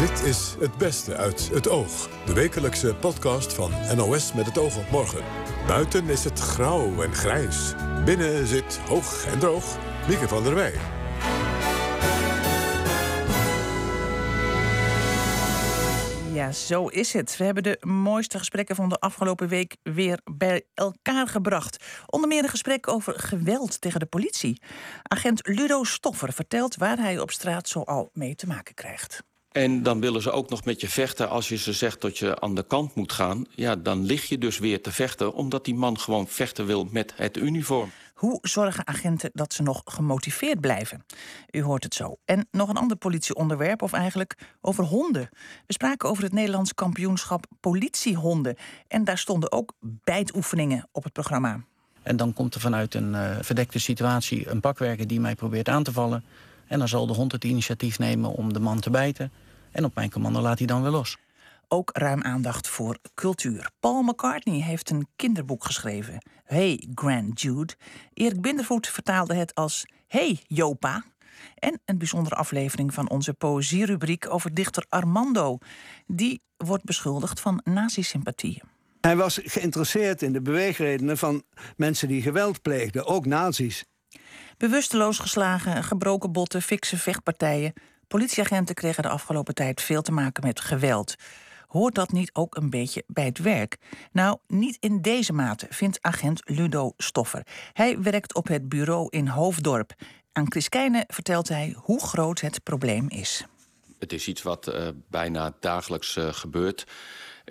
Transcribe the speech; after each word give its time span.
Dit 0.00 0.22
is 0.22 0.54
Het 0.58 0.76
Beste 0.76 1.16
uit 1.16 1.48
het 1.48 1.68
Oog. 1.68 2.08
De 2.26 2.32
wekelijkse 2.32 2.94
podcast 2.94 3.54
van 3.54 3.72
NOS 3.96 4.32
met 4.32 4.46
het 4.46 4.58
oog 4.58 4.78
op 4.78 4.90
morgen. 4.90 5.24
Buiten 5.66 6.08
is 6.08 6.24
het 6.24 6.38
grauw 6.38 7.02
en 7.02 7.14
grijs. 7.14 7.74
Binnen 8.04 8.46
zit 8.46 8.76
hoog 8.76 9.26
en 9.26 9.38
droog 9.38 9.78
Mieke 10.08 10.28
van 10.28 10.42
der 10.42 10.54
Wij. 10.54 10.72
Ja, 16.32 16.52
zo 16.52 16.86
is 16.86 17.12
het. 17.12 17.36
We 17.36 17.44
hebben 17.44 17.62
de 17.62 17.78
mooiste 17.80 18.38
gesprekken 18.38 18.76
van 18.76 18.88
de 18.88 18.98
afgelopen 18.98 19.48
week 19.48 19.76
weer 19.82 20.20
bij 20.32 20.62
elkaar 20.74 21.28
gebracht. 21.28 21.84
Onder 22.06 22.28
meer 22.28 22.42
een 22.42 22.50
gesprek 22.50 22.88
over 22.88 23.20
geweld 23.20 23.80
tegen 23.80 24.00
de 24.00 24.06
politie. 24.06 24.62
Agent 25.02 25.46
Ludo 25.46 25.84
Stoffer 25.84 26.32
vertelt 26.32 26.76
waar 26.76 26.98
hij 26.98 27.18
op 27.18 27.30
straat 27.30 27.68
zoal 27.68 28.10
mee 28.12 28.34
te 28.34 28.46
maken 28.46 28.74
krijgt. 28.74 29.28
En 29.52 29.82
dan 29.82 30.00
willen 30.00 30.22
ze 30.22 30.30
ook 30.30 30.50
nog 30.50 30.64
met 30.64 30.80
je 30.80 30.88
vechten 30.88 31.28
als 31.28 31.48
je 31.48 31.56
ze 31.56 31.72
zegt 31.72 32.00
dat 32.00 32.18
je 32.18 32.40
aan 32.40 32.54
de 32.54 32.66
kant 32.66 32.94
moet 32.94 33.12
gaan. 33.12 33.46
Ja, 33.54 33.76
dan 33.76 34.04
lig 34.04 34.28
je 34.28 34.38
dus 34.38 34.58
weer 34.58 34.82
te 34.82 34.92
vechten 34.92 35.34
omdat 35.34 35.64
die 35.64 35.74
man 35.74 35.98
gewoon 35.98 36.28
vechten 36.28 36.66
wil 36.66 36.88
met 36.90 37.12
het 37.16 37.36
uniform. 37.36 37.90
Hoe 38.14 38.38
zorgen 38.42 38.86
agenten 38.86 39.30
dat 39.32 39.52
ze 39.52 39.62
nog 39.62 39.82
gemotiveerd 39.84 40.60
blijven? 40.60 41.04
U 41.50 41.62
hoort 41.62 41.84
het 41.84 41.94
zo. 41.94 42.16
En 42.24 42.48
nog 42.50 42.68
een 42.68 42.76
ander 42.76 42.96
politieonderwerp, 42.96 43.82
of 43.82 43.92
eigenlijk 43.92 44.36
over 44.60 44.84
honden. 44.84 45.28
We 45.66 45.72
spraken 45.72 46.08
over 46.08 46.22
het 46.22 46.32
Nederlands 46.32 46.74
kampioenschap 46.74 47.46
politiehonden. 47.60 48.56
En 48.88 49.04
daar 49.04 49.18
stonden 49.18 49.52
ook 49.52 49.72
bijtoefeningen 49.80 50.88
op 50.92 51.04
het 51.04 51.12
programma. 51.12 51.60
En 52.02 52.16
dan 52.16 52.32
komt 52.32 52.54
er 52.54 52.60
vanuit 52.60 52.94
een 52.94 53.12
uh, 53.12 53.36
verdekte 53.40 53.78
situatie 53.78 54.50
een 54.50 54.60
pakwerker 54.60 55.06
die 55.06 55.20
mij 55.20 55.34
probeert 55.34 55.68
aan 55.68 55.82
te 55.82 55.92
vallen. 55.92 56.24
En 56.66 56.78
dan 56.78 56.88
zal 56.88 57.06
de 57.06 57.12
hond 57.12 57.32
het 57.32 57.44
initiatief 57.44 57.98
nemen 57.98 58.30
om 58.30 58.52
de 58.52 58.60
man 58.60 58.80
te 58.80 58.90
bijten. 58.90 59.32
En 59.72 59.84
op 59.84 59.94
mijn 59.94 60.10
commando 60.10 60.40
laat 60.40 60.58
hij 60.58 60.66
dan 60.66 60.82
weer 60.82 60.90
los. 60.90 61.16
Ook 61.68 61.90
ruim 61.92 62.22
aandacht 62.22 62.68
voor 62.68 62.98
cultuur. 63.14 63.70
Paul 63.80 64.02
McCartney 64.02 64.60
heeft 64.60 64.90
een 64.90 65.06
kinderboek 65.16 65.64
geschreven. 65.64 66.24
Hey 66.44 66.88
Grand 66.94 67.40
Jude. 67.40 67.74
Erik 68.14 68.40
Bindervoet 68.40 68.88
vertaalde 68.88 69.34
het 69.34 69.54
als 69.54 69.86
Hey 70.06 70.40
Jopa. 70.46 71.04
En 71.54 71.80
een 71.84 71.98
bijzondere 71.98 72.34
aflevering 72.34 72.94
van 72.94 73.10
onze 73.10 73.34
poëzierubriek 73.34 74.32
over 74.32 74.54
dichter 74.54 74.84
Armando. 74.88 75.58
Die 76.06 76.42
wordt 76.56 76.84
beschuldigd 76.84 77.40
van 77.40 77.60
nazi-sympathieën. 77.64 78.62
Hij 79.00 79.16
was 79.16 79.40
geïnteresseerd 79.44 80.22
in 80.22 80.32
de 80.32 80.42
beweegredenen 80.42 81.18
van 81.18 81.42
mensen 81.76 82.08
die 82.08 82.22
geweld 82.22 82.62
pleegden, 82.62 83.06
ook 83.06 83.26
nazi's. 83.26 83.84
Bewusteloos 84.56 85.18
geslagen, 85.18 85.84
gebroken 85.84 86.32
botten, 86.32 86.62
fikse 86.62 86.96
vechtpartijen. 86.96 87.72
Politieagenten 88.10 88.74
kregen 88.74 89.02
de 89.02 89.08
afgelopen 89.08 89.54
tijd 89.54 89.82
veel 89.82 90.02
te 90.02 90.12
maken 90.12 90.46
met 90.46 90.60
geweld. 90.60 91.14
Hoort 91.66 91.94
dat 91.94 92.12
niet 92.12 92.30
ook 92.32 92.56
een 92.56 92.70
beetje 92.70 93.04
bij 93.06 93.24
het 93.24 93.38
werk? 93.38 93.76
Nou, 94.12 94.38
niet 94.46 94.76
in 94.80 95.02
deze 95.02 95.32
mate, 95.32 95.66
vindt 95.70 95.98
agent 96.00 96.40
Ludo 96.44 96.92
Stoffer. 96.96 97.46
Hij 97.72 98.00
werkt 98.00 98.34
op 98.34 98.48
het 98.48 98.68
bureau 98.68 99.06
in 99.10 99.26
Hoofddorp. 99.26 99.92
Aan 100.32 100.50
Chris 100.50 100.68
vertelt 101.06 101.48
hij 101.48 101.74
hoe 101.76 102.00
groot 102.00 102.40
het 102.40 102.62
probleem 102.62 103.08
is. 103.08 103.46
Het 103.98 104.12
is 104.12 104.28
iets 104.28 104.42
wat 104.42 104.68
uh, 104.68 104.88
bijna 105.08 105.54
dagelijks 105.60 106.16
uh, 106.16 106.32
gebeurt. 106.32 106.86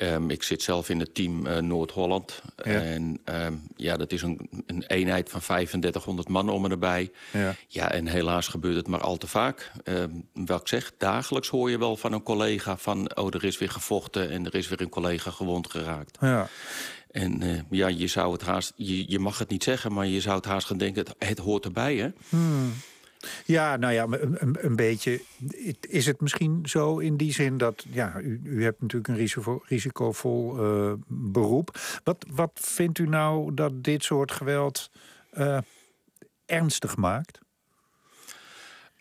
Um, 0.01 0.29
ik 0.29 0.43
zit 0.43 0.61
zelf 0.61 0.89
in 0.89 0.99
het 0.99 1.15
team 1.15 1.47
uh, 1.47 1.57
Noord-Holland. 1.57 2.41
Ja. 2.55 2.81
En 2.81 3.19
um, 3.25 3.63
ja, 3.75 3.97
dat 3.97 4.11
is 4.11 4.21
een, 4.21 4.49
een, 4.65 4.83
eenheid 4.87 5.29
van 5.29 5.41
3500 5.41 6.27
man 6.27 6.49
om 6.49 6.65
en 6.65 6.71
erbij. 6.71 7.11
Ja. 7.31 7.55
ja, 7.67 7.91
en 7.91 8.07
helaas 8.07 8.47
gebeurt 8.47 8.75
het 8.75 8.87
maar 8.87 9.01
al 9.01 9.17
te 9.17 9.27
vaak. 9.27 9.71
Um, 9.83 10.27
wat 10.33 10.61
ik 10.61 10.67
zeg, 10.67 10.91
dagelijks 10.97 11.47
hoor 11.47 11.69
je 11.69 11.77
wel 11.77 11.97
van 11.97 12.13
een 12.13 12.23
collega 12.23 12.77
van... 12.77 13.15
oh, 13.15 13.33
er 13.33 13.43
is 13.43 13.57
weer 13.57 13.69
gevochten 13.69 14.29
en 14.29 14.45
er 14.45 14.55
is 14.55 14.67
weer 14.67 14.81
een 14.81 14.89
collega 14.89 15.31
gewond 15.31 15.69
geraakt. 15.69 16.17
Ja. 16.21 16.47
En 17.11 17.43
uh, 17.43 17.59
ja, 17.69 17.87
je 17.87 18.07
zou 18.07 18.33
het 18.33 18.41
haast... 18.41 18.73
Je, 18.75 19.11
je 19.11 19.19
mag 19.19 19.39
het 19.39 19.49
niet 19.49 19.63
zeggen, 19.63 19.93
maar 19.93 20.07
je 20.07 20.21
zou 20.21 20.35
het 20.35 20.45
haast 20.45 20.67
gaan 20.67 20.77
denken... 20.77 21.05
het, 21.05 21.29
het 21.29 21.37
hoort 21.37 21.65
erbij, 21.65 21.95
hè? 21.95 22.09
Hmm. 22.29 22.73
Ja, 23.45 23.75
nou 23.75 23.93
ja, 23.93 24.07
een, 24.61 24.75
beetje. 24.75 25.21
Is 25.79 26.05
het 26.05 26.21
misschien 26.21 26.59
zo 26.65 26.97
in 26.97 27.17
die 27.17 27.33
zin 27.33 27.57
dat. 27.57 27.85
Ja, 27.89 28.19
u, 28.19 28.41
u 28.43 28.63
hebt 28.63 28.81
natuurlijk 28.81 29.07
een 29.09 29.15
risico, 29.15 29.61
risicovol 29.65 30.57
uh, 30.59 30.93
beroep. 31.07 31.79
Wat, 32.03 32.25
wat 32.31 32.51
vindt 32.53 32.97
u 32.97 33.07
nou 33.07 33.53
dat 33.53 33.83
dit 33.83 34.03
soort 34.03 34.31
geweld 34.31 34.91
uh, 35.33 35.57
ernstig 36.45 36.97
maakt? 36.97 37.39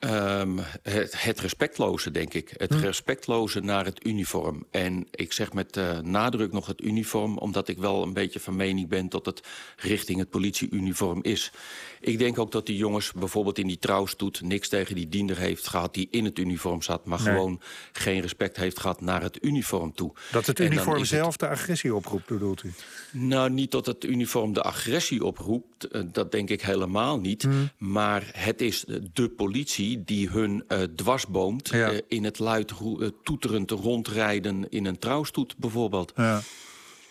Um, 0.01 0.59
het, 0.83 1.23
het, 1.23 1.41
respectloze, 1.41 2.11
denk 2.11 2.35
ik. 2.35 2.55
Het 2.57 2.75
hm. 2.75 2.81
respectloze 2.81 3.61
naar 3.61 3.85
het 3.85 4.07
uniform. 4.07 4.67
En 4.71 5.07
ik 5.11 5.33
zeg 5.33 5.53
met 5.53 5.77
uh, 5.77 5.99
nadruk 5.99 6.53
nog 6.53 6.67
het 6.67 6.83
uniform... 6.83 7.39
omdat 7.39 7.69
ik 7.69 7.79
wel 7.79 8.03
een 8.03 8.13
beetje 8.13 8.41
van 8.41 8.57
mening 8.57 8.89
ben... 8.89 9.09
dat 9.09 9.27
het 9.27 9.43
richting 9.77 10.19
het 10.19 10.31
politieuniform 10.31 11.23
is. 11.23 11.53
Ik 12.01 12.19
denk 12.19 12.39
ook 12.39 12.53
dat 12.53 12.67
die 12.67 12.77
jongens 12.77 13.13
bijvoorbeeld 13.13 13.59
in 13.59 13.67
die 13.67 13.79
trouwstoet... 13.79 14.41
niks 14.43 14.69
tegen 14.69 14.95
die 14.95 15.09
diender 15.09 15.39
heeft 15.39 15.69
gehad 15.69 15.95
die 15.95 16.09
in 16.11 16.25
het 16.25 16.39
uniform 16.39 16.83
zat... 16.83 17.05
maar 17.05 17.23
nee. 17.23 17.35
gewoon 17.35 17.61
geen 17.93 18.21
respect 18.21 18.57
heeft 18.57 18.81
gehad 18.81 19.01
naar 19.01 19.23
het 19.23 19.45
uniform 19.45 19.95
toe. 19.95 20.13
Dat 20.33 20.47
het 20.47 20.61
uniform 20.61 21.05
zelf 21.05 21.31
het... 21.31 21.41
de 21.41 21.49
agressie 21.49 21.95
oproept, 21.95 22.27
bedoelt 22.27 22.63
u? 22.63 22.73
Nou, 23.11 23.51
niet 23.51 23.71
dat 23.71 23.87
het 23.87 24.05
uniform 24.05 24.53
de 24.53 24.63
agressie 24.63 25.25
oproept. 25.25 25.89
Uh, 25.93 26.03
dat 26.13 26.33
denk 26.33 26.51
ik 26.51 26.63
helemaal 26.63 27.21
niet. 27.21 27.43
Hm. 27.43 27.51
Maar 27.79 28.31
het 28.33 28.61
is 28.61 28.85
de 29.13 29.29
politie 29.29 29.88
die 29.97 30.29
hun 30.29 30.65
uh, 30.69 30.83
dwarsboomt... 30.83 31.69
Ja. 31.69 31.93
Uh, 31.93 31.99
in 32.09 32.25
het 32.25 32.39
luid 32.39 32.73
uh, 32.81 33.09
toeterend 33.25 33.71
rondrijden 33.71 34.71
in 34.71 34.87
een 34.87 34.99
trouwstoet 34.99 35.57
bijvoorbeeld. 35.57 36.13
Ja. 36.17 36.41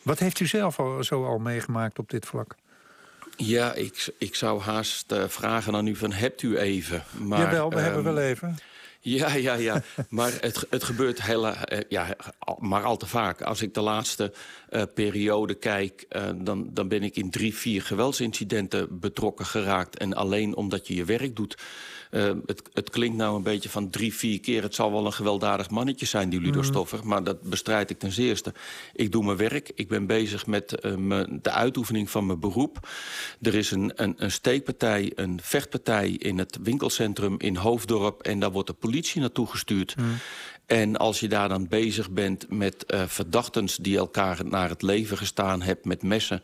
Wat 0.02 0.20
heeft 0.20 0.40
u 0.40 0.46
zelf 0.46 0.80
al, 0.80 1.04
zo 1.04 1.26
al 1.26 1.38
meegemaakt 1.38 2.00
op 2.00 2.10
dit 2.10 2.26
vlak? 2.26 2.56
Ja, 3.36 3.74
ik, 3.74 4.14
ik 4.18 4.36
zou 4.36 4.62
haast 4.62 5.16
vragen 5.28 5.76
aan 5.76 5.88
u 5.88 5.96
van 5.96 6.12
hebt 6.12 6.42
u 6.42 6.58
even. 6.58 7.04
Maar, 7.18 7.40
Jawel, 7.40 7.70
we 7.70 7.76
um, 7.76 7.84
hebben 7.84 8.04
wel 8.04 8.18
even. 8.18 8.58
Ja, 9.00 9.36
ja, 9.36 9.54
ja. 9.54 9.82
maar 10.10 10.32
het, 10.40 10.66
het 10.70 10.84
gebeurt 10.84 11.22
heel, 11.22 11.48
uh, 11.48 11.54
ja, 11.90 12.16
maar 12.60 12.84
al 12.84 12.98
te 12.98 13.08
vaak. 13.08 13.42
Als 13.42 13.62
ik 13.62 13.74
de 13.74 13.82
laatste 13.82 14.34
uh, 14.70 14.82
periode 14.94 15.54
kijk, 15.54 16.06
uh, 16.10 16.30
dan, 16.36 16.70
dan 16.74 16.88
ben 16.88 17.04
ik 17.04 17.16
in 17.16 17.30
drie, 17.30 17.56
vier 17.56 17.82
geweldsincidenten 17.82 19.00
betrokken 19.00 19.46
geraakt. 19.46 19.98
En 19.98 20.14
alleen 20.14 20.56
omdat 20.56 20.88
je 20.88 20.96
je 20.96 21.06
werk 21.06 21.36
doet. 21.36 21.58
Uh, 22.12 22.32
het, 22.46 22.62
het, 22.74 22.90
klinkt 22.90 23.18
nou 23.18 23.36
een 23.36 23.44
beetje 23.44 23.70
van 23.70 23.90
drie, 23.90 24.14
vier 24.14 24.40
keer. 24.40 24.64
Het 24.64 24.76
zal 24.76 24.92
wel 24.92 25.06
een 25.06 25.14
gewelddadig 25.14 25.70
mannetje 25.70 26.06
zijn, 26.06 26.30
die 26.30 26.42
Ludo 26.42 26.62
Stoffer. 26.62 27.00
Mm. 27.02 27.08
Maar 27.08 27.24
dat 27.24 27.42
bestrijd 27.42 27.90
ik 27.90 28.00
ten 28.00 28.12
zeerste. 28.12 28.54
Ik 28.94 29.12
doe 29.12 29.24
mijn 29.24 29.38
werk. 29.38 29.72
Ik 29.76 29.88
ben 29.88 30.06
bezig 30.06 30.46
met 30.46 30.78
uh, 30.82 30.96
me, 30.96 31.40
de 31.42 31.52
uitoefening 31.52 32.10
van 32.10 32.26
mijn 32.26 32.40
beroep. 32.40 32.90
Er 33.42 33.56
is 33.56 33.72
een, 33.72 33.92
een, 33.96 34.14
een 34.18 34.32
steekpartij, 34.32 35.12
een 35.16 35.40
vechtpartij 35.42 36.10
in 36.10 36.38
het 36.38 36.58
winkelcentrum 36.64 37.36
in 37.38 37.56
Hoofddorp. 37.56 38.22
En 38.22 38.40
daar 38.40 38.52
wordt 38.52 38.68
de 38.68 38.74
politie 38.74 39.22
naartoe 39.22 39.48
gestuurd. 39.48 39.96
Mm. 39.98 40.06
En 40.68 40.98
als 40.98 41.20
je 41.20 41.28
daar 41.28 41.50
dan 41.50 41.68
bezig 41.68 42.12
bent 42.12 42.50
met 42.50 42.84
uh, 42.88 43.02
verdachtens 43.06 43.76
die 43.76 43.98
elkaar 43.98 44.40
naar 44.46 44.70
het 44.70 44.82
leven 44.82 45.18
gestaan 45.18 45.62
hebben 45.62 45.88
met 45.88 46.04
messen 46.04 46.42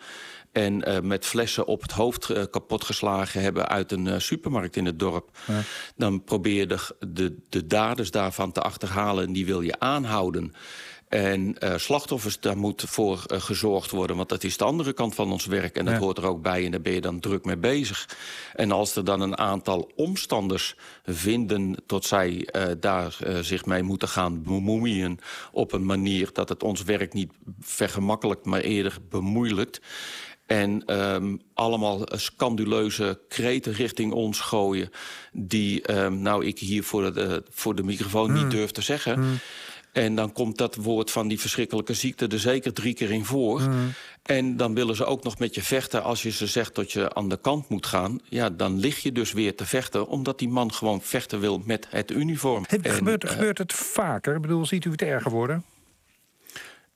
en 0.51 0.89
uh, 0.89 0.99
met 0.99 1.25
flessen 1.25 1.67
op 1.67 1.81
het 1.81 1.91
hoofd 1.91 2.29
uh, 2.29 2.43
kapotgeslagen 2.51 3.41
hebben 3.41 3.67
uit 3.67 3.91
een 3.91 4.05
uh, 4.05 4.15
supermarkt 4.17 4.75
in 4.75 4.85
het 4.85 4.99
dorp. 4.99 5.37
Ja. 5.47 5.61
Dan 5.95 6.23
probeer 6.23 6.55
je 6.55 6.67
de, 6.67 6.95
de, 7.07 7.37
de 7.49 7.67
daders 7.67 8.11
daarvan 8.11 8.51
te 8.51 8.61
achterhalen 8.61 9.25
en 9.25 9.33
die 9.33 9.45
wil 9.45 9.61
je 9.61 9.79
aanhouden. 9.79 10.53
En 11.13 11.55
uh, 11.59 11.73
slachtoffers, 11.77 12.39
daar 12.39 12.57
moet 12.57 12.83
voor 12.87 13.23
uh, 13.27 13.41
gezorgd 13.41 13.91
worden. 13.91 14.15
Want 14.15 14.29
dat 14.29 14.43
is 14.43 14.57
de 14.57 14.63
andere 14.63 14.93
kant 14.93 15.15
van 15.15 15.31
ons 15.31 15.45
werk. 15.45 15.77
En 15.77 15.85
dat 15.85 15.97
hoort 15.97 16.17
er 16.17 16.25
ook 16.25 16.41
bij 16.41 16.65
en 16.65 16.71
daar 16.71 16.81
ben 16.81 16.93
je 16.93 17.01
dan 17.01 17.19
druk 17.19 17.45
mee 17.45 17.57
bezig. 17.57 18.09
En 18.53 18.71
als 18.71 18.95
er 18.95 19.03
dan 19.03 19.21
een 19.21 19.37
aantal 19.37 19.91
omstanders 19.95 20.75
vinden... 21.05 21.75
tot 21.85 22.05
zij 22.05 22.47
uh, 22.55 22.63
daar 22.79 23.17
zich 23.41 23.65
mee 23.65 23.83
moeten 23.83 24.07
gaan 24.07 24.43
bemoeien... 24.43 25.19
op 25.51 25.71
een 25.71 25.85
manier 25.85 26.29
dat 26.33 26.49
het 26.49 26.63
ons 26.63 26.83
werk 26.83 27.13
niet 27.13 27.31
vergemakkelijkt... 27.59 28.45
maar 28.45 28.61
eerder 28.61 28.97
bemoeilijkt... 29.09 29.81
En 30.45 30.99
um, 30.99 31.41
allemaal 31.53 32.01
scanduleuze 32.05 33.21
kreten 33.27 33.73
richting 33.73 34.11
ons 34.11 34.39
gooien... 34.39 34.89
die 35.31 35.93
um, 35.95 36.21
nou 36.21 36.45
ik 36.45 36.59
hier 36.59 36.83
voor 36.83 37.13
de, 37.13 37.43
voor 37.49 37.75
de 37.75 37.83
microfoon 37.83 38.29
mm. 38.29 38.35
niet 38.35 38.51
durf 38.51 38.71
te 38.71 38.81
zeggen... 38.81 39.19
Mm. 39.19 39.39
En 39.93 40.15
dan 40.15 40.31
komt 40.31 40.57
dat 40.57 40.75
woord 40.75 41.11
van 41.11 41.27
die 41.27 41.39
verschrikkelijke 41.39 41.93
ziekte 41.93 42.27
er 42.27 42.39
zeker 42.39 42.73
drie 42.73 42.93
keer 42.93 43.11
in 43.11 43.25
voor. 43.25 43.61
Mm. 43.61 43.93
En 44.23 44.57
dan 44.57 44.73
willen 44.73 44.95
ze 44.95 45.05
ook 45.05 45.23
nog 45.23 45.39
met 45.39 45.55
je 45.55 45.61
vechten. 45.61 46.03
Als 46.03 46.21
je 46.21 46.31
ze 46.31 46.47
zegt 46.47 46.75
dat 46.75 46.91
je 46.91 47.13
aan 47.13 47.29
de 47.29 47.37
kant 47.37 47.69
moet 47.69 47.85
gaan... 47.85 48.19
ja, 48.29 48.49
dan 48.49 48.79
lig 48.79 48.99
je 48.99 49.11
dus 49.11 49.31
weer 49.31 49.55
te 49.55 49.65
vechten... 49.65 50.07
omdat 50.07 50.39
die 50.39 50.47
man 50.47 50.73
gewoon 50.73 51.01
vechten 51.01 51.39
wil 51.39 51.61
met 51.65 51.87
het 51.89 52.11
uniform. 52.11 52.63
Het, 52.67 52.85
en, 52.85 52.91
gebeurt, 52.91 53.23
uh, 53.23 53.31
gebeurt 53.31 53.57
het 53.57 53.73
vaker? 53.73 54.35
Ik 54.35 54.41
bedoel, 54.41 54.65
ziet 54.65 54.85
u 54.85 54.91
het 54.91 55.01
erger 55.01 55.31
worden? 55.31 55.63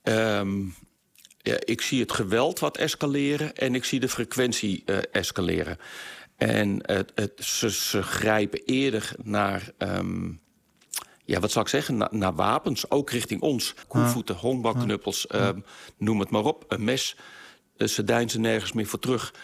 Um, 0.02 0.74
ja, 1.42 1.56
ik 1.64 1.80
zie 1.80 2.00
het 2.00 2.12
geweld 2.12 2.58
wat 2.58 2.76
escaleren... 2.76 3.56
en 3.56 3.74
ik 3.74 3.84
zie 3.84 4.00
de 4.00 4.08
frequentie 4.08 4.82
uh, 4.86 4.98
escaleren. 5.12 5.78
En 6.36 6.78
het, 6.82 7.12
het, 7.14 7.32
ze, 7.36 7.70
ze 7.70 8.02
grijpen 8.02 8.62
eerder 8.64 9.12
naar... 9.22 9.70
Um, 9.78 10.40
ja, 11.28 11.40
wat 11.40 11.50
zal 11.50 11.62
ik 11.62 11.68
zeggen, 11.68 12.08
naar, 12.10 12.34
wapens, 12.34 12.90
ook 12.90 13.10
richting 13.10 13.40
ons. 13.40 13.74
Koelvoeten, 13.86 14.34
honkbalknuppels, 14.34 15.26
ehm, 15.26 15.60
noem 15.96 16.20
het 16.20 16.30
maar 16.30 16.44
op. 16.44 16.64
Een 16.68 16.84
mes, 16.84 17.16
ze 17.76 18.04
deinzen 18.04 18.40
nergens 18.40 18.72
meer 18.72 18.86
voor 18.86 18.98
terug. 18.98 19.34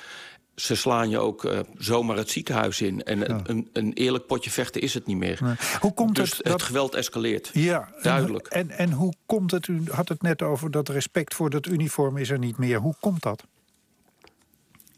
Ze 0.55 0.77
slaan 0.77 1.11
je 1.11 1.19
ook 1.19 1.45
uh, 1.45 1.61
zomaar 1.79 2.17
het 2.17 2.31
ziekenhuis 2.31 2.81
in. 2.81 3.03
En 3.03 3.51
een, 3.51 3.69
een, 3.73 3.93
eerlijk 3.93 4.27
potje 4.27 4.51
vechten 4.51 4.81
is 4.81 4.95
het 4.95 5.07
niet 5.07 5.17
meer. 5.17 5.59
Hoe 5.81 5.95
komt 5.95 6.15
dus 6.15 6.37
het, 6.37 6.49
het 6.49 6.63
geweld 6.63 6.95
escaleert. 6.95 7.51
Ja, 7.53 7.89
duidelijk. 8.03 8.47
En, 8.47 8.71
en, 8.71 8.79
en 8.79 8.93
hoe 8.93 9.15
komt 9.27 9.51
het, 9.51 9.67
u 9.67 9.83
had 9.91 10.09
het 10.09 10.23
net 10.23 10.43
over 10.43 10.71
dat 10.71 10.89
respect 10.89 11.35
voor 11.35 11.51
dat 11.51 11.67
uniform 11.67 12.17
is 12.17 12.31
er 12.31 12.39
niet 12.39 12.57
meer. 12.57 12.79
Hoe 12.79 12.95
komt 13.01 13.23
dat? 13.23 13.45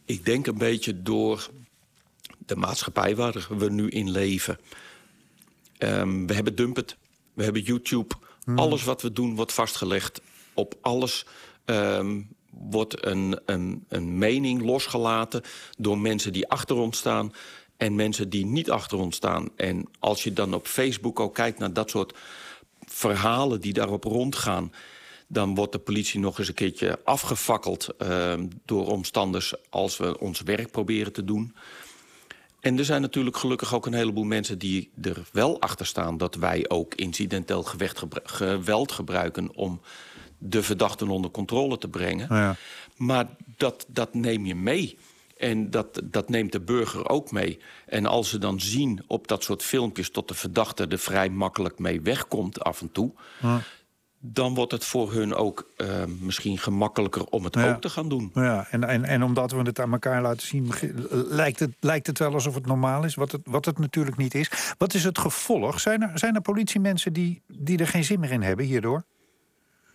Ik 0.05 0.25
denk 0.25 0.47
een 0.47 0.59
beetje 0.59 1.03
door 1.03 1.51
de 2.39 2.57
maatschappij 2.57 3.17
waar 3.17 3.47
we 3.49 3.71
nu 3.71 3.89
in 3.89 4.11
leven. 4.11 4.59
Um, 5.79 6.27
we 6.27 6.35
hebben 6.35 6.55
Dumpet, 6.55 6.97
we 7.35 7.45
hebben 7.45 7.63
YouTube. 7.63 8.15
Hmm. 8.45 8.59
Alles 8.59 8.85
wat 8.85 9.03
we 9.03 9.13
doen 9.13 9.35
wordt 9.35 9.53
vastgelegd. 9.53 10.21
Op 10.55 10.75
alles 10.81 11.27
um, 11.65 12.29
wordt 12.51 13.07
een, 13.07 13.41
een, 13.45 13.85
een 13.89 14.19
mening 14.19 14.63
losgelaten 14.63 15.43
door 15.79 15.99
mensen 15.99 16.33
die 16.33 16.49
achter 16.49 16.77
ons 16.77 16.99
staan 16.99 17.33
en 17.77 17.95
mensen 17.95 18.29
die 18.29 18.47
niet 18.47 18.71
achter 18.71 18.99
ons 18.99 19.17
staan. 19.17 19.49
En 19.57 19.89
als 19.99 20.25
je 20.25 20.33
dan 20.33 20.55
op 20.55 20.67
Facebook 20.67 21.21
ook 21.21 21.35
kijkt 21.35 21.59
naar 21.59 21.73
dat 21.73 21.91
soort 21.91 22.17
verhalen 22.85 23.61
die 23.61 23.73
daarop 23.73 24.05
rondgaan 24.05 24.73
dan 25.29 25.55
wordt 25.55 25.73
de 25.73 25.79
politie 25.79 26.21
nog 26.21 26.39
eens 26.39 26.49
een 26.49 26.55
keertje 26.55 26.99
afgefakkeld 27.05 27.89
uh, 27.99 28.35
door 28.65 28.87
omstanders 28.87 29.55
als 29.71 29.97
we 29.97 30.19
ons 30.19 30.41
werk 30.41 30.71
proberen 30.71 31.13
te 31.13 31.25
doen. 31.25 31.55
En 32.67 32.79
er 32.79 32.85
zijn 32.85 33.01
natuurlijk 33.01 33.37
gelukkig 33.37 33.75
ook 33.75 33.87
een 33.87 33.95
heleboel 33.95 34.25
mensen 34.25 34.59
die 34.59 34.91
er 35.03 35.23
wel 35.33 35.61
achter 35.61 35.87
staan 35.87 36.17
dat 36.17 36.35
wij 36.35 36.69
ook 36.69 36.95
incidenteel 36.95 37.63
geweld 38.25 38.93
gebruiken 38.93 39.55
om 39.55 39.81
de 40.39 40.63
verdachten 40.63 41.09
onder 41.09 41.31
controle 41.31 41.79
te 41.79 41.89
brengen. 41.89 42.27
Ja. 42.31 42.57
Maar 42.97 43.27
dat, 43.57 43.87
dat 43.89 44.15
neem 44.15 44.47
je 44.47 44.55
mee. 44.55 44.99
En 45.37 45.71
dat, 45.71 46.01
dat 46.05 46.29
neemt 46.29 46.53
de 46.53 46.61
burger 46.61 47.09
ook 47.09 47.31
mee. 47.31 47.59
En 47.87 48.07
als 48.07 48.29
ze 48.29 48.39
dan 48.39 48.61
zien 48.61 49.03
op 49.07 49.29
dat 49.29 49.43
soort 49.43 49.63
filmpjes... 49.63 50.13
dat 50.13 50.29
de 50.29 50.35
verdachte 50.35 50.87
er 50.87 50.99
vrij 50.99 51.29
makkelijk 51.29 51.79
mee 51.79 52.01
wegkomt 52.01 52.63
af 52.63 52.81
en 52.81 52.93
toe... 52.93 53.13
Ja 53.43 53.63
dan 54.33 54.55
wordt 54.55 54.73
het 54.73 54.85
voor 54.85 55.13
hun 55.13 55.35
ook 55.35 55.71
uh, 55.77 56.05
misschien 56.21 56.59
gemakkelijker 56.59 57.25
om 57.25 57.45
het 57.45 57.57
ook 57.57 57.81
te 57.81 57.91
gaan 57.91 58.09
doen. 58.09 58.31
Ja, 58.35 58.67
en, 58.71 58.85
en, 58.85 59.05
en 59.05 59.23
omdat 59.23 59.51
we 59.51 59.59
het 59.63 59.81
aan 59.81 59.93
elkaar 59.93 60.23
laten 60.23 60.47
zien, 60.47 60.73
lijkt 61.11 61.59
het, 61.59 61.71
lijkt 61.81 62.07
het 62.07 62.19
wel 62.19 62.33
alsof 62.33 62.55
het 62.55 62.67
normaal 62.67 63.05
is, 63.05 63.15
wat 63.15 63.33
het, 63.33 63.41
wat 63.45 63.65
het 63.65 63.79
natuurlijk 63.79 64.17
niet 64.17 64.35
is. 64.35 64.51
Wat 64.79 64.95
is 64.95 65.05
het 65.05 65.19
gevolg? 65.19 65.81
Zijn 65.81 66.03
er, 66.03 66.19
zijn 66.19 66.35
er 66.35 66.41
politiemensen 66.41 67.13
die, 67.13 67.43
die 67.47 67.79
er 67.79 67.89
geen 67.89 68.05
zin 68.05 68.21
meer 68.21 68.31
in 68.31 68.43
hebben 68.43 68.65
hierdoor? 68.65 69.05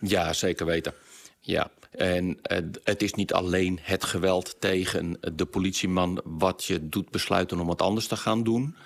Ja, 0.00 0.32
zeker 0.32 0.66
weten. 0.66 0.94
Ja, 1.40 1.70
en 1.90 2.26
uh, 2.28 2.58
het 2.84 3.02
is 3.02 3.14
niet 3.14 3.32
alleen 3.32 3.78
het 3.82 4.04
geweld 4.04 4.56
tegen 4.60 5.18
de 5.34 5.44
politieman 5.44 6.20
wat 6.24 6.64
je 6.64 6.88
doet 6.88 7.10
besluiten 7.10 7.60
om 7.60 7.66
wat 7.66 7.82
anders 7.82 8.06
te 8.06 8.16
gaan 8.16 8.42
doen. 8.42 8.76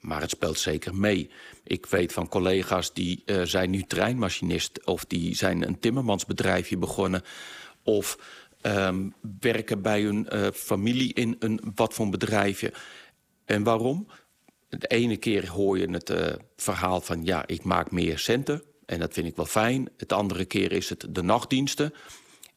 Maar 0.00 0.20
het 0.20 0.30
speelt 0.30 0.58
zeker 0.58 0.94
mee. 0.94 1.30
Ik 1.64 1.86
weet 1.86 2.12
van 2.12 2.28
collega's 2.28 2.92
die 2.92 3.22
uh, 3.26 3.42
zijn 3.42 3.70
nu 3.70 3.82
treinmachinist... 3.82 4.86
of 4.86 5.04
die 5.04 5.34
zijn 5.34 5.66
een 5.66 5.78
timmermansbedrijfje 5.78 6.76
begonnen... 6.76 7.22
of 7.82 8.18
um, 8.62 9.14
werken 9.40 9.82
bij 9.82 10.02
hun 10.02 10.26
uh, 10.32 10.46
familie 10.52 11.14
in 11.14 11.36
een 11.38 11.60
wat 11.74 11.94
voor 11.94 12.08
bedrijfje. 12.08 12.72
En 13.44 13.62
waarom? 13.62 14.06
De 14.68 14.86
ene 14.86 15.16
keer 15.16 15.48
hoor 15.48 15.78
je 15.78 15.90
het 15.90 16.10
uh, 16.10 16.26
verhaal 16.56 17.00
van... 17.00 17.24
ja, 17.24 17.46
ik 17.46 17.64
maak 17.64 17.90
meer 17.90 18.18
centen 18.18 18.62
en 18.86 18.98
dat 18.98 19.12
vind 19.12 19.26
ik 19.26 19.36
wel 19.36 19.46
fijn. 19.46 19.88
Het 19.96 20.12
andere 20.12 20.44
keer 20.44 20.72
is 20.72 20.88
het 20.88 21.06
de 21.08 21.22
nachtdiensten... 21.22 21.94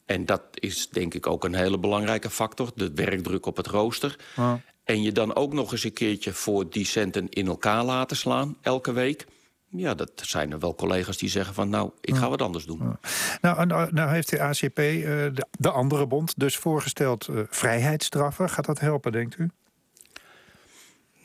En 0.05 0.25
dat 0.25 0.41
is 0.53 0.89
denk 0.89 1.13
ik 1.13 1.27
ook 1.27 1.43
een 1.43 1.53
hele 1.53 1.79
belangrijke 1.79 2.29
factor. 2.29 2.71
De 2.75 2.91
werkdruk 2.93 3.45
op 3.45 3.57
het 3.57 3.67
rooster. 3.67 4.19
Ja. 4.35 4.61
En 4.83 5.01
je 5.01 5.11
dan 5.11 5.35
ook 5.35 5.53
nog 5.53 5.71
eens 5.71 5.83
een 5.83 5.93
keertje 5.93 6.33
voor 6.33 6.69
die 6.69 6.85
centen 6.85 7.29
in 7.29 7.47
elkaar 7.47 7.83
laten 7.83 8.17
slaan, 8.17 8.57
elke 8.61 8.91
week. 8.91 9.25
Ja, 9.69 9.93
dat 9.93 10.11
zijn 10.15 10.51
er 10.51 10.59
wel 10.59 10.75
collega's 10.75 11.17
die 11.17 11.29
zeggen 11.29 11.53
van 11.53 11.69
nou, 11.69 11.91
ik 12.01 12.15
ga 12.15 12.29
wat 12.29 12.41
anders 12.41 12.65
doen. 12.65 12.97
Nou, 13.41 13.65
nou 13.91 14.09
heeft 14.09 14.29
de 14.29 14.41
ACP, 14.41 14.79
uh, 14.79 15.05
de, 15.05 15.45
de, 15.51 15.71
andere 15.71 16.07
bond, 16.07 16.39
dus 16.39 16.57
voorgesteld 16.57 17.27
uh, 17.27 17.39
vrijheidsstraffen. 17.49 18.49
Gaat 18.49 18.65
dat 18.65 18.79
helpen, 18.79 19.11
denkt 19.11 19.37
u? 19.37 19.49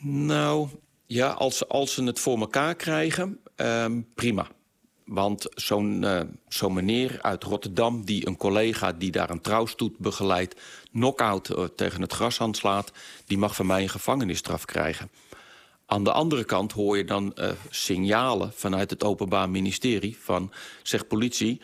Nou, 0.01 0.69
ja, 1.05 1.29
als, 1.29 1.67
als 1.67 1.93
ze 1.93 2.03
het 2.03 2.19
voor 2.19 2.39
elkaar 2.39 2.75
krijgen, 2.75 3.39
um, 3.55 4.07
prima. 4.15 4.47
Want 5.09 5.47
zo'n 5.55 6.01
uh, 6.01 6.21
zo 6.47 6.69
meneer 6.69 7.21
uit 7.21 7.43
Rotterdam, 7.43 8.05
die 8.05 8.27
een 8.27 8.37
collega 8.37 8.93
die 8.93 9.11
daar 9.11 9.29
een 9.29 9.41
trouwstoet 9.41 9.97
begeleidt... 9.97 10.61
knock-out 10.91 11.49
uh, 11.49 11.63
tegen 11.63 12.01
het 12.01 12.13
gras 12.13 12.39
slaat, 12.51 12.91
die 13.25 13.37
mag 13.37 13.55
van 13.55 13.65
mij 13.65 13.81
een 13.81 13.89
gevangenisstraf 13.89 14.65
krijgen. 14.65 15.09
Aan 15.85 16.03
de 16.03 16.11
andere 16.11 16.43
kant 16.43 16.71
hoor 16.71 16.97
je 16.97 17.05
dan 17.05 17.33
uh, 17.35 17.49
signalen 17.69 18.51
vanuit 18.55 18.89
het 18.89 19.03
Openbaar 19.03 19.49
Ministerie... 19.49 20.17
van, 20.19 20.51
zeg 20.83 21.07
politie, 21.07 21.61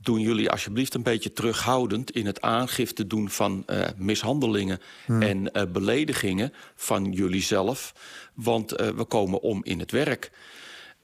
doen 0.00 0.20
jullie 0.20 0.50
alsjeblieft 0.50 0.94
een 0.94 1.02
beetje 1.02 1.32
terughoudend... 1.32 2.10
in 2.10 2.26
het 2.26 2.40
aangifte 2.40 3.06
doen 3.06 3.30
van 3.30 3.64
mishandelingen 3.96 4.80
hmm. 5.06 5.22
en 5.22 5.70
beledigingen 5.72 6.52
van 6.74 7.12
jullie 7.12 7.42
zelf... 7.42 7.94
want 8.34 8.70
we 8.70 9.04
komen 9.04 9.40
om 9.40 9.64
in 9.64 9.78
het 9.78 9.90
werk... 9.90 10.30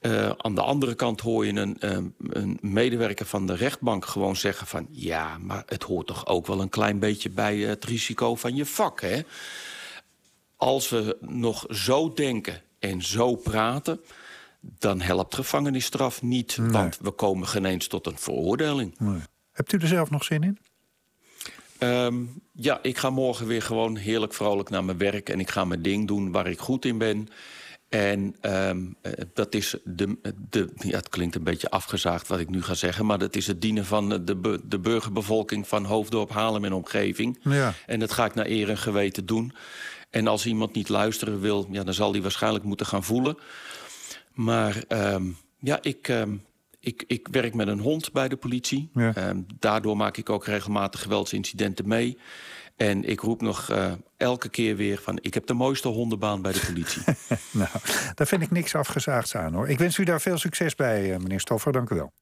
Uh, 0.00 0.30
aan 0.36 0.54
de 0.54 0.60
andere 0.60 0.94
kant 0.94 1.20
hoor 1.20 1.46
je 1.46 1.52
een, 1.52 1.76
um, 1.80 2.14
een, 2.18 2.58
medewerker 2.60 3.26
van 3.26 3.46
de 3.46 3.54
rechtbank 3.54 4.04
gewoon 4.04 4.36
zeggen 4.36 4.66
van... 4.66 4.86
ja, 4.90 5.38
maar 5.38 5.62
het 5.66 5.82
hoort 5.82 6.06
toch 6.06 6.26
ook 6.26 6.46
wel 6.46 6.60
een 6.60 6.68
klein 6.68 6.98
beetje 6.98 7.30
bij 7.30 7.58
het 7.58 7.84
risico 7.84 8.34
van 8.34 8.56
je 8.56 8.66
vak, 8.66 9.00
hè? 9.00 9.20
Als 10.56 10.88
we 10.88 11.16
nog 11.20 11.64
zo 11.68 12.12
denken 12.12 12.62
en 12.78 13.02
zo 13.02 13.34
praten... 13.34 14.00
dan 14.60 15.00
helpt 15.00 15.34
gevangenisstraf 15.34 16.22
niet, 16.22 16.56
want 16.56 16.98
we 17.00 17.10
komen 17.10 17.48
geen 17.48 17.64
eens 17.64 17.86
tot 17.86 18.06
een 18.06 18.18
veroordeling. 18.18 18.98
Nee. 18.98 19.20
Hebt 19.52 19.72
u 19.72 19.78
er 19.78 19.88
zelf 19.88 20.10
nog 20.10 20.24
zin 20.24 20.42
in? 20.42 20.58
Um, 21.88 22.42
ja, 22.52 22.78
ik 22.82 22.98
ga 22.98 23.10
morgen 23.10 23.46
weer 23.46 23.62
gewoon 23.62 23.96
heerlijk 23.96 24.34
vrolijk 24.34 24.70
naar 24.70 24.84
mijn 24.84 24.98
werk... 24.98 25.28
en 25.28 25.40
ik 25.40 25.50
ga 25.50 25.64
mijn 25.64 25.82
ding 25.82 26.06
doen 26.06 26.32
waar 26.32 26.46
ik 26.46 26.58
goed 26.58 26.84
in 26.84 26.98
ben... 26.98 27.28
En 27.88 28.36
um, 28.42 28.96
dat 29.34 29.54
is 29.54 29.74
de, 29.84 30.18
de, 30.48 30.72
ja, 30.76 30.96
het 30.96 31.08
klinkt 31.08 31.34
een 31.34 31.42
beetje 31.42 31.70
afgezaagd 31.70 32.28
wat 32.28 32.38
ik 32.38 32.48
nu 32.48 32.62
ga 32.62 32.74
zeggen... 32.74 33.06
maar 33.06 33.18
dat 33.18 33.36
is 33.36 33.46
het 33.46 33.60
dienen 33.60 33.84
van 33.84 34.08
de, 34.08 34.60
de 34.64 34.78
burgerbevolking 34.78 35.68
van 35.68 35.84
Hoofddorp, 35.84 36.30
Haarlem 36.30 36.64
en 36.64 36.72
omgeving. 36.72 37.38
Ja. 37.42 37.74
En 37.86 37.98
dat 37.98 38.12
ga 38.12 38.24
ik 38.24 38.34
naar 38.34 38.46
eer 38.46 38.68
en 38.68 38.78
geweten 38.78 39.26
doen. 39.26 39.52
En 40.10 40.26
als 40.26 40.46
iemand 40.46 40.74
niet 40.74 40.88
luisteren 40.88 41.40
wil, 41.40 41.68
ja, 41.70 41.84
dan 41.84 41.94
zal 41.94 42.12
hij 42.12 42.22
waarschijnlijk 42.22 42.64
moeten 42.64 42.86
gaan 42.86 43.04
voelen. 43.04 43.38
Maar 44.32 44.84
um, 44.88 45.36
ja, 45.58 45.78
ik, 45.82 46.08
um, 46.08 46.44
ik, 46.80 47.04
ik 47.06 47.28
werk 47.30 47.54
met 47.54 47.68
een 47.68 47.80
hond 47.80 48.12
bij 48.12 48.28
de 48.28 48.36
politie. 48.36 48.90
Ja. 48.94 49.34
daardoor 49.58 49.96
maak 49.96 50.16
ik 50.16 50.30
ook 50.30 50.46
regelmatig 50.46 51.02
geweldsincidenten 51.02 51.88
mee... 51.88 52.18
En 52.78 53.04
ik 53.04 53.20
roep 53.20 53.40
nog 53.40 53.70
uh, 53.70 53.92
elke 54.16 54.48
keer 54.48 54.76
weer 54.76 54.98
van... 54.98 55.18
ik 55.20 55.34
heb 55.34 55.46
de 55.46 55.54
mooiste 55.54 55.88
hondenbaan 55.88 56.42
bij 56.42 56.52
de 56.52 56.62
politie. 56.66 57.02
nou, 57.50 57.70
daar 58.14 58.26
vind 58.26 58.42
ik 58.42 58.50
niks 58.50 58.74
afgezaagds 58.74 59.36
aan, 59.36 59.54
hoor. 59.54 59.68
Ik 59.68 59.78
wens 59.78 59.98
u 59.98 60.04
daar 60.04 60.20
veel 60.20 60.38
succes 60.38 60.74
bij, 60.74 61.10
uh, 61.10 61.16
meneer 61.16 61.40
Stoffer. 61.40 61.72
Dank 61.72 61.90
u 61.90 61.94
wel. 61.94 62.12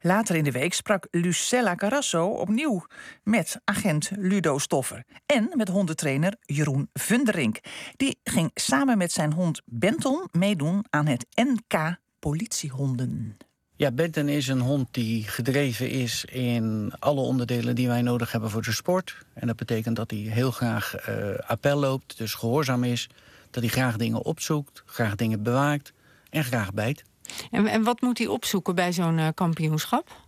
Later 0.00 0.36
in 0.36 0.44
de 0.44 0.50
week 0.50 0.74
sprak 0.74 1.06
Lucella 1.10 1.74
Carrasso 1.74 2.26
opnieuw 2.26 2.86
met 3.22 3.60
agent 3.64 4.10
Ludo 4.16 4.58
Stoffer. 4.58 5.04
En 5.26 5.50
met 5.54 5.68
hondentrainer 5.68 6.36
Jeroen 6.40 6.88
Vunderink. 6.92 7.60
Die 7.96 8.20
ging 8.24 8.50
samen 8.54 8.98
met 8.98 9.12
zijn 9.12 9.32
hond 9.32 9.62
Benton 9.64 10.28
meedoen 10.30 10.84
aan 10.90 11.06
het 11.06 11.26
NK 11.34 11.96
Politiehonden. 12.18 13.36
Ja, 13.82 13.90
Benton 13.90 14.28
is 14.28 14.48
een 14.48 14.60
hond 14.60 14.88
die 14.90 15.24
gedreven 15.28 15.90
is 15.90 16.24
in 16.24 16.92
alle 16.98 17.20
onderdelen 17.20 17.74
die 17.74 17.88
wij 17.88 18.02
nodig 18.02 18.32
hebben 18.32 18.50
voor 18.50 18.62
de 18.62 18.72
sport. 18.72 19.16
En 19.34 19.46
dat 19.46 19.56
betekent 19.56 19.96
dat 19.96 20.10
hij 20.10 20.20
heel 20.20 20.50
graag 20.50 21.08
uh, 21.08 21.14
appel 21.46 21.78
loopt, 21.78 22.18
dus 22.18 22.34
gehoorzaam 22.34 22.84
is. 22.84 23.08
Dat 23.50 23.62
hij 23.62 23.72
graag 23.72 23.96
dingen 23.96 24.24
opzoekt, 24.24 24.82
graag 24.86 25.14
dingen 25.14 25.42
bewaakt 25.42 25.92
en 26.30 26.44
graag 26.44 26.72
bijt. 26.72 27.04
En, 27.50 27.66
en 27.66 27.82
wat 27.82 28.00
moet 28.00 28.18
hij 28.18 28.26
opzoeken 28.26 28.74
bij 28.74 28.92
zo'n 28.92 29.18
uh, 29.18 29.28
kampioenschap? 29.34 30.20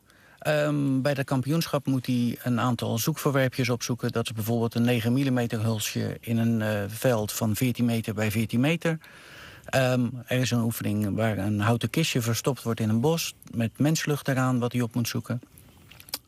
Um, 0.46 1.02
bij 1.02 1.14
dat 1.14 1.25
kampioenschap 1.25 1.87
moet 1.87 2.06
hij 2.06 2.38
een 2.42 2.61
aantal 2.61 2.99
zoekverwerpjes 2.99 3.68
opzoeken. 3.68 4.12
Dat 4.12 4.25
is 4.25 4.32
bijvoorbeeld 4.32 4.75
een 4.75 4.84
9 4.84 5.12
mm 5.12 5.46
hulsje 5.49 6.16
in 6.20 6.38
een 6.38 6.61
uh, 6.61 6.84
veld 6.88 7.32
van 7.32 7.56
14 7.56 7.84
meter 7.84 8.14
bij 8.14 8.30
14 8.30 8.61
meter. 8.61 8.99
Um, 9.71 10.23
er 10.26 10.40
is 10.40 10.50
een 10.50 10.62
oefening 10.62 11.14
waar 11.16 11.38
een 11.38 11.61
houten 11.61 11.90
kistje 11.90 12.21
verstopt 12.21 12.62
wordt 12.62 12.80
in 12.80 12.88
een 12.88 13.00
bos... 13.00 13.35
met 13.54 13.71
menslucht 13.76 14.28
eraan 14.28 14.59
wat 14.59 14.73
hij 14.73 14.80
op 14.80 14.94
moet 14.94 15.09
zoeken. 15.09 15.40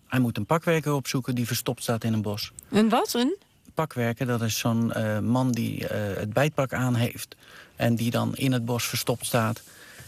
Hij 0.07 0.21
moet 0.21 0.37
een 0.37 0.47
pakwerker 0.47 0.93
opzoeken 0.93 1.35
die 1.35 1.47
verstopt 1.47 1.83
staat 1.83 2.05
in 2.05 2.13
een 2.13 2.23
bos. 2.23 2.53
Een 2.71 2.89
wat? 2.89 3.15
Een? 3.15 3.37
Pakwerker, 3.75 4.27
dat 4.27 4.43
is 4.43 4.59
zo'n 4.59 4.93
uh, 4.97 5.19
man 5.19 5.53
die 5.53 5.83
uh, 5.83 5.89
het 6.17 6.33
bijtpak 6.33 6.73
aan 6.73 6.95
heeft... 6.95 7.37
en 7.77 7.95
die 7.95 8.11
dan 8.11 8.37
in 8.37 8.53
het 8.53 8.65
bos 8.65 8.85
verstopt 8.85 9.27
staat. 9.27 9.63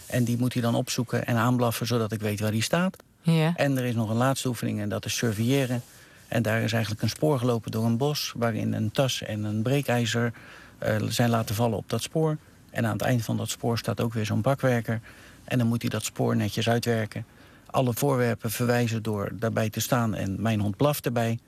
En 0.07 0.25
die 0.25 0.39
moet 0.39 0.53
hij 0.53 0.63
dan 0.63 0.75
opzoeken 0.75 1.27
en 1.27 1.37
aanblaffen 1.37 1.87
zodat 1.87 2.13
ik 2.13 2.21
weet 2.21 2.41
waar 2.41 2.51
die 2.51 2.63
staat. 2.63 2.97
Ja. 3.21 3.53
En 3.57 3.79
er 3.79 3.85
is 3.85 3.95
nog 3.95 4.11
een 4.11 4.17
laatste 4.17 4.49
oefening 4.49 4.81
en 4.81 4.89
dat 4.89 5.05
is 5.05 5.17
surveilleren. 5.17 5.83
En 6.29 6.43
daar 6.43 6.63
is 6.63 6.73
eigenlijk 6.73 7.03
een 7.03 7.09
spoor 7.09 7.39
gelopen 7.39 7.71
door 7.71 7.85
een 7.85 7.97
bos... 7.97 8.33
waarin 8.37 8.73
een 8.73 8.91
tas 8.91 9.23
en 9.23 9.45
een 9.45 9.63
breekijzer 9.63 10.33
eh, 10.79 10.97
zijn 11.09 11.31
laten 11.31 11.55
vallen 11.55 11.79
op 11.79 11.89
dat 11.89 12.03
spoor. 12.03 12.37
En 12.79 12.87
aan 12.87 12.93
het 12.93 13.03
eind 13.03 13.25
van 13.25 13.37
dat 13.37 13.49
spoor 13.49 13.79
staat 13.79 14.01
ook 14.01 14.13
weer 14.13 14.27
zo'n 14.27 14.41
bakwerker. 14.41 15.01
En 15.45 15.59
dan 15.59 15.67
moet 15.67 15.83
hij 15.83 15.91
dat 15.91 16.05
spoor 16.05 16.37
netjes 16.37 16.69
uitwerken. 16.69 17.27
Alle 17.67 17.93
voorwerpen 17.95 18.51
verwijzen 18.51 19.03
door 19.03 19.31
daarbij 19.33 19.71
te 19.71 19.81
staan 19.81 20.15
en 20.15 20.43
mijn 20.43 20.61
hond 20.61 20.77
blaft 20.77 21.07
erbij. 21.07 21.39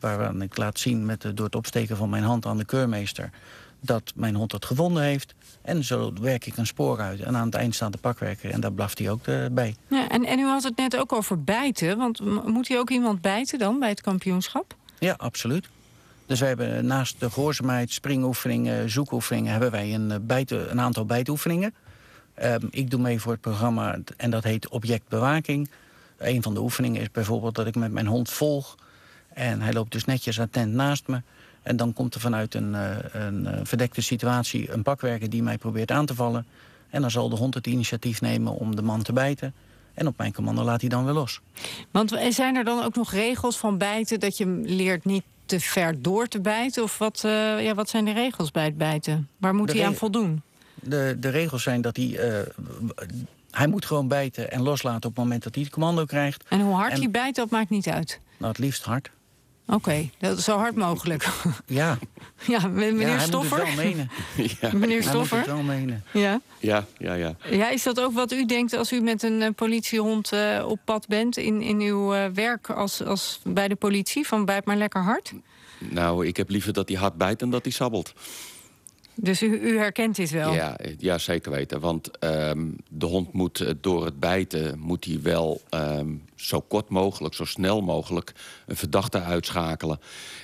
Waaraan 0.00 0.42
ik 0.42 0.56
laat 0.56 0.78
zien 0.78 1.06
met 1.06 1.20
de, 1.20 1.34
door 1.34 1.44
het 1.44 1.54
opsteken 1.54 1.96
van 1.96 2.10
mijn 2.10 2.22
hand 2.22 2.46
aan 2.46 2.56
de 2.56 2.64
keurmeester... 2.64 3.30
dat 3.80 4.12
mijn 4.14 4.34
hond 4.34 4.52
het 4.52 4.64
gevonden 4.64 5.02
heeft. 5.02 5.34
En 5.62 5.84
zo 5.84 6.12
werk 6.20 6.46
ik 6.46 6.56
een 6.56 6.66
spoor 6.66 7.00
uit. 7.00 7.20
En 7.20 7.36
aan 7.36 7.46
het 7.46 7.54
eind 7.54 7.74
staat 7.74 7.92
de 7.92 7.98
pakwerker 7.98 8.50
en 8.50 8.60
daar 8.60 8.72
blaft 8.72 8.98
hij 8.98 9.10
ook 9.10 9.26
eh, 9.26 9.44
bij. 9.50 9.74
Ja, 9.88 10.08
en, 10.08 10.24
en 10.24 10.38
u 10.38 10.44
had 10.44 10.62
het 10.62 10.76
net 10.76 10.96
ook 10.96 11.12
over 11.12 11.44
bijten. 11.44 11.98
Want 11.98 12.44
moet 12.44 12.68
u 12.68 12.74
ook 12.74 12.90
iemand 12.90 13.20
bijten 13.20 13.58
dan 13.58 13.78
bij 13.78 13.88
het 13.88 14.00
kampioenschap? 14.00 14.74
Ja, 14.98 15.14
absoluut. 15.18 15.68
Dus 16.26 16.40
wij 16.40 16.48
hebben 16.48 16.86
naast 16.86 17.20
de 17.20 17.30
gehoorzaamheid, 17.30 17.92
springoefeningen, 17.92 18.90
zoekoefeningen... 18.90 19.50
hebben 19.50 19.70
wij 19.70 19.94
een, 19.94 20.28
eh, 20.28 20.40
een 20.46 20.80
aantal 20.80 21.04
bijtoefeningen. 21.04 21.74
Ehm, 22.34 22.66
ik 22.70 22.90
doe 22.90 23.00
mee 23.00 23.20
voor 23.20 23.32
het 23.32 23.40
programma 23.40 23.98
en 24.16 24.30
dat 24.30 24.44
heet 24.44 24.68
objectbewaking. 24.68 25.70
Een 26.18 26.42
van 26.42 26.54
de 26.54 26.60
oefeningen 26.60 27.00
is 27.00 27.10
bijvoorbeeld 27.10 27.54
dat 27.54 27.66
ik 27.66 27.74
met 27.74 27.92
mijn 27.92 28.06
hond 28.06 28.30
volg... 28.30 28.74
en 29.28 29.60
hij 29.60 29.72
loopt 29.72 29.92
dus 29.92 30.04
netjes 30.04 30.40
attent 30.40 30.72
naast 30.72 31.06
me... 31.06 31.20
En 31.66 31.76
dan 31.76 31.92
komt 31.92 32.14
er 32.14 32.20
vanuit 32.20 32.54
een, 32.54 32.74
eh, 32.74 32.90
een 33.12 33.46
eh, 33.46 33.60
verdekte 33.62 34.00
situatie 34.00 34.72
een 34.72 34.82
pakwerker 34.82 35.30
die 35.30 35.42
mij 35.42 35.58
probeert 35.58 35.90
aan 35.90 36.06
te 36.06 36.14
vallen. 36.14 36.46
En 36.90 37.00
dan 37.00 37.10
zal 37.10 37.28
de 37.28 37.36
hond 37.36 37.54
het 37.54 37.66
initiatief 37.66 38.20
nemen 38.20 38.52
om 38.52 38.76
de 38.76 38.82
man 38.82 39.02
te 39.02 39.12
bijten. 39.12 39.54
En 39.94 40.06
op 40.06 40.16
mijn 40.16 40.32
commando 40.32 40.62
laat 40.62 40.80
hij 40.80 40.90
dan 40.90 41.04
weer 41.04 41.14
los. 41.14 41.40
Want 41.90 42.12
eh, 42.12 42.30
zijn 42.30 42.56
er 42.56 42.64
dan 42.64 42.84
ook 42.84 42.94
nog 42.94 43.12
regels 43.12 43.56
van 43.56 43.78
bijten... 43.78 44.20
dat 44.20 44.36
je 44.36 44.46
leert 44.64 45.04
niet 45.04 45.22
te 45.46 45.60
ver 45.60 46.02
door 46.02 46.26
te 46.28 46.40
bijten? 46.40 46.82
Of 46.82 46.98
wat, 46.98 47.22
eh, 47.24 47.64
ja, 47.64 47.74
wat 47.74 47.88
zijn 47.88 48.04
de 48.04 48.12
regels 48.12 48.50
bij 48.50 48.64
het 48.64 48.76
bijten? 48.78 49.28
Waar 49.38 49.54
moet 49.54 49.68
De 49.70 49.76
hij 49.76 49.86
aan 49.86 49.94
voldoen? 49.94 50.42
De, 50.74 51.16
de 51.20 51.28
regels 51.28 51.62
zijn 51.62 51.80
dat 51.80 51.96
hij... 51.96 52.16
eh, 52.18 52.46
hij 53.50 53.66
moet 53.66 53.84
gewoon 53.86 54.08
bijten 54.08 54.50
en 54.50 54.62
loslaten 54.62 55.08
op 55.08 55.14
het 55.16 55.24
moment 55.24 55.42
dat 55.42 55.54
hij 55.54 55.64
het 55.64 55.72
commando 55.72 56.04
krijgt. 56.04 56.44
En 56.48 56.60
hoe 56.60 56.74
hard 56.74 56.92
En- 56.92 56.98
hij 56.98 57.10
bijt, 57.10 57.34
dat 57.34 57.50
maakt 57.50 57.70
niet 57.70 57.88
uit. 57.88 58.20
Nou, 58.36 58.50
het 58.52 58.60
liefst 58.60 58.82
hard. 58.84 59.10
Oké, 59.68 60.10
dat 60.18 60.38
is 60.38 60.44
zo 60.44 60.56
hard 60.56 60.74
mogelijk. 60.76 61.26
Ja, 61.66 61.98
ja, 62.46 62.66
meneer 62.68 63.00
ja 63.08 63.16
hij 63.16 63.26
Stoffer. 63.26 63.58
moet 63.58 63.66
het 63.66 63.76
wel 63.76 63.84
menen. 63.84 64.10
ja, 64.60 64.70
Meneer 64.72 64.80
Hij 64.88 64.96
moet 64.96 65.04
Stoffer. 65.04 65.38
het 65.38 65.46
wel 65.46 65.62
menen. 65.62 66.04
Ja. 66.12 66.40
ja, 66.58 66.86
ja, 66.98 67.14
ja. 67.14 67.36
ja, 67.50 67.68
is 67.70 67.82
dat 67.82 68.00
ook 68.00 68.12
wat 68.12 68.32
u 68.32 68.46
denkt 68.46 68.72
als 68.72 68.92
u 68.92 69.00
met 69.00 69.22
een 69.22 69.42
eh, 69.42 69.50
politiehond 69.56 70.32
eh, 70.32 70.64
op 70.68 70.78
pad 70.84 71.06
bent... 71.08 71.36
in, 71.36 71.62
in 71.62 71.80
uw 71.80 72.14
eh, 72.14 72.24
werk 72.34 72.70
als, 72.70 73.02
als 73.04 73.40
bij 73.44 73.68
de 73.68 73.74
politie? 73.76 74.26
Van 74.26 74.44
bijt 74.44 74.64
maar 74.64 74.76
lekker 74.76 75.02
hard? 75.02 75.32
Nou, 75.78 76.26
ik 76.26 76.36
heb 76.36 76.48
liever 76.48 76.72
dat 76.72 76.88
hij 76.88 76.98
hard 76.98 77.14
bijt 77.16 77.38
dan 77.38 77.50
dat 77.50 77.62
hij 77.64 77.72
sabbelt. 77.72 78.12
Dus 79.18 79.42
u, 79.42 79.78
herkent 79.78 80.16
dit 80.16 80.30
wel? 80.30 80.52
Ja, 80.52 80.78
ja, 80.98 81.18
zeker 81.18 81.50
weten. 81.50 81.80
Want 81.80 82.18
ehm, 82.18 82.68
de 82.88 83.06
hond 83.06 83.32
moet 83.32 83.60
eh, 83.60 83.70
door 83.80 84.04
het 84.04 84.20
bijten... 84.20 84.78
moet 84.78 85.04
hij 85.04 85.18
wel 85.22 85.60
ehm, 85.68 86.14
zo 86.34 86.60
kort 86.60 86.88
mogelijk, 86.88 87.34
zo 87.34 87.44
snel 87.44 87.80
mogelijk... 87.80 88.32
een 88.66 88.76
verdachte 88.76 89.20
uitschakelen. 89.20 90.00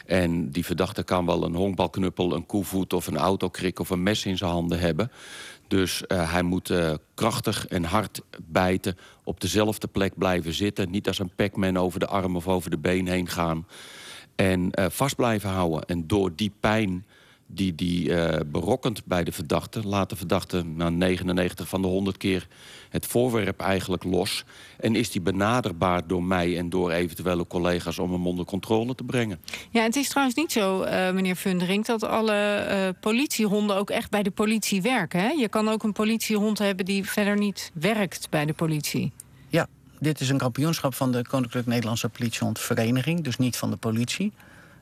En 0.07 0.51
die 0.51 0.65
verdachte 0.65 1.03
kan 1.03 1.27
wel 1.27 1.45
een 1.45 1.55
honkbalknuppel, 1.55 2.35
een 2.35 2.47
koevoet... 2.47 2.93
of 2.93 3.07
een 3.07 3.17
autokrik 3.17 3.79
of 3.79 3.91
een 3.91 4.03
mes 4.03 4.27
in 4.27 4.37
zijn 4.37 4.51
handen 4.51 4.79
hebben. 4.79 5.11
Dus 5.69 6.07
eh, 6.07 6.33
hij 6.33 6.43
moet 6.43 6.71
eh, 6.71 6.95
krachtig 7.15 7.67
en 7.67 7.85
hard 7.85 8.21
bijten... 8.43 8.97
op 9.25 9.41
dezelfde 9.41 9.87
plek 9.87 10.19
blijven 10.19 10.53
zitten. 10.53 10.91
Niet 10.91 11.07
als 11.09 11.19
een 11.19 11.35
Pac-Man 11.37 11.77
over 11.77 12.01
de 12.01 12.07
arm 12.07 12.37
of 12.37 12.49
over 12.49 12.71
de 12.71 12.79
been 12.79 13.09
heen 13.09 13.29
gaan. 13.29 13.67
En 14.37 14.71
vast 14.91 15.17
blijven 15.17 15.51
houden. 15.51 15.85
En 15.85 16.07
door 16.07 16.33
die 16.37 16.53
pijn 16.61 17.05
die 17.55 17.75
die 17.75 18.15
eh, 18.15 18.41
berokkent 18.47 19.05
bij 19.05 19.25
de 19.25 19.33
verdachte... 19.33 19.87
laat 19.87 20.11
de 20.11 20.17
verdachte 20.17 20.63
na 20.65 20.91
99 20.91 21.69
van 21.69 21.83
de 21.83 21.89
100 21.89 22.17
keer 22.17 22.47
het 22.89 23.07
voorwerp 23.07 23.61
eigenlijk 23.61 24.05
los... 24.05 24.45
en 24.81 24.95
is 24.95 25.11
die 25.11 25.21
benaderbaar 25.21 26.07
door 26.07 26.23
mij 26.23 26.59
en 26.59 26.69
door 26.69 26.91
eventuele 26.91 27.47
collega's... 27.47 27.99
om 27.99 28.13
hem 28.13 28.27
onder 28.27 28.45
controle 28.45 28.95
te 28.95 29.05
brengen. 29.05 29.41
Ja, 29.71 29.83
het 29.83 29.97
is 29.97 30.09
trouwens 30.09 30.37
niet 30.37 30.53
zo, 30.53 30.83
eh, 30.83 31.13
meneer 31.13 31.37
Fundering, 31.37 31.85
dat 31.85 32.05
alle 32.05 32.35
eh, 32.35 32.89
politiehonden 33.01 33.77
ook 33.77 33.91
echt 33.91 34.11
bij 34.11 34.23
de 34.23 34.31
politie 34.31 34.83
werken. 34.83 35.21
Hè? 35.21 35.29
Je 35.29 35.49
kan 35.49 35.69
ook 35.69 35.83
een 35.83 35.93
politiehond 35.93 36.59
hebben 36.59 36.85
die 36.85 37.11
verder 37.11 37.39
niet 37.39 37.71
werkt 37.75 38.27
bij 38.31 38.45
de 38.45 38.53
politie. 38.53 39.13
Ja, 39.49 39.67
dit 39.99 40.21
is 40.21 40.29
een 40.29 40.39
kampioenschap 40.39 40.95
van 40.95 41.13
de 41.13 41.27
Koninklijk 41.29 41.67
Nederlandse 41.67 42.09
Politiehondvereniging, 42.09 43.21
dus 43.21 43.37
niet 43.37 43.57
van 43.57 43.71
de 43.71 43.77
politie. 43.77 44.33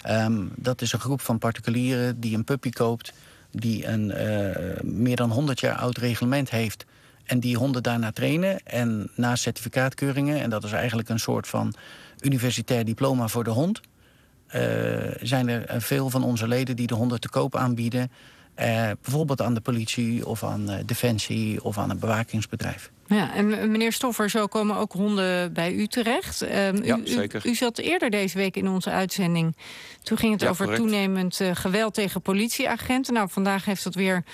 Ehm, 0.03 0.47
dat 0.55 0.83
is 0.83 0.93
een 0.93 1.01
groep 1.01 1.21
van 1.21 1.39
particulieren 1.39 2.21
die 2.21 2.37
een 2.37 2.45
puppy 2.45 2.71
koopt, 2.71 3.13
die 3.51 3.87
een 3.87 4.11
eh, 4.11 4.81
meer 4.83 5.17
dan 5.17 5.31
100 5.31 5.61
jaar 5.61 5.77
oud 5.77 5.99
reglement 5.99 6.51
heeft 6.51 6.85
en 7.25 7.41
die 7.41 7.57
honden 7.57 7.83
daarna 7.83 8.13
trainen. 8.13 8.61
En 8.67 9.11
na 9.15 9.37
certificaatkeuringen, 9.37 10.41
en 10.41 10.51
dat 10.51 10.65
is 10.65 10.73
eigenlijk 10.73 11.09
een 11.09 11.19
soort 11.19 11.49
van 11.49 11.75
universitair 12.21 12.85
diploma 12.85 13.29
voor 13.29 13.45
de 13.45 13.51
hond, 13.51 13.81
eh, 14.47 14.61
zijn 15.21 15.49
er 15.49 15.65
eh, 15.65 15.81
veel 15.81 16.11
van 16.11 16.25
onze 16.25 16.49
leden 16.49 16.77
die 16.77 16.87
de 16.87 16.95
honden 16.95 17.21
te 17.21 17.29
koop 17.29 17.57
aanbieden. 17.57 18.11
Eh, 18.61 18.91
bijvoorbeeld 19.03 19.41
aan 19.43 19.55
de 19.55 19.61
politie 19.61 20.27
of 20.27 20.45
aan 20.45 20.71
eh, 20.71 20.79
Defensie 20.87 21.65
of 21.65 21.79
aan 21.79 21.91
een 21.91 21.99
bewakingsbedrijf. 21.99 22.91
Ja, 23.07 23.35
en 23.35 23.47
m- 23.47 23.71
meneer 23.71 23.93
Stoffer, 23.93 24.31
zo 24.31 24.47
komen 24.47 24.77
ook 24.77 24.93
honden 24.93 25.53
bij 25.53 25.73
u 25.73 25.87
terecht. 25.87 26.43
Ehm, 26.43 26.85
Ja, 26.85 26.97
u, 26.97 27.01
u- 27.03 27.07
zeker. 27.07 27.47
U, 27.47 27.55
zat 27.55 27.79
eerder 27.79 28.11
deze 28.11 28.39
week 28.39 28.57
in 28.57 28.69
onze 28.69 28.91
uitzending. 28.91 29.57
Toen 30.03 30.19
ging 30.19 30.33
het 30.33 30.41
Ja, 30.43 30.49
over 30.49 30.65
correct. 30.67 30.83
toenemend 30.85 31.41
eh, 31.41 31.51
geweld 31.55 31.95
tegen 31.95 32.23
politieagenten. 32.23 33.15
Nou, 33.15 33.29
vandaag 33.31 33.65
heeft 33.65 33.85
dat 33.85 33.95
weer 33.95 34.25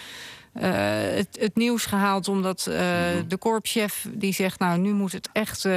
eh, 0.61 0.71
het, 1.17 1.29
het 1.41 1.57
nieuws 1.57 1.85
gehaald... 1.87 2.29
omdat 2.29 2.67
eh, 2.67 2.75
Mhm. 2.81 3.29
de 3.29 3.37
korpschef 3.37 4.07
die 4.13 4.33
zegt... 4.33 4.59
nou, 4.59 4.79
nu 4.79 4.93
moet 4.93 5.13
het 5.13 5.29
echt 5.33 5.65
eh, 5.65 5.75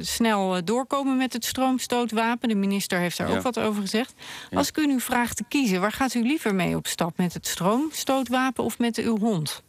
snel 0.00 0.64
doorkomen 0.64 1.16
met 1.16 1.32
het 1.32 1.44
stroomstootwapen. 1.44 2.48
De 2.48 2.54
minister 2.54 2.98
heeft 2.98 3.16
daar 3.18 3.30
Ja. 3.30 3.36
ook 3.36 3.42
wat 3.42 3.58
over 3.58 3.80
gezegd. 3.82 4.14
Ja. 4.50 4.58
Als 4.58 4.68
ik 4.68 4.76
u 4.76 4.86
nu 4.86 5.00
vraag 5.00 5.34
te 5.34 5.44
kiezen... 5.48 5.80
waar 5.80 5.92
gaat 5.92 6.14
u 6.14 6.22
liever 6.22 6.54
mee 6.54 6.76
op 6.76 6.86
stap? 6.86 7.16
Met 7.16 7.34
het 7.34 7.46
stroomstootwapen 7.46 8.64
of 8.64 8.78
met 8.78 8.96
uw 8.96 9.18
hond? 9.18 9.62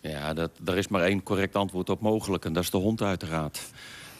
Ja, 0.00 0.34
dat, 0.34 0.50
daar 0.60 0.76
is 0.76 0.88
maar 0.88 1.02
één 1.02 1.22
correct 1.22 1.56
antwoord 1.56 1.90
op 1.90 2.00
mogelijk. 2.00 2.44
En 2.44 2.52
dat 2.52 2.62
is 2.62 2.70
de 2.70 2.76
hond 2.76 3.02
uiteraard. 3.02 3.60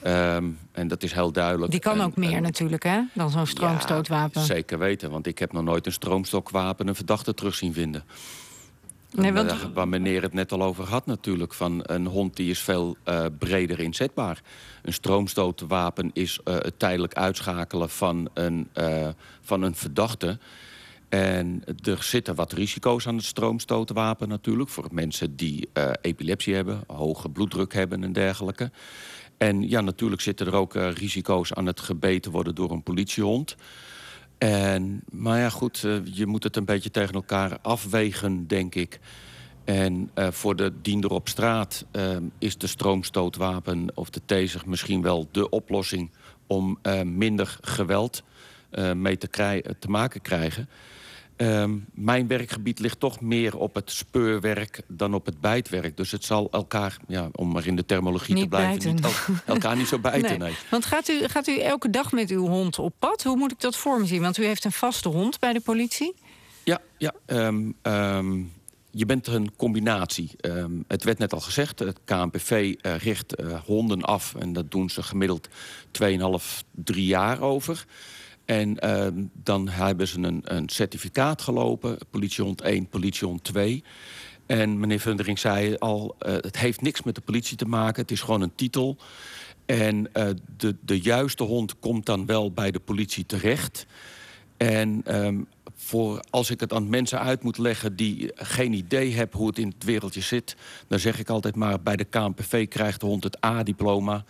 Ehm, 0.03 0.45
en 0.73 0.89
dat 0.89 1.03
is 1.03 1.13
heel 1.13 1.33
duidelijk. 1.33 1.71
Die 1.71 1.81
kan 1.81 1.99
En- 1.99 2.05
ook 2.05 2.17
meer 2.17 2.33
en- 2.33 2.43
natuurlijk, 2.43 2.83
hè? 2.83 3.01
Dan 3.15 3.31
zo'n 3.31 3.47
stroomstootwapen. 3.47 4.41
Ja, 4.41 4.47
zeker 4.47 4.79
weten, 4.79 5.11
want 5.11 5.27
ik 5.27 5.39
heb 5.39 5.53
nog 5.53 5.63
nooit 5.63 5.87
een 5.87 5.93
stroomstokwapen 5.93 6.89
een 6.89 6.95
verdachte 6.95 7.35
terug 7.35 7.55
zien 7.55 7.73
vinden. 7.73 8.05
Nee, 9.19 9.33
want- 9.33 9.51
eh, 9.51 9.65
waar 9.75 9.89
meneer 9.89 10.23
het 10.23 10.33
net 10.33 10.53
al 10.53 10.63
over 10.63 10.85
had 10.85 11.07
natuurlijk. 11.07 11.55
Van 11.55 11.81
een 11.83 12.07
hond 12.07 12.37
die 12.37 12.51
is 12.51 12.59
veel 12.61 12.97
eh, 13.05 13.25
breder 13.39 13.81
inzetbaar. 13.81 14.43
Een 14.83 14.93
stroomstootwapen 14.93 16.11
is 16.13 16.39
eh, 16.45 16.55
het 16.55 16.79
tijdelijk 16.79 17.15
uitschakelen 17.15 17.91
van 17.91 18.29
een, 18.35 18.69
van 19.41 19.63
een 19.63 19.75
verdachte. 19.75 20.39
En 21.09 21.63
er 21.83 22.03
zitten 22.03 22.35
wat 22.35 22.53
risico's 22.53 23.07
aan 23.07 23.17
het 23.17 23.25
stroomstootwapen 23.25 24.29
natuurlijk. 24.29 24.71
Voor 24.71 24.89
mensen 24.91 25.37
die 25.37 25.69
epilepsie 26.01 26.55
hebben, 26.55 26.81
hoge 26.87 27.29
bloeddruk 27.29 27.73
hebben 27.73 28.05
en 28.05 28.13
dergelijke. 28.13 28.71
En 29.37 29.69
ja, 29.69 29.81
natuurlijk 29.81 30.21
zitten 30.21 30.47
er 30.47 30.55
ook 30.55 30.75
risico's 30.75 31.53
aan 31.53 31.67
het 31.67 31.81
gebeten 31.81 32.33
worden 32.33 32.55
door 32.55 32.71
een 32.71 32.83
politiehond. 32.83 33.57
En, 34.39 35.03
maar 35.11 35.39
ja, 35.39 35.49
goed, 35.49 35.85
eh, 35.85 35.97
je 36.05 36.27
moet 36.27 36.45
het 36.45 36.57
een 36.57 36.65
beetje 36.65 36.91
tegen 36.91 37.15
elkaar 37.15 37.59
afwegen, 37.63 38.47
denk 38.47 38.75
ik. 38.75 39.01
En 39.65 40.11
eh, 40.15 40.31
voor 40.31 40.57
de 40.57 40.73
diender 40.83 41.11
op 41.11 41.29
straat 41.29 41.85
eh, 41.91 42.17
is 42.39 42.59
de 42.59 42.67
stroomstootwapen 42.67 43.91
of 43.95 44.11
de 44.11 44.21
taser 44.25 44.63
misschien 44.67 45.03
wel 45.03 45.29
de 45.31 45.49
oplossing 45.49 46.11
om 46.47 46.79
minder 47.05 47.59
geweld 47.61 48.23
mee 48.95 49.19
te, 49.19 49.29
te 49.79 49.89
maken 49.89 50.21
krijgen. 50.21 50.69
Ehm, 51.39 51.77
mijn 51.95 52.27
werkgebied 52.27 52.79
ligt 52.79 53.01
toch 53.01 53.21
meer 53.21 53.57
op 53.57 53.75
het 53.75 53.91
speurwerk 53.91 54.81
dan 54.89 55.15
op 55.15 55.27
het 55.27 55.41
bijtwerk. 55.41 55.97
Dus 55.97 56.11
het 56.11 56.25
zal 56.25 56.49
elkaar, 56.51 56.97
ja, 57.07 57.29
om 57.33 57.53
maar 57.53 57.67
in 57.67 57.77
de 57.77 57.87
terminologie 57.87 58.35
Niet 58.35 58.43
te 58.43 58.49
blijven, 58.49 58.71
bijten. 58.71 58.95
niet 58.95 59.05
el- 59.05 59.35
elkaar 59.55 59.77
niet 59.77 59.87
zo 59.89 59.99
bijten. 60.11 60.29
Nee. 60.39 60.39
Nee. 60.39 60.57
Want 60.71 60.85
gaat 60.85 61.09
u, 61.09 61.29
gaat 61.29 61.47
u 61.49 61.59
elke 61.59 61.91
dag 61.91 62.13
met 62.13 62.31
uw 62.31 62.47
hond 62.47 62.79
op 62.79 62.95
pad? 62.99 63.23
Hoe 63.23 63.37
moet 63.37 63.53
ik 63.53 63.61
dat 63.61 63.77
voor 63.77 64.01
me 64.01 64.07
zien? 64.07 64.21
Want 64.23 64.39
u 64.39 64.45
heeft 64.45 64.65
een 64.65 64.73
vaste 64.73 65.09
hond 65.09 65.39
bij 65.39 65.53
de 65.53 65.61
politie. 65.61 66.15
Ja, 66.65 66.81
ja 66.99 67.13
ehm, 67.27 67.71
ehm, 67.83 68.43
je 68.91 69.07
bent 69.07 69.27
een 69.27 69.57
combinatie. 69.57 70.31
Het 70.87 71.05
werd 71.05 71.19
net 71.19 71.33
al 71.33 71.41
gezegd, 71.41 71.79
het 71.79 71.99
KNPV 72.05 72.75
eh, 72.81 72.97
richt 72.97 73.35
eh, 73.35 73.61
honden 73.65 74.03
af... 74.03 74.35
en 74.35 74.53
dat 74.53 74.71
doen 74.71 74.91
ze 74.91 75.03
gemiddeld 75.03 75.49
2,5, 76.03 76.65
3 76.75 77.05
jaar 77.07 77.41
over. 77.41 77.85
En 78.49 78.79
ehm, 78.79 79.25
dan 79.33 79.69
hebben 79.69 80.09
ze 80.09 80.19
een, 80.21 80.41
een 80.45 80.69
certificaat 80.69 81.43
gelopen, 81.43 81.99
politiehond 82.11 82.61
1, 82.61 82.89
politiehond 82.89 83.45
2... 83.45 83.85
En 84.47 84.81
meneer 84.81 85.01
Vundering 85.01 85.39
zei 85.39 85.77
al, 85.79 86.17
uh, 86.27 86.33
het 86.33 86.59
heeft 86.59 86.81
niks 86.81 87.03
met 87.03 87.15
de 87.15 87.21
politie 87.21 87.57
te 87.57 87.65
maken. 87.65 88.03
Het 88.03 88.11
is 88.11 88.21
gewoon 88.21 88.41
een 88.41 88.55
titel. 88.55 88.97
En 89.67 90.09
uh, 90.15 90.29
de, 90.57 90.77
de 90.81 91.01
juiste 91.01 91.43
hond 91.43 91.79
komt 91.79 92.07
dan 92.07 92.27
wel 92.27 92.53
bij 92.53 92.71
de 92.71 92.81
politie 92.81 93.27
terecht. 93.27 93.87
En 94.57 95.17
um, 95.25 95.47
voor 95.75 96.25
als 96.31 96.51
ik 96.51 96.61
het 96.61 96.73
aan 96.73 96.89
mensen 96.89 97.21
uit 97.21 97.43
moet 97.43 97.59
leggen 97.59 97.97
die 97.97 98.31
geen 98.35 98.73
idee 98.73 99.15
hebben 99.15 99.39
hoe 99.39 99.47
het 99.47 99.59
in 99.59 99.69
het 99.69 99.85
wereldje 99.85 100.21
zit, 100.21 100.57
dan 100.87 100.99
zeg 100.99 101.19
ik 101.19 101.29
altijd 101.29 101.57
maar: 101.57 101.81
bij 101.81 101.97
de 101.97 102.05
KNPV 102.05 102.69
krijgt 102.69 103.01
de 103.01 103.07
hond 103.07 103.25
het 103.25 103.45
A-diploma. 103.45 104.25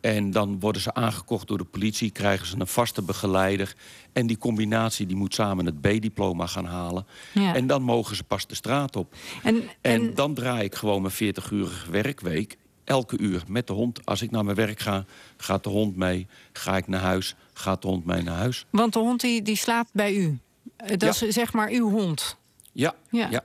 En 0.00 0.30
dan 0.30 0.60
worden 0.60 0.82
ze 0.82 0.94
aangekocht 0.94 1.48
door 1.48 1.58
de 1.58 1.64
politie, 1.64 2.10
krijgen 2.10 2.46
ze 2.46 2.56
een 2.58 2.66
vaste 2.66 3.02
begeleider. 3.02 3.74
En 4.12 4.26
die 4.26 4.38
combinatie 4.38 5.06
die 5.06 5.16
moet 5.16 5.34
samen 5.34 5.66
het 5.66 5.80
B-diploma 5.80 6.46
gaan 6.46 6.64
halen. 6.64 7.06
Ja. 7.32 7.54
En 7.54 7.66
dan 7.66 7.82
mogen 7.82 8.16
ze 8.16 8.24
pas 8.24 8.46
de 8.46 8.54
straat 8.54 8.96
op. 8.96 9.14
En, 9.42 9.56
en... 9.56 9.68
en 9.80 10.14
dan 10.14 10.34
draai 10.34 10.64
ik 10.64 10.74
gewoon 10.74 11.02
mijn 11.02 11.14
40-urige 11.14 11.90
werkweek. 11.90 12.56
Elke 12.84 13.18
uur 13.18 13.42
met 13.48 13.66
de 13.66 13.72
hond. 13.72 14.06
Als 14.06 14.22
ik 14.22 14.30
naar 14.30 14.44
mijn 14.44 14.56
werk 14.56 14.80
ga, 14.80 15.04
gaat 15.36 15.64
de 15.64 15.70
hond 15.70 15.96
mee. 15.96 16.26
Ga 16.52 16.76
ik 16.76 16.86
naar 16.86 17.00
huis, 17.00 17.34
gaat 17.52 17.82
de 17.82 17.88
hond 17.88 18.04
mee 18.04 18.22
naar 18.22 18.36
huis. 18.36 18.66
Want 18.70 18.92
de 18.92 18.98
hond 18.98 19.20
die, 19.20 19.42
die 19.42 19.56
slaapt 19.56 19.90
bij 19.92 20.14
u? 20.14 20.38
Dat 20.96 21.02
is 21.02 21.18
zeg 21.18 21.52
maar 21.52 21.70
uw 21.70 21.90
hond? 21.90 22.36
Ja, 22.72 22.94
ja. 23.10 23.28
ja. 23.30 23.44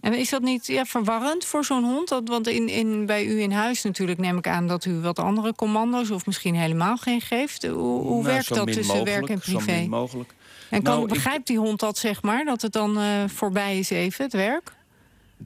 En 0.00 0.14
is 0.14 0.30
dat 0.30 0.42
niet 0.42 0.66
ja, 0.66 0.84
verwarrend 0.84 1.44
voor 1.44 1.64
zo'n 1.64 1.84
hond? 1.84 2.08
Dat, 2.08 2.28
want 2.28 2.48
in, 2.48 2.68
in, 2.68 3.06
bij 3.06 3.24
u 3.26 3.40
in 3.40 3.52
huis 3.52 3.82
natuurlijk 3.82 4.18
neem 4.18 4.38
ik 4.38 4.46
aan 4.46 4.66
dat 4.66 4.84
u 4.84 5.00
wat 5.00 5.18
andere 5.18 5.54
commando's... 5.54 6.10
of 6.10 6.26
misschien 6.26 6.54
helemaal 6.54 6.96
geen 6.96 7.20
geeft. 7.20 7.66
Hoe, 7.66 8.00
hoe 8.00 8.22
nou, 8.22 8.22
werkt 8.22 8.54
dat 8.54 8.72
tussen 8.72 9.04
werk 9.04 9.28
en 9.28 9.38
privé? 9.38 9.60
Zo 9.60 9.80
min 9.80 9.88
mogelijk. 9.88 10.34
En 10.70 10.82
kan, 10.82 10.96
nou, 10.96 11.08
begrijpt 11.08 11.46
die 11.46 11.58
hond 11.58 11.80
dat, 11.80 11.98
zeg 11.98 12.22
maar? 12.22 12.44
Dat 12.44 12.62
het 12.62 12.72
dan 12.72 12.98
uh, 12.98 13.04
voorbij 13.26 13.78
is 13.78 13.90
even, 13.90 14.24
het 14.24 14.32
werk? 14.32 14.72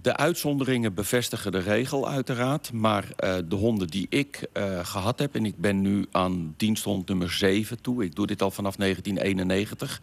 De 0.03 0.17
uitzonderingen 0.17 0.95
bevestigen 0.95 1.53
de 1.53 1.59
regel 1.59 2.09
uiteraard. 2.09 2.73
Maar 2.73 3.05
uh, 3.05 3.35
de 3.49 3.57
honden 3.57 3.89
die 3.89 4.07
ik 4.09 4.47
uh, 4.53 4.79
gehad 4.83 5.19
heb... 5.19 5.35
en 5.35 5.45
ik 5.45 5.57
ben 5.57 5.81
nu 5.81 6.07
aan 6.11 6.55
diensthond 6.57 7.09
nummer 7.09 7.33
7 7.33 7.81
toe. 7.81 8.05
Ik 8.05 8.15
doe 8.15 8.27
dit 8.27 8.43
al 8.43 8.51
vanaf 8.51 8.77
1991. 8.77 10.01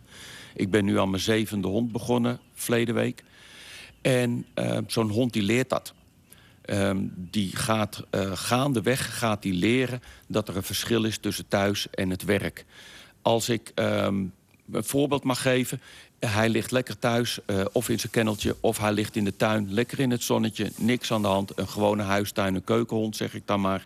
Ik 0.55 0.71
ben 0.71 0.85
nu 0.85 0.99
aan 0.99 1.09
mijn 1.09 1.21
zevende 1.21 1.67
hond 1.67 1.91
begonnen, 1.91 2.39
verleden 2.53 2.95
week. 2.95 3.23
En 4.01 4.45
uh, 4.55 4.77
zo'n 4.87 5.09
hond 5.09 5.33
die 5.33 5.43
leert 5.43 5.69
dat. 5.69 5.93
Um, 6.65 7.13
die 7.15 7.55
gaat 7.55 8.03
uh, 8.11 8.31
gaandeweg 8.33 9.17
gaat 9.17 9.41
die 9.41 9.53
leren 9.53 10.01
dat 10.27 10.47
er 10.47 10.55
een 10.55 10.63
verschil 10.63 11.03
is 11.03 11.17
tussen 11.17 11.47
thuis 11.47 11.89
en 11.89 12.09
het 12.09 12.23
werk. 12.23 12.65
Als 13.21 13.49
ik 13.49 13.71
um, 13.75 14.33
een 14.71 14.83
voorbeeld 14.83 15.23
mag 15.23 15.41
geven. 15.41 15.81
Hij 16.19 16.49
ligt 16.49 16.71
lekker 16.71 16.99
thuis, 16.99 17.39
uh, 17.47 17.65
of 17.71 17.89
in 17.89 17.99
zijn 17.99 18.11
kenneltje, 18.11 18.55
of 18.59 18.77
hij 18.77 18.91
ligt 18.91 19.15
in 19.15 19.23
de 19.23 19.35
tuin. 19.35 19.73
Lekker 19.73 19.99
in 19.99 20.11
het 20.11 20.23
zonnetje, 20.23 20.71
niks 20.77 21.11
aan 21.11 21.21
de 21.21 21.27
hand. 21.27 21.57
Een 21.57 21.67
gewone 21.67 22.03
huistuin, 22.03 22.63
keukenhond, 22.63 23.15
zeg 23.15 23.33
ik 23.33 23.41
dan 23.45 23.61
maar. 23.61 23.85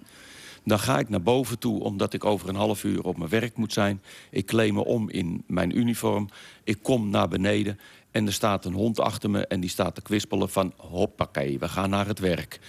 Dan 0.64 0.80
ga 0.80 1.00
ik 1.00 1.10
naar 1.10 1.22
boven 1.22 1.60
toe, 1.60 1.84
omdat 1.84 2.14
ik 2.14 2.26
over 2.26 2.50
een 2.50 2.56
half 2.56 2.84
uur 2.84 3.04
op 3.04 3.18
mijn 3.18 3.30
werk 3.30 3.56
moet 3.56 3.74
zijn. 3.74 4.02
Ik 4.30 4.46
kleed 4.46 4.74
me 4.74 4.86
om 4.86 5.10
in 5.10 5.44
mijn 5.48 5.78
uniform. 5.78 6.30
Ik 6.64 6.78
kom 6.82 7.10
naar 7.10 7.28
beneden 7.28 7.80
en 8.16 8.28
er 8.28 8.34
staat 8.34 8.66
een 8.66 8.74
hond 8.74 9.00
achter 9.00 9.30
me... 9.30 9.48
en 9.48 9.60
die 9.60 9.70
staat 9.70 9.96
te 9.96 10.02
kwispelen 10.02 10.50
van 10.50 10.74
hoppakee, 10.78 11.60
we 11.60 11.68
gaan 11.68 11.90
naar 11.90 12.08
het 12.08 12.20
werk. 12.20 12.60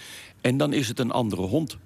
En 0.41 0.57
dan 0.57 0.73
is 0.73 0.87
het 0.87 0.99
een 0.99 1.11
andere 1.11 1.41
hond. 1.41 1.77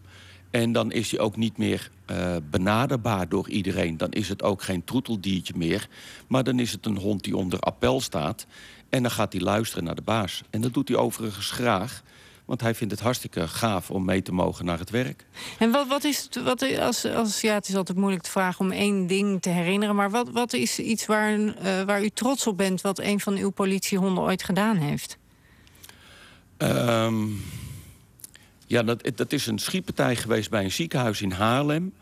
En 0.51 0.72
dan 0.72 0.91
is 0.91 1.12
hij 1.12 1.20
ook 1.20 1.36
niet 1.36 1.58
meer 1.58 1.91
uh, 2.12 2.36
benaderbaar 2.50 3.30
door 3.30 3.50
iedereen. 3.50 3.98
Dan 3.98 4.12
is 4.12 4.30
het 4.30 4.44
ook 4.44 4.62
geen 4.62 4.84
troeteldiertje 4.84 5.53
meer. 5.58 5.88
Maar 6.27 6.44
dan 6.44 6.60
is 6.60 6.72
het 6.72 6.86
een 6.86 6.98
hond 6.98 7.24
die 7.24 7.38
onder 7.38 7.60
appel 7.60 8.01
staat. 8.01 8.46
En 8.89 9.01
dan 9.01 9.12
gaat 9.12 9.34
hij 9.34 9.41
luisteren 9.41 9.84
naar 9.84 9.96
de 9.96 10.01
baas. 10.01 10.41
En 10.50 10.62
dat 10.62 10.74
doet 10.74 10.88
hij 10.88 10.98
overigens 10.98 11.51
graag. 11.51 12.03
Want 12.51 12.63
hij 12.63 12.75
vindt 12.75 12.93
het 12.93 13.01
hartstikke 13.01 13.48
gaaf 13.48 13.91
om 13.91 14.05
mee 14.05 14.22
te 14.22 14.34
mogen 14.34 14.65
naar 14.65 14.79
het 14.79 14.89
werk. 14.89 15.25
En 15.60 15.72
wat, 15.72 15.88
wat 15.88 16.03
is 16.03 16.22
het, 16.24 16.43
wat, 16.43 16.79
als, 16.79 17.05
als, 17.05 17.41
ja, 17.41 17.53
het 17.53 17.67
is 17.67 17.75
altijd 17.75 17.98
moeilijk 17.98 18.24
te 18.24 18.29
vragen 18.29 18.65
om 18.65 18.72
één 18.72 19.07
ding 19.07 19.42
te 19.42 19.50
herinneren. 19.50 19.96
Maar 19.96 20.09
wat, 20.09 20.29
wat 20.29 20.53
is 20.53 20.79
iets 20.79 21.05
waar, 21.05 21.40
uh, 21.40 21.53
waar 21.85 22.03
u 22.03 22.09
trots 22.09 22.48
op 22.48 22.57
bent 22.57 22.81
wat 22.81 23.00
een 23.00 23.20
van 23.20 23.35
uw 23.37 23.50
politiehonden 23.50 24.24
ooit 24.24 24.44
gedaan 24.44 24.77
heeft? 24.77 25.18
Um, 26.57 27.44
ja, 28.68 28.83
dat, 28.83 29.11
dat 29.16 29.33
is 29.33 29.48
een 29.48 29.59
schietpartij 29.59 30.16
geweest 30.16 30.50
bij 30.50 30.64
een 30.64 30.72
ziekenhuis 30.72 31.22
in 31.22 31.31
Haarlem. 31.31 31.94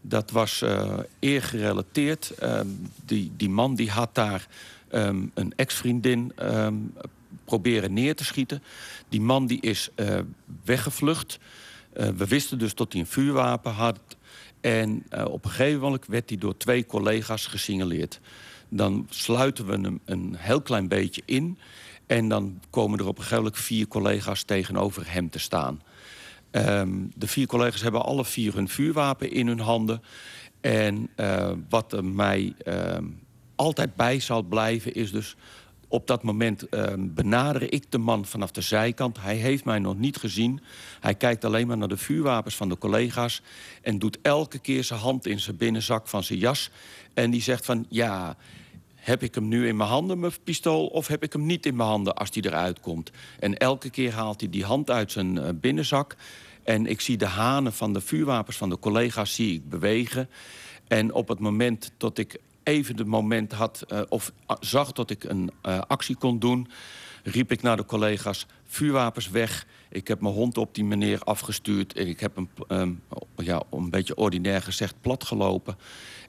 Dat 0.00 0.30
was 0.30 0.62
uh, 0.62 0.98
eergerelateerd. 1.18 2.32
Um, 2.42 2.90
die, 3.04 3.32
die 3.36 3.50
man 3.50 3.74
die 3.74 3.90
had 3.90 4.14
daar 4.14 4.46
um, 4.92 5.30
een 5.34 5.52
ex-vriendin 5.56 6.32
um, 6.42 6.94
proberen 7.44 7.92
neer 7.92 8.16
te 8.16 8.24
schieten. 8.24 8.62
Die 9.08 9.20
man 9.20 9.46
die 9.46 9.60
is 9.60 9.88
uh, 9.96 10.18
weggevlucht. 10.64 11.38
Uh, 11.96 12.08
we 12.08 12.26
wisten 12.26 12.58
dus 12.58 12.74
dat 12.74 12.92
hij 12.92 13.00
een 13.00 13.06
vuurwapen 13.06 13.72
had. 13.72 14.00
En 14.60 15.04
uh, 15.10 15.24
op 15.24 15.44
een 15.44 15.50
gegeven 15.50 15.80
moment 15.80 16.06
werd 16.06 16.28
hij 16.28 16.38
door 16.38 16.56
twee 16.56 16.86
collega's 16.86 17.46
gesignaleerd. 17.46 18.20
Dan 18.68 19.06
sluiten 19.10 19.66
we 19.66 19.72
hem 19.72 20.00
een 20.04 20.34
heel 20.36 20.62
klein 20.62 20.88
beetje 20.88 21.22
in. 21.24 21.58
En 22.06 22.28
dan 22.28 22.60
komen 22.70 22.98
er 22.98 23.06
op 23.06 23.16
een 23.16 23.22
gegeven 23.22 23.44
moment 23.44 23.62
vier 23.62 23.88
collega's 23.88 24.42
tegenover 24.42 25.12
hem 25.12 25.30
te 25.30 25.38
staan. 25.38 25.82
Um, 26.50 27.12
de 27.14 27.26
vier 27.26 27.46
collega's 27.46 27.82
hebben 27.82 28.04
alle 28.04 28.24
vier 28.24 28.54
hun 28.54 28.68
vuurwapen 28.68 29.30
in 29.30 29.46
hun 29.46 29.60
handen. 29.60 30.02
En 30.60 31.10
wat 31.68 31.92
er 31.92 32.04
mij 32.04 32.54
uh, 32.66 32.96
altijd 33.54 33.94
bij 33.94 34.20
zal 34.20 34.42
blijven 34.42 34.94
is 34.94 35.10
dus 35.10 35.36
op 35.88 36.06
dat 36.06 36.22
moment 36.22 36.66
uh, 36.70 36.84
benader 36.98 37.72
ik 37.72 37.84
de 37.92 37.98
man 37.98 38.24
vanaf 38.26 38.50
de 38.50 38.60
zijkant. 38.60 39.20
Hij 39.20 39.36
heeft 39.36 39.64
mij 39.64 39.78
nog 39.78 39.98
niet 39.98 40.16
gezien. 40.16 40.60
Hij 41.00 41.14
kijkt 41.14 41.44
alleen 41.44 41.66
maar 41.66 41.76
naar 41.76 41.88
de 41.88 41.96
vuurwapens 41.96 42.56
van 42.56 42.68
de 42.68 42.78
collega's... 42.78 43.42
en 43.82 43.98
doet 43.98 44.18
elke 44.22 44.58
keer 44.58 44.84
zijn 44.84 45.00
hand 45.00 45.26
in 45.26 45.40
zijn 45.40 45.56
binnenzak 45.56 46.08
van 46.08 46.22
zijn 46.22 46.38
jas. 46.38 46.70
En 47.14 47.30
die 47.30 47.42
zegt 47.42 47.64
van, 47.64 47.86
ja, 47.88 48.36
heb 48.94 49.22
ik 49.22 49.34
hem 49.34 49.48
nu 49.48 49.68
in 49.68 49.76
mijn 49.76 49.88
handen, 49.88 50.20
mijn 50.20 50.32
pistool... 50.44 50.86
of 50.86 51.06
heb 51.06 51.22
ik 51.22 51.32
hem 51.32 51.46
niet 51.46 51.66
in 51.66 51.76
mijn 51.76 51.88
handen 51.88 52.14
als 52.14 52.30
hij 52.32 52.42
eruit 52.42 52.80
komt? 52.80 53.10
En 53.38 53.56
elke 53.56 53.90
keer 53.90 54.12
haalt 54.12 54.40
hij 54.40 54.50
die 54.50 54.64
hand 54.64 54.90
uit 54.90 55.12
zijn 55.12 55.36
uh, 55.36 55.48
binnenzak... 55.54 56.16
en 56.62 56.86
ik 56.86 57.00
zie 57.00 57.16
de 57.16 57.26
hanen 57.26 57.72
van 57.72 57.92
de 57.92 58.00
vuurwapens 58.00 58.56
van 58.56 58.68
de 58.68 58.78
collega's 58.78 59.34
zie 59.34 59.54
ik 59.54 59.68
bewegen... 59.68 60.28
En 60.88 61.12
op 61.12 61.28
het 61.28 61.38
moment 61.38 61.92
dat 61.96 62.18
ik 62.18 62.40
even 62.68 62.96
de 62.96 63.04
moment 63.04 63.52
had 63.52 63.84
uh, 63.88 64.00
of 64.08 64.32
zag 64.60 64.92
dat 64.92 65.10
ik 65.10 65.24
een 65.24 65.50
uh, 65.66 65.80
actie 65.86 66.16
kon 66.16 66.38
doen... 66.38 66.68
riep 67.22 67.52
ik 67.52 67.62
naar 67.62 67.76
de 67.76 67.84
collega's, 67.84 68.46
vuurwapens 68.64 69.28
weg. 69.28 69.66
Ik 69.90 70.08
heb 70.08 70.20
mijn 70.20 70.34
hond 70.34 70.58
op 70.58 70.74
die 70.74 70.84
meneer 70.84 71.20
afgestuurd. 71.20 71.92
En 71.92 72.06
ik 72.06 72.20
heb 72.20 72.36
hem, 72.36 72.48
um, 72.68 73.02
ja, 73.36 73.62
een 73.70 73.90
beetje 73.90 74.16
ordinair 74.16 74.62
gezegd, 74.62 74.94
platgelopen. 75.00 75.76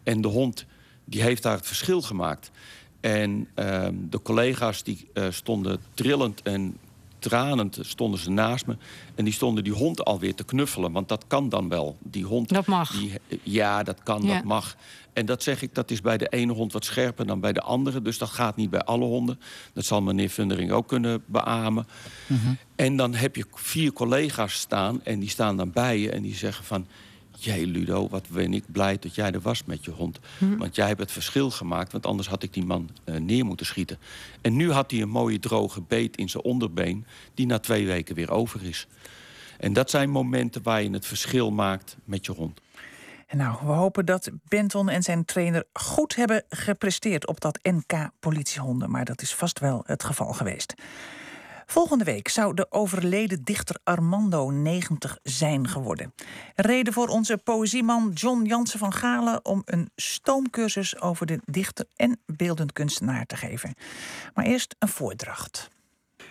En 0.04 0.22
de 0.22 0.28
hond 0.28 0.66
die 1.06 1.22
heeft 1.22 1.44
daar 1.44 1.56
het 1.56 1.68
verschil 1.68 2.02
gemaakt. 2.02 2.52
En 3.00 3.48
uh, 3.56 3.88
de 3.94 4.22
collega's 4.22 4.84
die 4.84 5.10
uh, 5.14 5.26
stonden 5.30 5.80
trillend 5.94 6.42
en 6.42 6.78
tranend 7.20 7.78
stonden 7.82 8.20
ze 8.20 8.30
naast 8.30 8.66
me. 8.66 8.78
En 9.16 9.24
die 9.24 9.34
stonden 9.34 9.64
die 9.64 9.74
hond 9.74 10.06
alweer 10.06 10.36
te 10.36 10.44
knuffelen. 10.44 10.92
Want 10.92 11.08
dat 11.08 11.24
kan 11.28 11.50
dan 11.50 11.70
wel. 11.70 11.98
Die 12.04 12.26
hond, 12.26 12.50
dat 12.50 12.66
mag. 12.66 12.92
Die, 12.92 13.14
ja, 13.44 13.84
dat 13.84 14.04
kan, 14.04 14.22
ja. 14.22 14.34
dat 14.34 14.44
mag. 14.44 14.76
En 15.14 15.26
dat 15.26 15.44
zeg 15.44 15.62
ik, 15.62 15.76
dat 15.76 15.92
is 15.92 16.02
bij 16.02 16.18
de 16.18 16.28
ene 16.28 16.54
hond 16.54 16.74
wat 16.74 16.86
scherper 16.86 17.26
dan 17.26 17.40
bij 17.40 17.54
de 17.54 17.62
andere. 17.62 18.02
Dus 18.02 18.18
dat 18.18 18.30
gaat 18.30 18.56
niet 18.56 18.70
bij 18.70 18.82
alle 18.82 19.06
honden. 19.06 19.40
Dat 19.74 19.86
zal 19.86 20.02
meneer 20.02 20.30
Fundering 20.30 20.72
ook 20.72 20.88
kunnen 20.88 21.24
beamen. 21.26 21.88
Mm 22.28 22.38
-hmm. 22.38 22.58
En 22.76 22.96
dan 22.96 23.14
heb 23.14 23.36
je 23.36 23.46
vier 23.54 23.94
collega's 23.94 24.54
staan 24.54 25.04
en 25.04 25.20
die 25.20 25.30
staan 25.30 25.58
dan 25.58 25.72
bij 25.72 26.00
je... 26.00 26.12
en 26.12 26.22
die 26.22 26.36
zeggen 26.36 26.66
van... 26.66 26.88
Jij 27.44 27.66
Ludo, 27.66 28.08
wat 28.10 28.28
ben 28.30 28.54
ik 28.54 28.64
blij 28.68 28.98
dat 29.00 29.16
jij 29.16 29.32
er 29.32 29.42
was 29.42 29.64
met 29.64 29.86
je 29.86 29.92
hond. 29.92 30.20
Hm. 30.38 30.58
Want 30.58 30.76
jij 30.76 30.88
hebt 30.88 31.00
het 31.00 31.12
verschil 31.12 31.52
gemaakt, 31.52 31.92
want 31.92 32.06
anders 32.06 32.28
had 32.28 32.44
ik 32.44 32.54
die 32.54 32.66
man 32.66 32.90
uh, 33.06 33.16
neer 33.16 33.46
moeten 33.46 33.66
schieten. 33.66 33.98
En 34.42 34.56
nu 34.56 34.72
had 34.72 34.92
hij 34.92 35.02
een 35.02 35.10
mooie 35.10 35.40
droge 35.40 35.82
beet 35.82 36.18
in 36.18 36.30
zijn 36.30 36.44
onderbeen... 36.44 37.06
die 37.34 37.46
na 37.46 37.60
twee 37.60 37.88
weken 37.88 38.16
weer 38.16 38.32
over 38.32 38.64
is. 38.64 38.88
En 39.58 39.74
dat 39.74 39.90
zijn 39.90 40.10
momenten 40.10 40.64
waar 40.64 40.84
je 40.84 40.90
het 40.90 41.06
verschil 41.06 41.52
maakt 41.52 41.98
met 42.04 42.26
je 42.26 42.32
hond. 42.32 42.62
En 43.28 43.38
nou, 43.38 43.58
we 43.66 43.72
hopen 43.72 44.06
dat 44.06 44.30
Benton 44.48 44.90
en 44.90 45.04
zijn 45.04 45.26
trainer 45.26 45.64
goed 45.74 46.16
hebben 46.16 46.44
gepresteerd 46.50 47.28
op 47.28 47.40
dat 47.40 47.60
NK 47.62 48.10
politiehonden. 48.20 48.92
Maar 48.92 49.06
dat 49.06 49.22
is 49.22 49.36
vast 49.36 49.60
wel 49.60 49.84
het 49.86 50.04
geval 50.04 50.34
geweest. 50.34 50.74
Volgende 51.72 52.04
week 52.04 52.28
zou 52.28 52.54
de 52.54 52.72
overleden 52.72 53.44
dichter 53.44 53.80
Armando 53.84 54.50
90 54.50 55.20
zijn 55.24 55.68
geworden. 55.68 56.14
Reden 56.56 56.94
voor 56.94 57.08
onze 57.08 57.38
poëzieman 57.38 58.12
John 58.14 58.46
Jansen 58.46 58.80
van 58.80 58.94
Galen 58.94 59.46
om 59.46 59.62
een 59.66 59.90
stoomcursus 59.96 61.02
over 61.02 61.26
de 61.26 61.40
dichter 61.46 61.86
en 61.96 62.20
beeldend 62.26 62.74
kunstenaar 62.74 63.26
te 63.26 63.36
geven. 63.36 63.74
Maar 64.34 64.46
eerst 64.46 64.76
een 64.80 64.88
voordracht. 64.88 65.70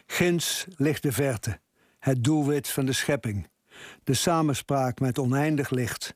Ginds 0.06 0.66
ligt 0.76 1.02
de 1.02 1.12
verte, 1.12 1.60
het 1.98 2.24
doelwit 2.24 2.68
van 2.68 2.86
de 2.86 2.92
schepping, 2.92 3.48
de 4.04 4.14
samenspraak 4.14 5.00
met 5.00 5.18
oneindig 5.18 5.70
licht. 5.70 6.14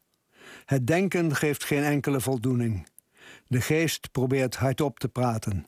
Het 0.65 0.87
denken 0.87 1.37
geeft 1.37 1.65
geen 1.65 1.83
enkele 1.83 2.21
voldoening. 2.21 2.87
De 3.47 3.61
geest 3.61 4.13
probeert 4.13 4.57
hardop 4.57 4.99
te 4.99 5.09
praten. 5.09 5.67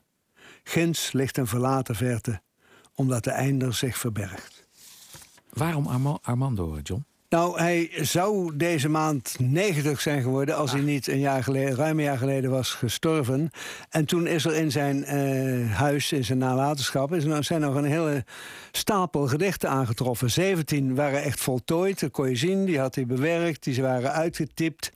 Ginds 0.63 1.11
ligt 1.11 1.37
een 1.37 1.47
verlaten 1.47 1.95
verte, 1.95 2.41
omdat 2.95 3.23
de 3.23 3.31
einder 3.31 3.73
zich 3.73 3.97
verbergt. 3.97 4.67
Waarom 5.53 5.87
Armando, 6.21 6.79
John? 6.83 7.05
Nou, 7.29 7.59
hij 7.59 7.89
zou 8.01 8.55
deze 8.55 8.89
maand 8.89 9.35
90 9.39 10.01
zijn 10.01 10.21
geworden 10.21 10.55
als 10.55 10.71
hij 10.71 10.79
ah. 10.79 10.85
niet 10.85 11.07
een 11.07 11.19
jaar 11.19 11.43
geleden, 11.43 11.75
ruim 11.75 11.97
een 11.97 12.03
jaar 12.03 12.17
geleden 12.17 12.51
was 12.51 12.69
gestorven. 12.71 13.49
En 13.89 14.05
toen 14.05 14.27
is 14.27 14.45
er 14.45 14.55
in 14.55 14.71
zijn 14.71 15.15
uh, 15.15 15.73
huis, 15.73 16.11
in 16.11 16.25
zijn 16.25 16.37
nalatenschap, 16.37 17.13
is 17.13 17.23
er, 17.23 17.43
zijn 17.43 17.61
nog 17.61 17.75
een 17.75 17.83
hele 17.83 18.25
stapel 18.71 19.27
gedichten 19.27 19.69
aangetroffen. 19.69 20.31
17 20.31 20.95
waren 20.95 21.23
echt 21.23 21.39
voltooid, 21.39 21.99
dat 21.99 22.11
kon 22.11 22.29
je 22.29 22.35
zien. 22.35 22.65
Die 22.65 22.79
had 22.79 22.95
hij 22.95 23.05
bewerkt, 23.05 23.63
die 23.63 23.81
waren 23.81 24.11
uitgetypt. 24.11 24.91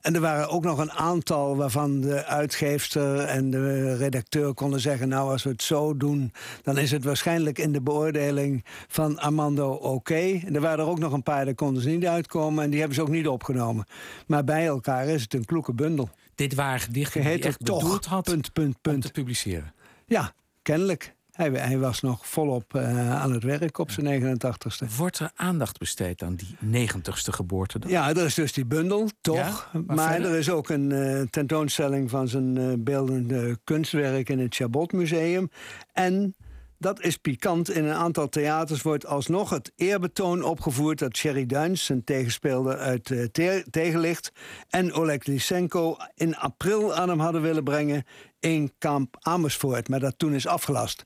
En 0.00 0.14
er 0.14 0.20
waren 0.20 0.48
ook 0.48 0.64
nog 0.64 0.78
een 0.78 0.92
aantal 0.92 1.56
waarvan 1.56 2.00
de 2.00 2.24
uitgeefster 2.24 3.18
en 3.18 3.50
de 3.50 3.96
redacteur 3.96 4.54
konden 4.54 4.80
zeggen: 4.80 5.08
Nou, 5.08 5.30
als 5.30 5.42
we 5.42 5.50
het 5.50 5.62
zo 5.62 5.96
doen, 5.96 6.32
dan 6.62 6.78
is 6.78 6.90
het 6.90 7.04
waarschijnlijk 7.04 7.58
in 7.58 7.72
de 7.72 7.80
beoordeling 7.80 8.64
van 8.88 9.18
Armando 9.18 9.72
oké. 9.72 10.40
Er 10.52 10.60
waren 10.60 10.78
er 10.78 10.90
ook 10.90 10.98
nog 10.98 11.12
een 11.12 11.22
paar, 11.22 11.44
daar 11.44 11.54
konden 11.54 11.82
ze 11.82 11.88
niet 11.88 12.06
uitkomen 12.06 12.64
en 12.64 12.70
die 12.70 12.78
hebben 12.78 12.96
ze 12.96 13.02
ook 13.02 13.08
niet 13.08 13.28
opgenomen. 13.28 13.86
Maar 14.26 14.44
bij 14.44 14.66
elkaar 14.66 15.06
is 15.06 15.22
het 15.22 15.34
een 15.34 15.44
kloeke 15.44 15.74
bundel. 15.74 16.10
Dit 16.34 16.54
waren 16.54 16.80
gedichten 16.80 17.22
die 17.22 17.42
echt 17.42 17.64
toch, 17.64 18.04
had 18.04 18.24
punt, 18.24 18.52
punt, 18.52 18.80
punt. 18.80 18.94
om 18.94 19.00
te 19.00 19.10
publiceren. 19.10 19.74
Ja, 20.06 20.32
kennelijk. 20.62 21.16
Hij, 21.38 21.50
hij, 21.50 21.78
was 21.78 22.00
nog 22.00 22.26
volop 22.26 22.74
uh, 22.74 23.20
aan 23.20 23.32
het 23.32 23.42
werk 23.42 23.78
op 23.78 23.90
zijn 23.90 24.22
89ste. 24.22 24.96
Wordt 24.96 25.18
er 25.18 25.30
aandacht 25.34 25.78
besteed 25.78 26.22
aan 26.22 26.34
die 26.34 26.88
90ste 26.88 27.30
geboorte 27.30 27.78
dan? 27.78 27.90
Ja, 27.90 28.08
er 28.08 28.24
is 28.24 28.34
dus 28.34 28.52
die 28.52 28.66
bundel, 28.66 29.08
toch? 29.20 29.70
maar, 29.86 30.20
er 30.20 30.34
is 30.34 30.50
ook 30.50 30.68
een 30.68 30.90
uh, 30.90 31.22
tentoonstelling 31.30 32.10
van 32.10 32.28
zijn 32.28 32.56
uh, 32.58 32.72
beeldende 32.78 33.58
kunstwerk 33.64 34.28
in 34.28 34.38
het 34.38 34.54
Chabot 34.54 34.92
Museum. 34.92 35.50
En 35.92 36.34
dat 36.78 37.00
is 37.00 37.16
pikant. 37.16 37.70
In 37.70 37.84
een 37.84 37.94
aantal 37.94 38.28
theaters 38.28 38.82
wordt 38.82 39.06
alsnog 39.06 39.50
het 39.50 39.72
eerbetoon 39.76 40.42
opgevoerd 40.42 40.98
dat 40.98 41.16
Sherry 41.16 41.46
Duins, 41.46 41.84
zijn 41.84 42.04
tegenspeelder 42.04 42.78
uit 42.78 43.10
uh, 43.10 43.24
Tegenlicht, 43.70 44.32
en 44.68 44.92
Oleg 44.92 45.24
Lysenko 45.24 45.96
in 46.14 46.36
april 46.36 46.94
aan 46.94 47.08
hem 47.08 47.20
hadden 47.20 47.42
willen 47.42 47.64
brengen 47.64 48.04
in 48.40 48.72
kamp 48.78 49.16
Amersfoort, 49.20 49.88
maar 49.88 50.00
dat 50.00 50.14
toen 50.16 50.34
is 50.34 50.46
afgelast. 50.46 51.04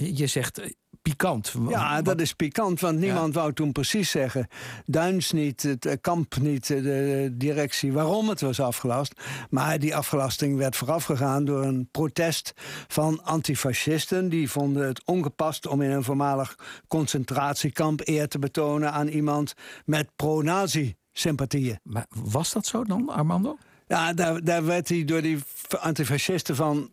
Je 0.00 0.26
zegt 0.26 0.58
eh, 0.58 0.70
pikant. 1.02 1.54
Ja, 1.68 2.02
dat 2.02 2.20
is 2.20 2.32
pikant, 2.32 2.80
want 2.80 2.98
niemand 2.98 3.34
wou 3.34 3.52
toen 3.52 3.72
precies 3.72 4.10
zeggen. 4.10 4.48
Duins 4.84 5.32
niet, 5.32 5.62
het 5.62 5.86
eh, 5.86 5.96
kamp 6.00 6.36
niet, 6.36 6.70
eh, 6.70 6.82
de 6.82 7.30
directie, 7.32 7.92
waarom 7.92 8.28
het 8.28 8.40
was 8.40 8.60
afgelast. 8.60 9.12
Maar 9.50 9.78
die 9.78 9.96
afgelasting 9.96 10.56
werd 10.56 10.76
voorafgegaan 10.76 11.44
door 11.44 11.62
een 11.62 11.88
protest 11.90 12.52
van 12.88 13.24
antifascisten. 13.24 14.28
Die 14.28 14.50
vonden 14.50 14.86
het 14.86 15.04
ongepast 15.04 15.66
om 15.66 15.82
in 15.82 15.90
een 15.90 16.04
voormalig 16.04 16.58
concentratiekamp 16.88 18.00
eer 18.04 18.28
te 18.28 18.38
betonen 18.38 18.92
aan 18.92 19.08
iemand 19.08 19.54
met 19.84 20.10
pro-nazi-sympathieën. 20.16 21.78
Maar 21.82 22.06
was 22.08 22.52
dat 22.52 22.66
zo 22.66 22.84
dan, 22.84 23.08
Armando? 23.08 23.56
Ja, 23.86 24.12
daar, 24.12 24.44
daar 24.44 24.64
werd 24.64 24.88
hij 24.88 25.04
door 25.04 25.22
die 25.22 25.38
antifascisten 25.80 26.56
van 26.56 26.90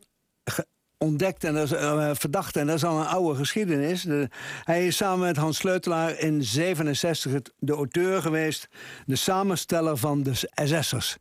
ontdekt 0.98 1.44
en 1.44 1.54
dat 1.54 1.72
uh, 1.72 2.10
verdacht. 2.14 2.56
En 2.56 2.68
dat 2.68 2.76
is 2.76 2.84
al 2.84 3.00
een 3.00 3.08
oude 3.08 3.36
geschiedenis. 3.36 4.08
hij 4.64 4.88
is 4.88 4.98
samen 4.98 5.26
met 5.26 5.38
Hans 5.38 5.58
Sleutelaar 5.58 6.20
in 6.20 6.44
67 6.44 7.42
de 7.60 7.74
auteur 7.74 8.22
geweest, 8.22 8.68
de 9.06 9.16
samensteller 9.16 9.98
van 9.98 10.24
de 10.24 10.34
SS'ers. 10.64 11.18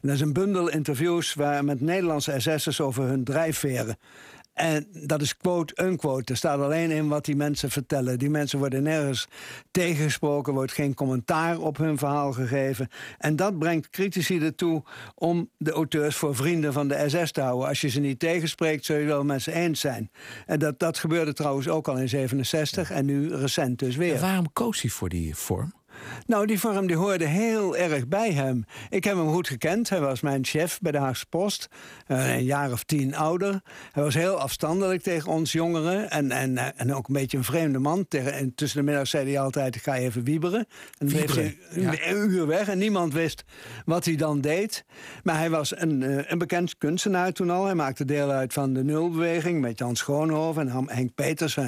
Dat 0.00 0.14
is 0.14 0.20
een 0.20 0.32
bundel 0.32 0.68
interviews 0.68 1.34
waar 1.34 1.64
met 1.64 1.80
Nederlandse 1.80 2.34
SS'ers 2.38 2.80
over 2.80 3.04
hun 3.04 3.24
drijfveren. 3.24 3.98
En 4.58 4.86
dat 4.92 5.22
is 5.22 5.36
quote-unquote. 5.36 6.32
Er 6.32 6.38
staat 6.38 6.60
alleen 6.60 6.90
in 6.90 7.08
wat 7.08 7.24
die 7.24 7.36
mensen 7.36 7.70
vertellen. 7.70 8.18
Die 8.18 8.30
mensen 8.30 8.58
worden 8.58 8.82
nergens 8.82 9.28
tegengesproken, 9.70 10.52
wordt 10.52 10.72
geen 10.72 10.94
commentaar 10.94 11.58
op 11.58 11.76
hun 11.76 11.98
verhaal 11.98 12.32
gegeven. 12.32 12.88
En 13.18 13.36
dat 13.36 13.58
brengt 13.58 13.90
critici 13.90 14.40
ertoe 14.40 14.82
om 15.14 15.50
de 15.56 15.70
auteurs 15.70 16.16
voor 16.16 16.36
vrienden 16.36 16.72
van 16.72 16.88
de 16.88 17.04
SS 17.06 17.32
te 17.32 17.40
houden. 17.40 17.68
Als 17.68 17.80
je 17.80 17.88
ze 17.88 18.00
niet 18.00 18.18
tegenspreekt, 18.18 18.84
zul 18.84 18.96
je 18.96 19.06
wel 19.06 19.24
met 19.24 19.42
ze 19.42 19.52
eens 19.52 19.80
zijn. 19.80 20.10
En 20.46 20.58
dat, 20.58 20.78
dat 20.78 20.98
gebeurde 20.98 21.32
trouwens 21.32 21.68
ook 21.68 21.88
al 21.88 21.98
in 21.98 22.08
67 22.08 22.90
en 22.90 23.04
nu 23.04 23.34
recent 23.34 23.78
dus 23.78 23.96
weer. 23.96 24.20
waarom 24.20 24.52
koos 24.52 24.80
hij 24.80 24.90
voor 24.90 25.08
die 25.08 25.34
vorm? 25.34 25.77
Nou, 26.26 26.46
die 26.46 26.60
vorm 26.60 26.86
die 26.86 26.96
hoorde 26.96 27.24
heel 27.24 27.76
erg 27.76 28.08
bij 28.08 28.32
hem. 28.32 28.64
Ik 28.90 29.04
heb 29.04 29.16
hem 29.16 29.28
goed 29.32 29.48
gekend. 29.48 29.88
Hij 29.88 30.00
was 30.00 30.20
mijn 30.20 30.44
chef 30.44 30.78
bij 30.80 30.92
de 30.92 30.98
Haagse 30.98 31.26
Post. 31.26 31.68
Uh, 32.08 32.36
een 32.36 32.44
jaar 32.44 32.72
of 32.72 32.84
tien 32.84 33.16
ouder. 33.16 33.60
Hij 33.92 34.02
was 34.02 34.14
heel 34.14 34.40
afstandelijk 34.40 35.02
tegen 35.02 35.32
ons 35.32 35.52
jongeren. 35.52 36.10
En, 36.10 36.30
en, 36.30 36.58
eh, 36.58 36.66
en 36.76 36.94
ook 36.94 37.08
een 37.08 37.14
beetje 37.14 37.36
een 37.36 37.44
vreemde 37.44 37.78
man. 37.78 38.06
En 38.08 38.54
tussen 38.54 38.78
de 38.78 38.84
middag 38.84 39.06
zei 39.06 39.30
hij 39.30 39.40
altijd, 39.40 39.74
ik 39.74 39.82
ga 39.82 39.96
even 39.96 40.24
wieberen. 40.24 40.58
En 40.98 41.06
dan 41.06 41.08
bleef 41.08 41.34
hij 41.34 41.58
een, 41.70 42.30
uur 42.30 42.46
weg. 42.46 42.68
En 42.68 42.78
niemand 42.78 43.12
wist 43.12 43.44
wat 43.84 44.04
hij 44.04 44.16
dan 44.16 44.40
deed. 44.40 44.84
Maar 45.22 45.38
hij 45.38 45.50
was 45.50 45.80
een, 45.80 46.00
uh, 46.00 46.30
een 46.30 46.38
bekend 46.38 46.78
kunstenaar 46.78 47.32
toen 47.32 47.50
al. 47.50 47.64
Hij 47.64 47.74
maakte 47.74 48.04
deel 48.04 48.30
uit 48.30 48.52
van 48.52 48.72
de 48.72 48.84
nulbeweging. 48.84 49.60
Met 49.60 49.78
Jan 49.78 49.96
Schoonhoven 49.96 50.68
en 50.68 50.84
Henk 50.88 51.14
Peters. 51.14 51.58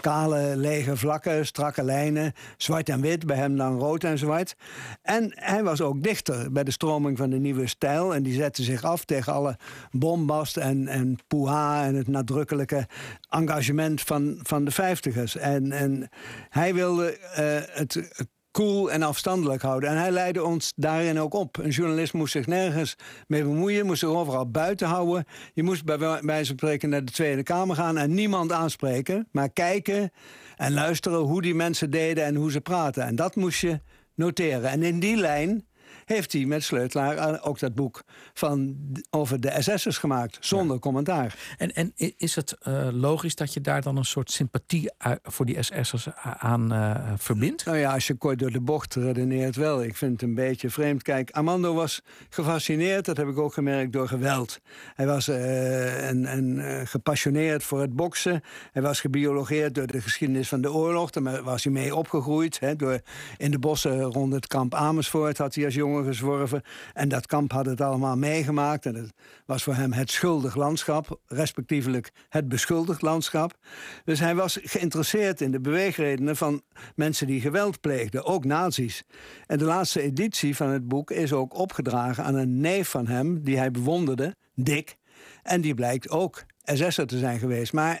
Kale, 0.00 0.56
lege 0.56 0.96
vlakken, 0.96 1.46
strakke 1.46 1.82
lijnen. 1.82 2.32
Zwart 2.56 2.88
en 2.88 3.00
wit. 3.00 3.26
Bij 3.26 3.36
hem 3.36 3.56
dan 3.56 3.78
rood 3.78 3.89
en 3.98 4.18
zwart. 4.18 4.54
En 5.02 5.32
hij 5.34 5.62
was 5.62 5.80
ook 5.80 6.02
dichter 6.02 6.52
bij 6.52 6.64
de 6.64 6.70
stroming 6.70 7.18
van 7.18 7.30
de 7.30 7.38
nieuwe 7.38 7.66
stijl. 7.66 8.14
En 8.14 8.22
die 8.22 8.34
zette 8.34 8.62
zich 8.62 8.84
af 8.84 9.04
tegen 9.04 9.32
alle 9.32 9.56
bombast 9.90 10.56
en, 10.56 10.88
en 10.88 11.18
poeha 11.26 11.84
en 11.84 11.94
het 11.94 12.08
nadrukkelijke 12.08 12.86
engagement 13.28 14.00
van, 14.00 14.38
van 14.42 14.64
de 14.64 14.70
vijftigers. 14.70 15.36
En, 15.36 15.72
en 15.72 16.08
hij 16.48 16.74
wilde 16.74 17.18
uh, 17.20 17.76
het 17.78 18.12
cool 18.52 18.90
en 18.92 19.02
afstandelijk 19.02 19.62
houden. 19.62 19.90
En 19.90 19.96
hij 19.96 20.10
leidde 20.10 20.44
ons 20.44 20.72
daarin 20.76 21.20
ook 21.20 21.34
op. 21.34 21.58
Een 21.58 21.70
journalist 21.70 22.12
moest 22.12 22.32
zich 22.32 22.46
nergens 22.46 22.96
mee 23.26 23.42
bemoeien, 23.42 23.86
moest 23.86 24.00
zich 24.00 24.08
overal 24.08 24.50
buiten 24.50 24.86
houden. 24.86 25.24
Je 25.54 25.62
moest 25.62 25.84
bij 25.84 25.98
wijze 25.98 26.22
van 26.22 26.44
spreken 26.44 26.88
naar 26.88 27.04
de 27.04 27.12
Tweede 27.12 27.42
Kamer 27.42 27.76
gaan 27.76 27.98
en 27.98 28.14
niemand 28.14 28.52
aanspreken, 28.52 29.28
maar 29.32 29.52
kijken 29.52 30.10
en 30.56 30.72
luisteren 30.72 31.18
hoe 31.18 31.42
die 31.42 31.54
mensen 31.54 31.90
deden 31.90 32.24
en 32.24 32.34
hoe 32.34 32.50
ze 32.50 32.60
praten. 32.60 33.04
En 33.04 33.16
dat 33.16 33.36
moest 33.36 33.60
je 33.60 33.80
noteren. 34.14 34.70
En 34.70 34.82
in 34.82 35.00
die 35.00 35.16
lijn 35.16 35.66
heeft 36.10 36.32
hij 36.32 36.44
met 36.44 36.62
Sleutelaar 36.62 37.42
ook 37.42 37.58
dat 37.58 37.74
boek 37.74 38.02
van, 38.34 38.76
over 39.10 39.40
de 39.40 39.56
SS'ers 39.58 39.98
gemaakt, 39.98 40.36
zonder 40.40 40.78
commentaar. 40.78 41.38
En, 41.58 41.72
en 41.72 41.92
is 42.16 42.34
het 42.34 42.56
uh, 42.62 42.88
logisch 42.92 43.34
dat 43.34 43.54
je 43.54 43.60
daar 43.60 43.82
dan 43.82 43.96
een 43.96 44.04
soort 44.04 44.30
sympathie 44.30 44.90
voor 45.22 45.46
die 45.46 45.62
SS'ers 45.62 46.08
aan 46.38 46.72
uh, 46.72 47.12
verbindt? 47.16 47.64
Nou 47.64 47.78
ja, 47.78 47.92
als 47.92 48.06
je 48.06 48.14
kort 48.14 48.38
door 48.38 48.50
de 48.50 48.60
bocht 48.60 48.94
redeneert 48.94 49.56
wel. 49.56 49.82
Ik 49.82 49.96
vind 49.96 50.12
het 50.12 50.22
een 50.22 50.34
beetje 50.34 50.70
vreemd. 50.70 51.02
Kijk, 51.02 51.30
Armando 51.30 51.74
was 51.74 52.02
gefascineerd, 52.28 53.04
dat 53.04 53.16
heb 53.16 53.28
ik 53.28 53.38
ook 53.38 53.52
gemerkt, 53.52 53.92
door 53.92 54.08
geweld. 54.08 54.60
Hij 54.94 55.06
was 55.06 55.28
uh, 55.28 56.08
en, 56.08 56.26
en, 56.26 56.60
gepassioneerd 56.86 57.62
voor 57.62 57.80
het 57.80 57.96
boksen. 57.96 58.42
Hij 58.72 58.82
was 58.82 59.00
gebiologeerd 59.00 59.74
door 59.74 59.86
de 59.86 60.00
geschiedenis 60.00 60.48
van 60.48 60.60
de 60.60 60.72
oorlog. 60.72 61.10
Daar 61.10 61.42
was 61.42 61.64
hij 61.64 61.72
mee 61.72 61.94
opgegroeid. 61.94 62.60
Hè, 62.60 62.76
door, 62.76 63.00
in 63.36 63.50
de 63.50 63.58
bossen 63.58 64.02
rond 64.02 64.32
het 64.32 64.46
kamp 64.46 64.74
Amersfoort 64.74 65.38
had 65.38 65.54
hij 65.54 65.64
als 65.64 65.74
jongen 65.74 65.99
gezworven. 66.04 66.62
En 66.92 67.08
dat 67.08 67.26
kamp 67.26 67.52
had 67.52 67.66
het 67.66 67.80
allemaal 67.80 68.16
meegemaakt. 68.16 68.86
En 68.86 68.94
het 68.94 69.12
was 69.46 69.62
voor 69.62 69.74
hem 69.74 69.92
het 69.92 70.10
schuldig 70.10 70.54
landschap, 70.54 71.20
respectievelijk 71.26 72.10
het 72.28 72.48
beschuldigd 72.48 73.02
landschap. 73.02 73.58
Dus 74.04 74.20
hij 74.20 74.34
was 74.34 74.58
geïnteresseerd 74.62 75.40
in 75.40 75.50
de 75.50 75.60
beweegredenen 75.60 76.36
van 76.36 76.62
mensen 76.94 77.26
die 77.26 77.40
geweld 77.40 77.80
pleegden, 77.80 78.24
ook 78.24 78.44
nazi's. 78.44 79.04
En 79.46 79.58
de 79.58 79.64
laatste 79.64 80.00
editie 80.00 80.56
van 80.56 80.68
het 80.68 80.88
boek 80.88 81.10
is 81.10 81.32
ook 81.32 81.54
opgedragen 81.54 82.24
aan 82.24 82.34
een 82.34 82.60
neef 82.60 82.88
van 82.88 83.06
hem, 83.06 83.42
die 83.42 83.58
hij 83.58 83.70
bewonderde, 83.70 84.36
Dick. 84.54 84.96
En 85.42 85.60
die 85.60 85.74
blijkt 85.74 86.08
ook 86.08 86.44
SS'er 86.64 87.06
te 87.06 87.18
zijn 87.18 87.38
geweest. 87.38 87.72
Maar 87.72 88.00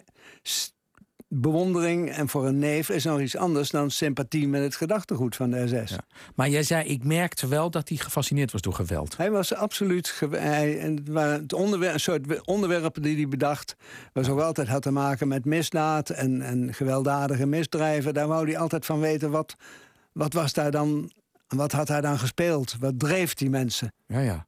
bewondering 1.32 2.10
en 2.10 2.28
voor 2.28 2.46
een 2.46 2.58
neef 2.58 2.88
is 2.88 3.04
nog 3.04 3.20
iets 3.20 3.36
anders 3.36 3.70
dan 3.70 3.90
sympathie 3.90 4.48
met 4.48 4.62
het 4.62 4.76
gedachtegoed 4.76 5.36
van 5.36 5.50
de 5.50 5.66
SS. 5.66 5.90
Ja. 5.90 6.00
Maar 6.34 6.48
jij 6.48 6.62
zei, 6.62 6.88
ik 6.88 7.04
merkte 7.04 7.48
wel 7.48 7.70
dat 7.70 7.88
hij 7.88 7.98
gefascineerd 7.98 8.52
was 8.52 8.60
door 8.60 8.72
geweld. 8.72 9.16
Hij 9.16 9.30
was 9.30 9.54
absoluut. 9.54 10.22
Hij, 10.30 10.70
het 11.12 11.52
onderwerp, 11.52 11.94
een 11.94 12.00
soort 12.00 12.46
onderwerpen 12.46 13.02
die 13.02 13.16
hij 13.16 13.28
bedacht, 13.28 13.76
was 14.12 14.28
ook 14.28 14.40
altijd 14.40 14.68
had 14.68 14.82
te 14.82 14.90
maken 14.90 15.28
met 15.28 15.44
misdaad 15.44 16.10
en, 16.10 16.42
en 16.42 16.74
gewelddadige 16.74 17.46
misdrijven. 17.46 18.14
Daar 18.14 18.28
wou 18.28 18.46
hij 18.46 18.58
altijd 18.58 18.86
van 18.86 19.00
weten 19.00 19.30
wat, 19.30 19.56
wat 20.12 20.32
was 20.32 20.52
daar 20.52 20.70
dan. 20.70 21.12
Wat 21.48 21.72
had 21.72 21.88
hij 21.88 22.00
dan 22.00 22.18
gespeeld? 22.18 22.76
Wat 22.80 22.98
dreef 22.98 23.34
die 23.34 23.50
mensen? 23.50 23.92
Ja, 24.06 24.20
ja. 24.20 24.46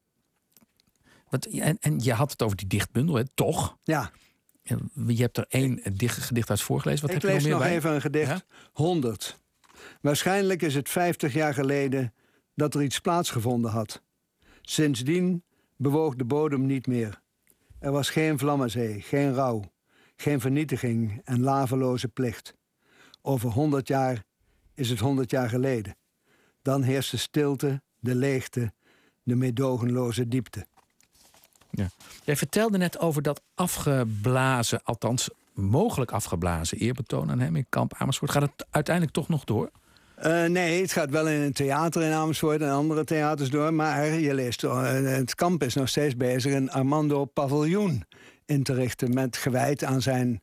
Wat, 1.29 1.45
en, 1.45 1.77
en 1.79 1.99
je 1.99 2.13
had 2.13 2.31
het 2.31 2.41
over 2.41 2.57
die 2.57 2.67
dichtbundel, 2.67 3.15
hè? 3.15 3.23
toch? 3.33 3.77
Ja. 3.83 4.11
Je 5.05 5.21
hebt 5.21 5.37
er 5.37 5.45
één 5.49 5.79
gedicht 6.03 6.49
uit 6.49 6.61
voorgelezen. 6.61 7.01
Wat 7.01 7.15
ik 7.15 7.21
heb 7.21 7.31
je 7.31 7.37
lees 7.37 7.45
nog, 7.45 7.59
nog 7.59 7.69
even 7.69 7.91
een 7.91 8.01
gedicht. 8.01 8.45
100. 8.71 9.39
Waarschijnlijk 10.01 10.61
is 10.61 10.75
het 10.75 10.89
50 10.89 11.33
jaar 11.33 11.53
geleden 11.53 12.13
dat 12.55 12.75
er 12.75 12.83
iets 12.83 12.99
plaatsgevonden 12.99 13.71
had. 13.71 14.01
Sindsdien 14.61 15.43
bewoog 15.75 16.15
de 16.15 16.25
bodem 16.25 16.65
niet 16.65 16.87
meer. 16.87 17.21
Er 17.79 17.91
was 17.91 18.09
geen 18.09 18.39
vlammenzee, 18.39 19.01
geen 19.01 19.33
rouw, 19.33 19.71
geen 20.15 20.39
vernietiging 20.39 21.21
en 21.23 21.41
laveloze 21.41 22.07
plicht. 22.07 22.55
Over 23.21 23.49
honderd 23.49 23.87
jaar 23.87 24.23
is 24.73 24.89
het 24.89 24.99
honderd 24.99 25.31
jaar 25.31 25.49
geleden. 25.49 25.97
Dan 26.61 26.81
heerst 26.81 27.11
de 27.11 27.17
stilte, 27.17 27.81
de 27.99 28.15
leegte, 28.15 28.73
de 29.23 29.35
meedogenloze 29.35 30.27
diepte. 30.27 30.67
Ja. 31.75 31.89
Jij 32.23 32.35
vertelde 32.35 32.77
net 32.77 32.99
over 32.99 33.21
dat 33.21 33.41
afgeblazen, 33.55 34.81
althans 34.83 35.29
mogelijk 35.53 36.11
afgeblazen 36.11 36.77
eerbetoon 36.77 37.31
aan 37.31 37.39
hem 37.39 37.55
in 37.55 37.65
kamp 37.69 37.93
Amersfoort. 37.97 38.31
Gaat 38.31 38.41
het 38.41 38.65
uiteindelijk 38.69 39.15
toch 39.15 39.27
nog 39.27 39.43
door? 39.43 39.71
Uh, 40.25 40.45
nee, 40.45 40.81
het 40.81 40.91
gaat 40.91 41.09
wel 41.09 41.27
in 41.27 41.41
een 41.41 41.53
theater 41.53 42.01
in 42.01 42.11
Amersfoort 42.11 42.61
en 42.61 42.69
andere 42.69 43.03
theaters 43.03 43.49
door. 43.49 43.73
Maar 43.73 44.05
je 44.05 44.33
leest, 44.33 44.63
uh, 44.63 44.81
het 44.91 45.35
kamp 45.35 45.63
is 45.63 45.73
nog 45.73 45.89
steeds 45.89 46.17
bezig 46.17 46.53
een 46.53 46.71
Armando 46.71 47.25
Paviljoen 47.25 48.05
in 48.45 48.63
te 48.63 48.73
richten. 48.73 49.13
Met 49.13 49.37
gewijd 49.37 49.83
aan 49.83 50.01
zijn 50.01 50.41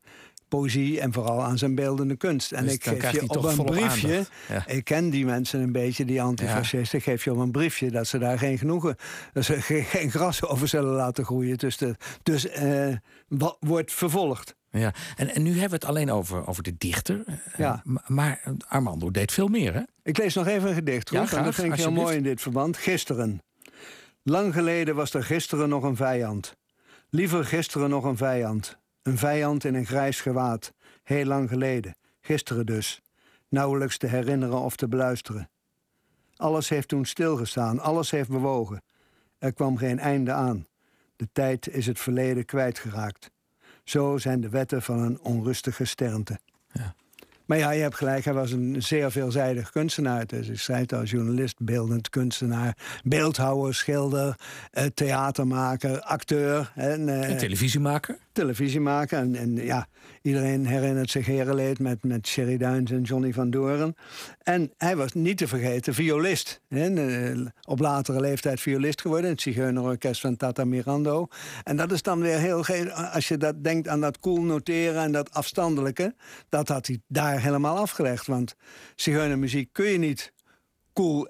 poëzie 0.50 1.00
en 1.00 1.12
vooral 1.12 1.42
aan 1.42 1.58
zijn 1.58 1.74
beeldende 1.74 2.16
kunst. 2.16 2.52
En 2.52 2.64
Dus 2.64 2.72
ik 2.74 2.84
geef 2.84 3.10
je 3.12 3.28
op 3.28 3.44
een 3.44 3.64
briefje. 3.64 4.24
Ja. 4.48 4.66
Ik 4.66 4.84
ken 4.84 5.10
die 5.10 5.24
mensen 5.24 5.60
een 5.60 5.72
beetje, 5.72 6.04
die 6.04 6.22
antifascisten. 6.22 7.00
Geef 7.00 7.24
je 7.24 7.32
op 7.32 7.38
een 7.38 7.50
briefje 7.50 7.90
dat 7.90 8.06
ze 8.06 8.18
daar 8.18 8.38
geen 8.38 8.58
genoegen, 8.58 8.96
dat 9.32 9.44
ze 9.44 9.60
ge- 9.62 9.82
geen 9.82 10.10
gras 10.10 10.44
over 10.44 10.68
zullen 10.68 10.92
laten 10.94 11.24
groeien. 11.24 11.58
Dus, 11.58 11.76
de, 11.76 11.94
dus 12.22 12.48
eh, 12.48 12.88
wa- 13.28 13.56
wordt 13.60 13.92
vervolgd. 13.92 14.54
Ja. 14.70 14.92
En, 15.16 15.34
en 15.34 15.42
nu 15.42 15.50
hebben 15.50 15.68
we 15.68 15.74
het 15.74 15.84
alleen 15.84 16.10
over, 16.10 16.46
over 16.46 16.62
de 16.62 16.74
dichter. 16.78 17.22
Eh, 17.26 17.34
Ja. 17.56 17.82
Maar 18.06 18.42
Armando 18.68 19.10
deed 19.10 19.32
veel 19.32 19.48
meer, 19.48 19.74
hè? 19.74 19.80
Ik 20.02 20.18
lees 20.18 20.34
nog 20.34 20.46
even 20.46 20.68
een 20.68 20.74
gedicht. 20.74 21.08
Goed? 21.08 21.16
Ja, 21.18 21.22
En 21.24 21.28
graag, 21.28 21.44
dat 21.44 21.54
vind 21.54 21.72
ik 21.72 21.78
heel 21.78 21.92
mooi 21.92 22.16
in 22.16 22.22
dit 22.22 22.40
verband. 22.40 22.76
Gisteren. 22.76 23.42
Lang 24.22 24.54
geleden 24.54 24.94
was 24.94 25.14
er 25.14 25.24
gisteren 25.24 25.68
nog 25.68 25.82
een 25.82 25.96
vijand. 25.96 26.56
Liever 27.10 27.44
gisteren 27.44 27.90
nog 27.90 28.04
een 28.04 28.16
vijand. 28.16 28.78
Een 29.02 29.18
vijand 29.18 29.64
in 29.64 29.74
een 29.74 29.86
grijs 29.86 30.20
gewaad. 30.20 30.72
Heel 31.02 31.24
lang 31.24 31.48
geleden. 31.48 31.96
Gisteren 32.20 32.66
dus. 32.66 33.02
Nauwelijks 33.48 33.98
te 33.98 34.06
herinneren 34.06 34.60
of 34.60 34.76
te 34.76 34.88
beluisteren. 34.88 35.50
Alles 36.36 36.68
heeft 36.68 36.88
toen 36.88 37.04
stilgestaan. 37.04 37.78
Alles 37.78 38.10
heeft 38.10 38.28
bewogen. 38.28 38.82
Er 39.38 39.52
kwam 39.52 39.76
geen 39.76 39.98
einde 39.98 40.32
aan. 40.32 40.66
De 41.16 41.28
tijd 41.32 41.68
is 41.68 41.86
het 41.86 41.98
verleden 41.98 42.44
kwijtgeraakt. 42.44 43.30
Zo 43.84 44.18
zijn 44.18 44.40
de 44.40 44.48
wetten 44.48 44.82
van 44.82 44.98
een 44.98 45.20
onrustige 45.20 45.84
sternte. 45.84 46.38
Ja. 46.72 46.94
Maar 47.50 47.58
ja, 47.58 47.70
je 47.70 47.82
hebt 47.82 47.94
gelijk, 47.94 48.24
hij 48.24 48.34
was 48.34 48.50
een 48.50 48.82
zeer 48.82 49.10
veelzijdig 49.10 49.70
kunstenaar. 49.70 50.26
Dus 50.26 50.48
ik 50.48 50.60
zei 50.60 50.80
het 50.80 50.92
als 50.92 51.10
journalist, 51.10 51.56
beeldend 51.58 52.08
kunstenaar, 52.08 52.76
beeldhouwer, 53.02 53.74
schilder, 53.74 54.36
eh, 54.70 54.84
theatermaker, 54.84 56.00
acteur. 56.00 56.72
En, 56.74 57.08
eh, 57.08 57.28
Een 57.28 57.36
televisiemaker. 57.36 58.18
Televisiemaker. 58.40 59.18
En, 59.18 59.34
en 59.36 59.56
ja, 59.56 59.86
iedereen 60.22 60.66
herinnert 60.66 61.10
zich 61.10 61.26
Herenleed 61.26 61.78
met, 61.78 62.04
met 62.04 62.26
Sherry 62.26 62.56
Duins 62.56 62.90
en 62.90 63.02
Johnny 63.02 63.32
van 63.32 63.50
Doren. 63.50 63.94
En 64.42 64.72
hij 64.76 64.96
was 64.96 65.12
niet 65.12 65.36
te 65.38 65.48
vergeten 65.48 65.94
violist. 65.94 66.60
Hè, 66.68 66.94
eh, 66.94 67.46
op 67.62 67.78
latere 67.78 68.20
leeftijd 68.20 68.60
violist 68.60 69.00
geworden 69.00 69.24
in 69.26 69.32
het 69.32 69.42
Zigeunerorkest 69.42 70.20
van 70.20 70.36
Tata 70.36 70.64
Mirando. 70.64 71.26
En 71.64 71.76
dat 71.76 71.92
is 71.92 72.02
dan 72.02 72.20
weer 72.20 72.38
heel... 72.38 72.62
ge- 72.62 72.92
Als 72.92 73.28
je 73.28 73.36
dat 73.36 73.64
denkt 73.64 73.88
aan 73.88 74.00
dat 74.00 74.18
cool 74.20 74.42
noteren 74.42 75.02
en 75.02 75.12
dat 75.12 75.32
afstandelijke... 75.32 76.14
dat 76.48 76.68
had 76.68 76.86
hij 76.86 77.00
daar 77.08 77.40
helemaal 77.40 77.76
afgelegd. 77.76 78.26
Want 78.26 78.54
Zigeunermuziek 78.94 79.68
kun 79.72 79.86
je 79.86 79.98
niet 79.98 80.32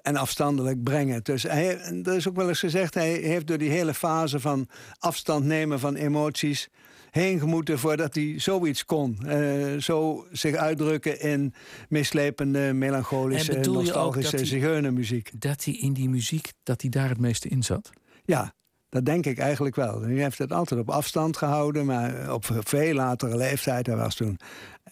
en 0.01 0.15
afstandelijk 0.15 0.83
brengen. 0.83 1.23
Dus 1.23 1.43
hij, 1.43 1.79
er 2.03 2.15
is 2.15 2.27
ook 2.27 2.35
wel 2.35 2.47
eens 2.47 2.59
gezegd, 2.59 2.93
hij 2.93 3.11
heeft 3.11 3.47
door 3.47 3.57
die 3.57 3.69
hele 3.69 3.93
fase 3.93 4.39
van 4.39 4.67
afstand 4.99 5.45
nemen 5.45 5.79
van 5.79 5.95
emoties 5.95 6.69
heen 7.09 7.39
gemoeten 7.39 7.79
voordat 7.79 8.15
hij 8.15 8.39
zoiets 8.39 8.85
kon. 8.85 9.17
Eh, 9.25 9.77
zo 9.77 10.25
zich 10.31 10.55
uitdrukken 10.55 11.19
in 11.21 11.53
mislepende, 11.89 12.73
melancholische, 12.73 13.53
nostalgische 13.53 14.45
zigeunermuziek. 14.45 15.31
Dat 15.41 15.63
hij 15.63 15.73
in 15.73 15.93
die 15.93 16.09
muziek, 16.09 16.51
dat 16.63 16.81
hij 16.81 16.89
daar 16.89 17.09
het 17.09 17.19
meeste 17.19 17.47
in 17.47 17.63
zat. 17.63 17.89
Ja, 18.23 18.53
dat 18.91 19.05
denk 19.05 19.25
ik 19.25 19.37
eigenlijk 19.37 19.75
wel. 19.75 20.01
Hij 20.01 20.13
heeft 20.13 20.37
het 20.37 20.51
altijd 20.51 20.79
op 20.79 20.89
afstand 20.89 21.37
gehouden, 21.37 21.85
maar 21.85 22.33
op 22.33 22.45
veel 22.63 22.93
latere 22.93 23.37
leeftijd, 23.37 23.87
hij 23.87 23.95
was 23.95 24.15
toen 24.15 24.39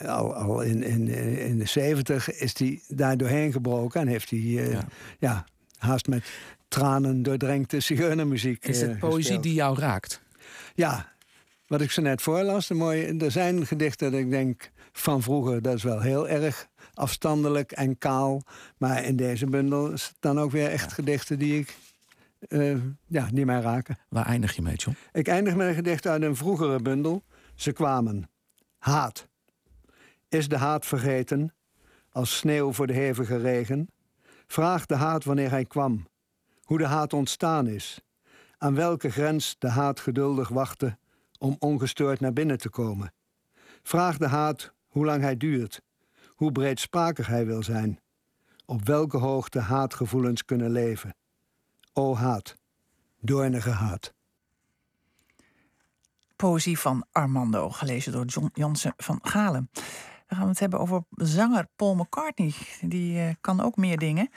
al, 0.05 0.33
al 0.33 0.61
in, 0.61 0.83
in, 0.83 1.07
in 1.39 1.57
de 1.57 1.65
zeventig, 1.65 2.31
is 2.31 2.59
hij 2.59 2.81
daar 2.87 3.17
doorheen 3.17 3.51
gebroken 3.51 4.01
en 4.01 4.07
heeft 4.07 4.29
hij 4.29 4.39
eh, 4.39 4.71
Ja. 4.71 4.87
ja. 5.19 5.45
haast 5.77 6.07
met 6.07 6.25
tranen 6.67 7.23
doordrenkte 7.23 7.79
zigeunermuziek 7.79 8.67
Is 8.67 8.81
eh, 8.81 8.87
het 8.87 8.99
poëzie 8.99 9.17
gespeeld. 9.17 9.43
die 9.43 9.53
jou 9.53 9.79
raakt? 9.79 10.21
Ja, 10.75 11.11
wat 11.67 11.81
ik 11.81 11.91
zo 11.91 12.01
net 12.01 12.21
voorlas, 12.21 12.69
mooie, 12.69 13.15
er 13.17 13.31
zijn 13.31 13.65
gedichten 13.65 14.11
dat 14.11 14.19
ik 14.19 14.29
denk 14.29 14.71
van 14.91 15.21
vroeger, 15.21 15.61
dat 15.61 15.75
is 15.75 15.83
wel 15.83 16.01
heel 16.01 16.27
erg 16.29 16.67
afstandelijk 16.93 17.71
en 17.71 17.97
kaal. 17.97 18.43
Maar 18.77 19.03
in 19.03 19.15
deze 19.15 19.45
bundel 19.45 19.97
staan 19.97 20.39
ook 20.39 20.51
weer 20.51 20.69
echt 20.69 20.93
gedichten 20.93 21.39
die 21.39 21.59
ik, 21.59 21.75
eh, 22.39 22.77
ja, 23.07 23.27
die 23.31 23.45
mij 23.45 23.61
raken. 23.61 23.97
Waar 24.09 24.25
eindig 24.25 24.55
je 24.55 24.61
mee, 24.61 24.75
John? 24.75 24.97
Ik 25.11 25.27
eindig 25.27 25.55
met 25.55 25.67
een 25.67 25.73
gedicht 25.73 26.07
uit 26.07 26.21
een 26.21 26.35
vroegere 26.35 26.81
bundel. 26.81 27.23
Ze 27.55 27.71
kwamen. 27.71 28.29
Haat. 28.77 29.27
Is 30.29 30.47
de 30.47 30.57
haat 30.57 30.85
vergeten? 30.85 31.53
Als 32.09 32.37
sneeuw 32.37 32.71
voor 32.71 32.87
de 32.87 32.93
hevige 32.93 33.37
regen? 33.37 33.89
Vraag 34.47 34.85
de 34.85 34.95
haat 34.95 35.23
wanneer 35.23 35.49
hij 35.49 35.65
kwam. 35.65 36.07
Hoe 36.63 36.77
de 36.77 36.85
haat 36.85 37.13
ontstaan 37.13 37.67
is. 37.67 38.01
Aan 38.57 38.75
welke 38.75 39.09
grens 39.09 39.55
de 39.59 39.69
haat 39.69 39.99
geduldig 39.99 40.49
wachtte 40.49 40.97
om 41.37 41.55
ongestoord 41.59 42.19
naar 42.19 42.33
binnen 42.33 42.57
te 42.57 42.69
komen. 42.69 43.13
Vraag 43.83 44.17
de 44.17 44.27
haat 44.27 44.73
hoe 44.87 45.05
lang 45.05 45.21
hij 45.21 45.37
duurt. 45.37 45.81
Hoe 46.27 46.51
breedsprakig 46.51 47.27
hij 47.27 47.45
wil 47.45 47.63
zijn. 47.63 47.99
Op 48.65 48.85
welke 48.85 49.17
hoogte 49.17 49.59
haatgevoelens 49.59 50.45
kunnen 50.45 50.71
leven. 50.71 51.15
O 51.99 52.15
haat. 52.15 52.55
Doornige 53.21 53.69
haat. 53.69 54.13
Poëzie 56.35 56.79
van 56.79 57.05
Armando, 57.11 57.69
gelezen 57.69 58.11
door 58.11 58.25
John 58.25 58.49
Jansen 58.53 58.93
van 58.97 59.19
Galen. 59.21 59.69
Dan 60.27 60.37
gaan 60.37 60.43
we 60.43 60.49
het 60.49 60.59
hebben 60.59 60.79
over 60.79 61.03
zanger 61.09 61.67
Paul 61.75 61.95
McCartney. 61.95 62.53
Die 62.81 63.19
eh, 63.19 63.33
kan 63.41 63.61
ook 63.61 63.75
meer 63.75 63.97
dingen. 63.97 64.29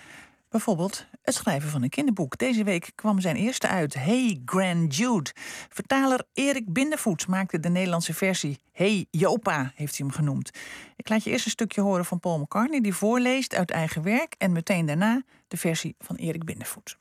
Bijvoorbeeld 0.49 1.07
het 1.23 1.35
schrijven 1.35 1.71
van 1.71 1.83
een 1.83 1.89
kinderboek. 1.89 2.39
Deze 2.39 2.65
week 2.65 2.93
kwam 2.95 3.21
zijn 3.21 3.37
eerste 3.37 3.69
uit, 3.69 3.95
Hey 3.95 4.43
Grand 4.45 4.97
Jude. 4.97 5.31
Vertaler 5.69 6.25
Erik 6.33 6.73
Bindervoets 6.73 7.27
maakte 7.27 7.61
de 7.61 7.69
Nederlandse 7.69 8.15
versie. 8.15 8.61
Hey 8.73 9.07
Jopa 9.11 9.73
heeft 9.75 9.97
hij 9.97 10.07
hem 10.07 10.15
genoemd. 10.15 10.51
Ik 10.97 11.09
laat 11.09 11.25
je 11.25 11.31
eerst 11.31 11.45
een 11.45 11.51
stukje 11.51 11.81
horen 11.81 12.05
van 12.05 12.21
Paul 12.21 12.39
McCartney... 12.39 12.81
die 12.81 12.95
voorleest 12.95 13.55
uit 13.55 13.71
eigen 13.71 14.03
werk 14.03 14.35
en 14.39 14.53
meteen 14.53 14.87
daarna 14.87 15.23
de 15.49 15.57
versie 15.57 15.95
van 15.99 16.17
Erik 16.17 16.45
Bindervoets. 16.45 16.97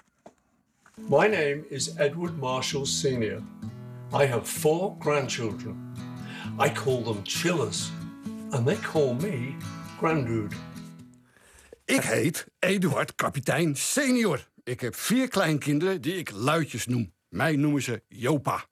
My 1.10 1.28
name 1.28 1.66
is 1.70 1.94
Edward 1.98 2.38
Marshall 2.40 2.86
Sr. 2.86 3.42
I 4.14 4.26
have 4.26 4.46
four 4.48 4.96
grandchildren. 5.00 5.94
I 6.60 6.70
call 6.72 7.04
them 7.04 7.20
chillers, 7.24 7.92
and 8.52 8.66
they 8.68 8.76
call 8.92 9.14
me 9.14 9.56
Granddude. 10.00 10.56
Ik 11.86 12.02
heet 12.02 12.46
Eduard 12.60 13.16
Kapitein 13.16 13.76
Senior. 13.76 14.48
Ik 14.64 14.82
heb 14.82 14.96
vier 14.96 15.28
kleinkinderen 15.28 16.02
die 16.02 16.14
ik 16.16 16.32
luidjes 16.32 16.86
noem. 16.88 17.14
Mij 17.30 17.56
noemen 17.56 17.82
ze 17.82 18.02
Jopa. 18.08 18.64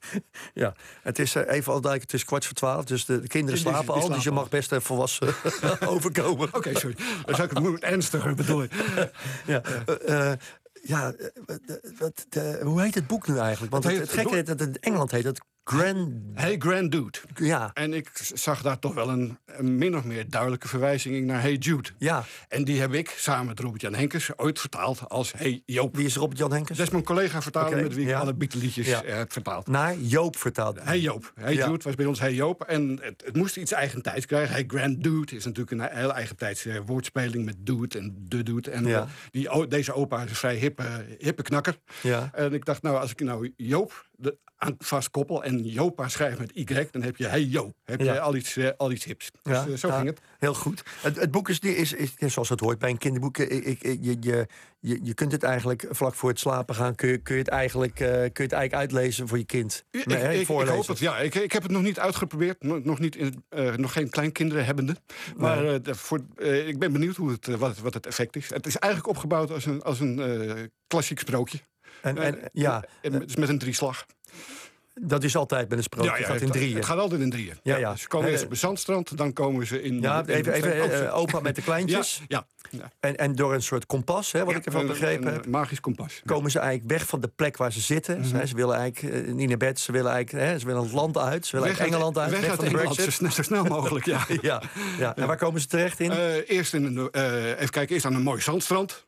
Ja, 0.54 0.74
het 1.02 1.18
is 1.18 1.34
eh, 1.34 1.42
even 1.42 1.72
al 1.72 1.80
duidelijk, 1.80 2.02
het 2.10 2.20
is 2.20 2.24
kwart 2.26 2.44
voor 2.44 2.54
twaalf, 2.54 2.84
dus 2.84 3.04
de, 3.04 3.20
de 3.20 3.28
kinderen 3.28 3.54
Die- 3.62 3.64
die- 3.64 3.74
slapen 3.74 3.94
die 3.94 4.02
al, 4.02 4.08
dus 4.14 4.24
je 4.24 4.30
mag 4.30 4.48
best 4.48 4.72
even 4.72 4.84
volwassen 4.84 5.34
overkomen. 5.94 6.48
Oké, 6.54 6.74
sorry. 6.78 6.96
Dan 7.24 7.34
zou 7.34 7.48
ik 7.48 7.54
het 7.54 7.62
moet 7.62 7.80
ernstiger 7.80 8.34
bedoelen. 8.34 8.68
Ja, 9.46 9.62
eh, 9.62 10.30
eh, 10.32 10.38
ja 10.86 11.12
eh, 11.12 11.26
wat- 11.46 11.80
wat, 11.98 12.26
de- 12.28 12.60
hoe 12.62 12.82
heet 12.82 12.94
het 12.94 13.06
boek 13.06 13.28
nu 13.28 13.38
eigenlijk? 13.38 13.72
Want 13.72 13.84
Het 13.84 13.96
het, 13.98 14.10
gekke 14.10 14.36
is 14.38 14.44
dat 14.44 14.60
het 14.60 14.68
in 14.68 14.76
Engeland 14.80 15.10
heet 15.10 15.24
het 15.24 15.40
Grand... 15.64 16.08
Hey 16.34 16.56
Grand 16.58 16.92
Dude. 16.92 17.18
Ja, 17.34 17.70
En 17.74 17.92
ik 17.94 18.10
zag 18.34 18.62
daar 18.62 18.78
toch 18.78 18.94
wel 18.94 19.08
een, 19.08 19.38
een 19.46 19.76
min 19.78 19.96
of 19.96 20.04
meer 20.04 20.30
duidelijke 20.30 20.68
verwijzing 20.68 21.14
in 21.14 21.26
naar 21.26 21.40
Hey 21.40 21.54
Jude. 21.54 21.88
ja. 21.98 22.24
En 22.48 22.64
die 22.64 22.80
heb 22.80 22.92
ik 22.94 23.14
samen 23.16 23.46
met 23.46 23.60
Robert-Jan 23.60 23.94
Henkers 23.94 24.30
ooit 24.38 24.60
vertaald 24.60 25.08
als 25.08 25.32
Hey 25.36 25.62
Joop. 25.66 25.96
Wie 25.96 26.04
is 26.06 26.16
Robert-Jan 26.16 26.52
Henkers? 26.52 26.78
Dat 26.78 26.86
is 26.86 26.92
mijn 26.92 27.04
collega 27.04 27.42
vertaler 27.42 27.82
met 27.82 27.94
wie 27.94 28.04
ik 28.04 28.10
ja. 28.10 28.18
alle 28.20 28.34
Beatle-liedjes 28.34 28.86
Ja. 28.86 29.02
eh, 29.02 29.16
heb 29.16 29.32
vertaald. 29.32 29.66
Naar 29.66 29.96
Joop 29.98 30.36
vertaald. 30.36 30.78
Hey 30.82 31.00
Joop. 31.00 31.32
Hey 31.34 31.54
Ja. 31.54 31.66
Jude 31.68 31.82
was 31.84 31.94
bij 31.94 32.06
ons 32.06 32.20
Hey 32.20 32.34
Joop. 32.34 32.62
En 32.62 32.98
het, 33.02 33.22
het 33.26 33.36
moest 33.36 33.56
iets 33.56 33.72
eigen 33.72 34.02
tijds 34.02 34.26
krijgen. 34.26 34.54
Hey 34.54 34.64
Grand 34.66 35.02
Dude 35.02 35.36
is 35.36 35.44
natuurlijk 35.44 35.70
een 35.80 35.98
heel 35.98 36.14
eigen 36.14 36.36
tijds 36.36 36.66
eh, 36.66 36.76
woordspeling 36.86 37.44
met 37.44 37.56
dude 37.58 37.98
en 37.98 38.14
de 38.28 38.42
dude. 38.42 38.70
En 38.70 38.86
Ja. 38.86 39.00
eh, 39.00 39.06
die, 39.30 39.66
deze 39.68 39.92
opa 39.92 40.22
is 40.22 40.30
een 40.30 40.36
vrij 40.36 40.56
hippe, 40.56 40.84
hippe 41.18 41.42
knakker. 41.42 41.78
Ja. 42.02 42.30
En 42.32 42.52
ik 42.52 42.64
dacht, 42.64 42.82
nou, 42.82 42.96
als 42.98 43.10
ik 43.10 43.20
nou 43.20 43.52
Joop 43.56 44.06
de, 44.16 44.38
aan 44.56 44.74
vast 44.78 45.10
koppel 45.10 45.44
en 45.44 45.62
Jopa 45.62 46.08
schrijft 46.08 46.38
met 46.38 46.50
Y, 46.54 46.86
dan 46.90 47.02
heb 47.02 47.16
je 47.16 47.26
hey 47.26 47.42
yo. 47.42 47.72
Heb 47.84 48.00
je 48.00 48.20
al 48.20 48.36
iets, 48.36 48.58
al 48.76 48.92
iets 48.92 49.04
hips. 49.04 49.30
Dus, 49.42 49.80
zo 49.80 49.90
ging 49.90 50.06
het. 50.06 50.20
Heel 50.38 50.54
goed. 50.54 50.82
Het, 51.00 51.16
het 51.16 51.30
boek 51.30 51.48
is, 51.48 51.58
is, 51.58 51.92
is, 51.92 52.12
is, 52.16 52.32
zoals 52.32 52.48
het 52.48 52.60
hoort 52.60 52.78
bij 52.78 52.90
een 52.90 52.98
kinderboek. 52.98 53.38
Ik, 53.38 53.64
ik, 53.64 53.82
je, 53.82 54.16
je, 54.20 54.46
je, 54.80 54.98
je 55.02 55.14
kunt 55.14 55.32
het 55.32 55.42
eigenlijk 55.42 55.86
vlak 55.90 56.14
voor 56.14 56.28
het 56.28 56.38
slapen 56.38 56.74
gaan. 56.74 56.94
Kun 56.94 57.08
je, 57.08 57.18
kun 57.18 57.34
je, 57.34 57.40
het, 57.40 57.50
eigenlijk, 57.50 58.00
uh, 58.00 58.08
kun 58.08 58.14
je 58.14 58.42
het 58.42 58.52
eigenlijk 58.52 58.74
uitlezen 58.74 59.28
voor 59.28 59.38
je 59.38 59.44
kind. 59.44 59.84
Ik, 59.90 60.06
nee, 60.06 60.34
ik, 60.34 60.48
ik 60.48 60.66
hoop 60.66 60.86
het, 60.86 60.98
ja. 60.98 61.18
Ik, 61.18 61.34
ik 61.34 61.52
heb 61.52 61.62
het 61.62 61.72
nog 61.72 61.82
niet 61.82 61.98
uitgeprobeerd. 61.98 62.62
Nog, 62.62 62.98
niet 62.98 63.16
in, 63.16 63.44
uh, 63.50 63.74
nog 63.74 63.92
geen 63.92 64.10
kleinkinderen 64.10 64.64
hebbende. 64.64 64.96
Maar 65.36 65.62
nee. 65.62 65.80
uh, 65.88 65.94
voor, 65.94 66.20
ik 66.66 66.78
ben 66.78 66.92
benieuwd 66.92 67.16
hoe 67.16 67.30
het, 67.30 67.46
wat, 67.46 67.78
wat 67.78 67.94
het 67.94 68.06
effect 68.06 68.36
is. 68.36 68.48
Het 68.48 68.66
is 68.66 68.76
eigenlijk 68.76 69.14
opgebouwd 69.14 69.50
als 69.50 69.66
een, 69.66 69.82
als 69.82 70.00
een 70.00 70.70
klassiek 70.86 71.18
sprookje. 71.18 71.58
En, 72.04 72.18
en, 72.18 72.38
ja, 72.52 72.84
met, 73.02 73.38
met 73.38 73.48
een 73.48 73.58
drieslag. 73.58 74.06
Dat 75.00 75.24
is 75.24 75.36
altijd 75.36 75.68
met 75.68 75.78
een 75.78 75.84
sprookje. 75.84 76.18
Ja, 76.18 76.26
gaat 76.26 76.40
in 76.40 76.50
drieën. 76.50 76.76
Het 76.76 76.84
gaat 76.84 76.98
altijd 76.98 77.20
in 77.20 77.30
drieën. 77.30 77.54
Ja, 77.62 77.76
ja. 77.76 77.96
Ze 77.96 78.08
komen 78.08 78.30
eerst 78.30 78.44
op 78.44 78.54
zandstrand, 78.54 79.16
dan 79.16 79.32
komen 79.32 79.66
ze 79.66 79.82
in. 79.82 80.00
Ja, 80.00 80.26
even, 80.26 80.52
even 80.52 81.02
uh, 81.02 81.16
opa 81.16 81.40
met 81.40 81.54
de 81.56 81.62
kleintjes. 81.68 82.22
ja, 82.28 82.46
ja. 82.70 82.92
En, 83.00 83.16
en 83.16 83.34
door 83.34 83.54
een 83.54 83.62
soort 83.62 83.86
kompas, 83.86 84.32
hè, 84.32 84.44
wat 84.44 84.54
ik 84.54 84.66
ervan 84.66 84.86
begrepen 84.86 85.32
heb. 85.32 85.46
Magisch 85.46 85.80
kompas. 85.80 86.22
Komen 86.24 86.50
ze 86.50 86.58
eigenlijk 86.58 86.90
weg 86.98 87.08
van 87.08 87.20
de 87.20 87.28
plek 87.36 87.56
waar 87.56 87.72
ze 87.72 87.80
zitten. 87.80 88.18
Mm 88.18 88.30
-hmm. 88.30 88.46
Ze 88.46 88.54
willen 88.54 88.76
eigenlijk 88.76 89.14
uh, 89.14 89.32
niet 89.34 89.48
naar 89.48 89.56
bed, 89.56 89.80
ze 89.80 89.92
willen 89.92 90.12
eigenlijk 90.12 90.44
hè, 90.44 90.58
ze 90.58 90.66
willen 90.66 90.82
het 90.82 90.92
land 90.92 91.18
uit. 91.18 91.46
Ze 91.46 91.56
willen 91.56 91.76
weg 91.76 91.86
Engeland 91.86 92.18
uit. 92.18 92.30
Weg, 92.30 92.40
weg 92.40 92.50
uit 92.50 92.58
van 92.58 92.68
Engeland, 92.68 92.94
zo 92.94 93.10
snel, 93.10 93.30
zo 93.30 93.42
snel 93.42 93.64
mogelijk, 93.64 94.06
ja. 94.14 94.26
ja, 94.42 94.62
ja. 94.98 95.16
En 95.16 95.26
waar 95.26 95.36
komen 95.36 95.60
ze 95.60 95.66
terecht 95.66 96.00
in? 96.00 96.10
Uh, 96.10 96.50
eerst 96.50 96.74
in 96.74 96.84
een, 96.84 97.08
even 97.54 97.70
kijken, 97.70 97.94
eerst 97.94 98.06
aan 98.06 98.14
een 98.14 98.22
mooi 98.22 98.40
zandstrand 98.40 99.04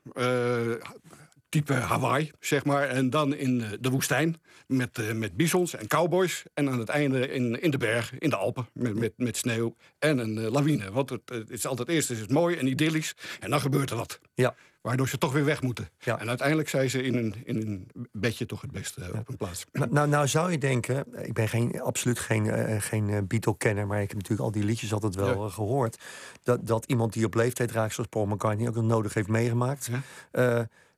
type 1.49 1.73
Hawaii, 1.73 2.31
zeg 2.41 2.65
maar. 2.65 2.89
En 2.89 3.11
dan 3.11 3.35
in 3.35 3.65
de 3.81 3.91
woestijn 3.91 4.41
met, 4.67 4.99
uh, 4.99 5.13
met 5.13 5.37
bisons 5.37 5.75
en 5.75 5.87
cowboys. 5.87 6.45
En 6.55 6.71
aan 6.71 6.79
het 6.79 6.89
einde 6.89 7.29
in, 7.29 7.63
in 7.63 7.71
de 7.71 7.79
bergen, 7.79 8.19
in 8.19 8.31
de 8.31 8.37
Alpen, 8.37 8.69
met, 8.73 8.95
met, 8.95 9.13
met 9.17 9.37
sneeuw 9.37 9.77
en 9.99 10.19
een 10.19 10.37
uh, 10.37 10.51
lawine. 10.51 10.91
Want 10.91 11.11
het, 11.11 11.21
het, 11.25 11.51
is 11.51 11.67
altijd 11.67 11.89
eerst 11.89 12.11
is 12.11 12.21
het 12.21 12.31
mooi 12.31 12.57
en 12.57 12.67
idyllisch. 12.67 13.15
En 13.41 13.51
dan 13.51 13.61
gebeurt 13.61 13.91
er 13.91 13.97
wat. 13.97 14.21
Ja. 14.35 14.55
Waardoor 14.81 15.09
ze 15.09 15.19
toch 15.19 15.33
weer 15.33 15.45
weg 15.45 15.63
moeten. 15.63 15.89
Ja. 15.99 16.21
En 16.21 16.29
uiteindelijk 16.29 16.69
zijn 16.69 16.91
ze 16.91 17.03
in 17.03 17.15
een, 17.15 17.35
in 17.45 17.57
een 17.57 18.09
bedje 18.13 18.47
toch 18.47 18.61
het 18.61 18.71
beste 18.71 19.01
ja. 19.01 19.19
op 19.19 19.29
een 19.29 19.37
plaats. 19.37 19.65
Nou, 19.73 19.93
nou, 19.93 20.09
nou, 20.09 20.29
zou 20.29 20.51
je 20.51 20.59
denken, 20.59 21.05
ik 21.23 21.33
ben 21.33 21.49
geen, 21.49 21.81
absoluut 21.81 22.19
geen, 22.19 22.81
geen 22.83 23.27
Beatle-kenner... 23.27 23.87
maar 23.87 24.03
ik 24.03 24.09
heb 24.09 24.17
natuurlijk 24.17 24.43
al 24.43 24.53
die 24.53 24.65
liedjes 24.65 24.93
altijd 24.93 25.15
wel 25.15 25.45
ja. 25.45 25.51
gehoord... 25.51 26.03
Dat, 26.43 26.67
dat 26.67 26.85
iemand 26.85 27.13
die 27.13 27.25
op 27.25 27.35
leeftijd 27.35 27.73
raakt 27.73 27.95
zoals 27.95 28.09
Paul 28.09 28.27
McCartney... 28.27 28.69
ook 28.69 28.75
nog 28.75 28.85
nodig 28.85 29.15
heeft 29.15 29.29
meegemaakt... 29.29 29.91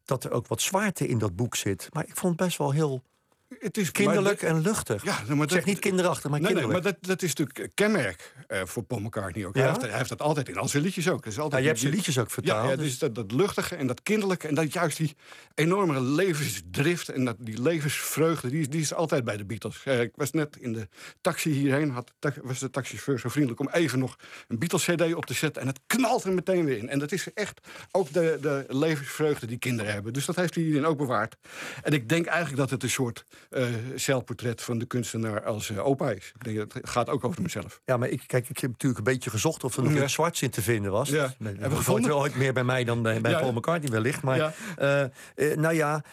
dat 0.08 0.24
er 0.24 0.30
ook 0.30 0.46
wat 0.46 0.60
zwaarte 0.60 1.06
in 1.06 1.18
dat 1.18 1.36
boek 1.36 1.54
zit. 1.54 1.88
Maar 1.92 2.06
ik 2.06 2.16
vond 2.16 2.38
het 2.38 2.46
best 2.46 2.58
wel 2.58 2.70
heel 2.70 3.02
het 3.48 3.76
is 3.76 3.92
kinderlijk 3.92 4.42
en 4.42 4.60
luchtig. 4.60 5.04
Ja, 5.04 5.22
maar 5.26 5.36
dat, 5.36 5.50
zeg 5.50 5.64
niet 5.64 5.78
kinderachtig, 5.78 6.30
maar 6.30 6.40
nee, 6.40 6.52
kinderlijk. 6.52 6.82
Nee, 6.84 6.92
maar 6.92 7.00
dat, 7.00 7.08
dat 7.08 7.22
is 7.22 7.34
natuurlijk 7.34 7.74
kenmerk 7.74 8.34
uh, 8.48 8.60
voor 8.64 8.82
Paul 8.82 9.00
McCartney 9.00 9.46
ook. 9.46 9.54
Ja? 9.54 9.60
Hij, 9.60 9.70
heeft, 9.70 9.82
hij, 9.82 9.96
heeft, 9.96 10.08
dat 10.08 10.22
altijd 10.22 10.48
in 10.48 10.56
al 10.56 10.68
zijn 10.68 10.82
liedjes 10.82 11.08
ook. 11.08 11.26
Is 11.26 11.38
altijd 11.38 11.52
ja, 11.52 11.58
je 11.58 11.66
hebt 11.66 11.80
zijn 11.80 11.92
liedjes 11.92 12.18
ook 12.18 12.30
vertaald. 12.30 12.64
Ja, 12.64 12.70
ja 12.70 12.76
dus 12.76 12.98
dat, 12.98 13.14
dat 13.14 13.32
luchtige 13.32 13.76
en 13.76 13.86
dat 13.86 14.02
kinderlijke... 14.02 14.48
en 14.48 14.54
dat 14.54 14.72
juist 14.72 14.96
die 14.96 15.16
enorme 15.54 16.00
levensdrift 16.00 17.08
en 17.08 17.24
dat, 17.24 17.36
die 17.38 17.62
levensvreugde... 17.62 18.50
Die, 18.50 18.68
die 18.68 18.80
is 18.80 18.94
altijd 18.94 19.24
bij 19.24 19.36
de 19.36 19.44
Beatles. 19.44 19.82
Uh, 19.84 20.00
ik 20.00 20.12
was 20.14 20.30
net 20.30 20.56
in 20.56 20.72
de 20.72 20.88
taxi 21.20 21.50
hierheen... 21.50 21.90
Had, 21.90 22.12
was 22.42 22.58
de 22.58 22.70
taxichauffeur 22.70 23.18
zo 23.18 23.28
vriendelijk 23.28 23.60
om 23.60 23.68
even 23.72 23.98
nog 23.98 24.16
een 24.48 24.58
Beatles-cd 24.58 25.14
op 25.14 25.26
te 25.26 25.34
zetten... 25.34 25.62
en 25.62 25.68
het 25.68 25.80
knalt 25.86 26.24
er 26.24 26.32
meteen 26.32 26.64
weer 26.64 26.78
in. 26.78 26.88
En 26.88 26.98
dat 26.98 27.12
is 27.12 27.32
echt 27.34 27.60
ook 27.90 28.12
de, 28.12 28.38
de 28.40 28.64
levensvreugde 28.68 29.46
die 29.46 29.58
kinderen 29.58 29.92
hebben. 29.92 30.12
Dus 30.12 30.26
dat 30.26 30.36
heeft 30.36 30.54
hij 30.54 30.64
hierin 30.64 30.86
ook 30.86 30.98
bewaard. 30.98 31.36
En 31.82 31.92
ik 31.92 32.08
denk 32.08 32.26
eigenlijk 32.26 32.56
dat 32.56 32.70
het 32.70 32.82
een 32.82 32.90
soort... 32.90 33.24
Uh, 33.50 34.18
portret 34.24 34.62
van 34.62 34.78
de 34.78 34.86
kunstenaar 34.86 35.44
als 35.44 35.70
uh, 35.70 35.86
opa 35.86 36.10
is. 36.10 36.32
Ik 36.34 36.44
denk, 36.44 36.74
het 36.74 36.88
gaat 36.88 37.08
ook 37.08 37.24
over 37.24 37.42
mezelf. 37.42 37.80
Ja, 37.84 37.96
maar 37.96 38.08
ik, 38.08 38.22
kijk, 38.26 38.48
ik 38.48 38.58
heb 38.58 38.70
natuurlijk 38.70 38.98
een 38.98 39.12
beetje 39.12 39.30
gezocht 39.30 39.64
of 39.64 39.76
er 39.76 39.82
nog 39.82 39.94
ja. 39.94 40.02
iets 40.02 40.12
zwarts 40.12 40.42
in 40.42 40.50
te 40.50 40.62
vinden 40.62 40.92
was. 40.92 41.08
Ja. 41.08 41.34
Nee, 41.38 41.52
hebben 41.52 41.70
we 41.70 41.76
gevonden? 41.76 42.16
ooit 42.16 42.36
meer 42.36 42.52
bij 42.52 42.64
mij 42.64 42.84
dan 42.84 43.02
bij, 43.02 43.20
bij 43.20 43.30
ja. 43.30 43.38
Paul 43.38 43.52
McCartney 43.52 43.90
wellicht. 43.90 44.22
Maar 44.22 44.54
uh, 44.78 45.04
uh, 45.36 45.56
nou 45.56 45.74
ja, 45.74 46.04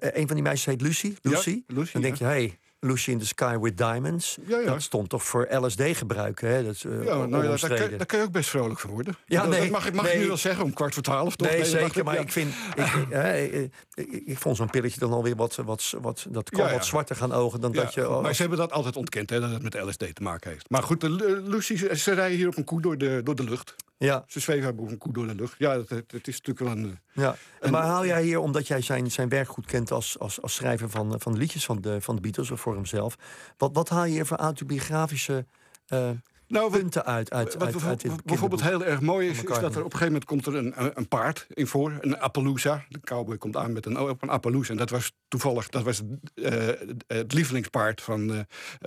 een 0.00 0.26
van 0.26 0.34
die 0.34 0.42
meisjes 0.42 0.64
heet 0.64 0.80
Lucy. 0.80 1.14
Lucy. 1.22 1.62
Lucy 1.66 1.92
dan 1.92 2.02
denk 2.02 2.16
je, 2.16 2.24
hey, 2.24 2.58
Lucy 2.84 3.10
in 3.10 3.18
the 3.18 3.26
Sky 3.26 3.58
with 3.60 3.78
Diamonds. 3.78 4.38
Ja, 4.46 4.58
ja. 4.58 4.64
Dat 4.64 4.82
stond 4.82 5.08
toch 5.08 5.24
voor 5.24 5.48
LSD 5.50 5.82
gebruiken, 5.82 6.48
hè? 6.48 6.64
Dat 6.64 6.74
is, 6.74 6.84
uh, 6.84 7.04
ja, 7.04 7.26
nou 7.26 7.44
ja, 7.44 7.56
daar, 7.56 7.78
kan, 7.78 7.96
daar 7.96 8.06
kan 8.06 8.18
je 8.18 8.24
ook 8.24 8.32
best 8.32 8.50
vrolijk 8.50 8.80
van 8.80 8.90
worden. 8.90 9.14
Ja, 9.26 9.40
dat, 9.40 9.50
nee, 9.50 9.60
dat 9.60 9.70
mag, 9.70 9.92
mag 9.92 10.04
nee. 10.04 10.14
ik 10.14 10.20
nu 10.20 10.26
wel 10.26 10.36
zeggen, 10.36 10.64
om 10.64 10.72
kwart 10.72 10.94
voor 10.94 11.02
twaalf. 11.02 11.36
Toch? 11.36 11.48
Nee, 11.48 11.56
nee 11.56 11.68
zeker, 11.68 11.98
ik, 11.98 12.04
maar 12.04 12.18
ik 12.18 12.32
vind... 12.32 12.54
Ik, 12.74 13.70
ik, 13.94 14.22
ik, 14.26 14.38
vond 14.38 14.56
zo'n 14.56 14.70
pilletje 14.70 15.00
dan 15.00 15.12
alweer 15.12 15.36
wat... 15.36 15.54
wat, 15.54 15.94
wat 16.00 16.26
dat 16.28 16.50
ja. 16.56 16.72
wat 16.72 16.86
zwarter 16.86 17.16
gaan 17.16 17.32
ogen 17.32 17.60
dan 17.60 17.72
dat 17.72 17.94
je... 17.94 18.08
oh, 18.08 18.22
Maar 18.22 18.34
ze 18.34 18.40
hebben 18.40 18.58
dat 18.58 18.72
altijd 18.72 18.96
ontkend, 18.96 19.30
hè, 19.30 19.40
dat 19.40 19.50
het 19.50 19.62
met 19.62 19.74
LSD 19.74 20.14
te 20.14 20.22
maken 20.22 20.50
heeft. 20.50 20.70
Maar 20.70 20.82
goed, 20.82 21.00
de, 21.00 21.10
Lu- 21.10 21.40
Lucy, 21.40 21.76
ze, 21.76 21.96
ze 21.96 22.12
rijden 22.12 22.36
hier 22.36 22.48
op 22.48 22.56
een 22.56 22.64
koe 22.64 22.80
door 22.80 22.98
de, 22.98 23.20
door 23.24 23.34
de 23.34 23.44
lucht. 23.44 23.74
Ja, 23.96 24.24
Ze 24.26 24.40
zweven 24.40 24.78
op 24.78 24.90
een 24.90 24.98
koe 24.98 25.12
door 25.12 25.26
de 25.26 25.34
lucht. 25.34 25.54
Ja, 25.58 25.76
het, 25.76 25.88
het, 25.88 26.12
het 26.12 26.28
is 26.28 26.40
natuurlijk 26.40 26.58
wel 26.76 26.84
een... 26.84 26.90
eh, 27.14 27.22
ja. 27.24 27.36
En- 27.60 27.70
maar 27.70 27.82
haal 27.82 28.06
jij 28.06 28.22
hier, 28.22 28.38
omdat 28.38 28.66
jij 28.66 28.80
zijn, 28.80 29.10
zijn 29.10 29.28
werk 29.28 29.48
goed 29.48 29.66
kent 29.66 29.90
als, 29.90 30.18
als, 30.18 30.42
als 30.42 30.54
schrijver 30.54 30.90
van, 30.90 31.20
van 31.20 31.32
de 31.32 31.38
liedjes 31.38 31.64
van 31.64 31.80
de, 31.80 32.00
van 32.00 32.14
de 32.14 32.20
Beatles 32.20 32.50
of 32.50 32.60
voor 32.60 32.74
hemzelf, 32.74 33.14
wat, 33.56 33.70
wat 33.72 33.88
haal 33.88 34.04
je 34.04 34.10
hier 34.12 34.26
voor 34.26 34.36
autobiografische 34.36 35.46
eh, 35.86 36.10
Nou, 36.48 36.70
wat- 36.70 36.80
punten 36.80 37.04
uit, 37.04 37.30
uit, 37.32 37.54
Wat 37.54 37.62
uit, 37.74 37.82
uit 37.84 38.00
dit 38.00 38.24
bijvoorbeeld 38.24 38.62
heel 38.62 38.84
erg 38.84 39.00
mooi 39.00 39.28
is, 39.28 39.38
van 39.38 39.48
is 39.52 39.58
dat 39.58 39.74
er 39.74 39.84
op 39.84 39.92
een 39.92 39.98
gegeven 39.98 40.06
moment 40.06 40.24
komt 40.24 40.46
er 40.46 40.54
een, 40.54 40.72
een- 40.84 40.92
een 40.94 41.08
paard 41.08 41.46
in 41.48 41.66
voor, 41.66 41.92
een 42.00 42.18
Appaloosa. 42.20 42.84
De 42.88 43.00
cowboy 43.00 43.36
komt 43.38 43.56
aan 43.56 43.72
met 43.72 43.86
een, 43.86 43.98
op 44.00 44.22
een 44.22 44.28
Appaloosa. 44.28 44.70
En 44.70 44.76
dat 44.76 44.90
was 44.90 45.12
toevallig 45.38 45.68
dat 45.68 45.82
was, 45.82 46.00
eh, 46.34 46.68
het 47.06 47.32
lievelingspaard 47.32 48.00
van 48.00 48.30
eh, 48.32 48.38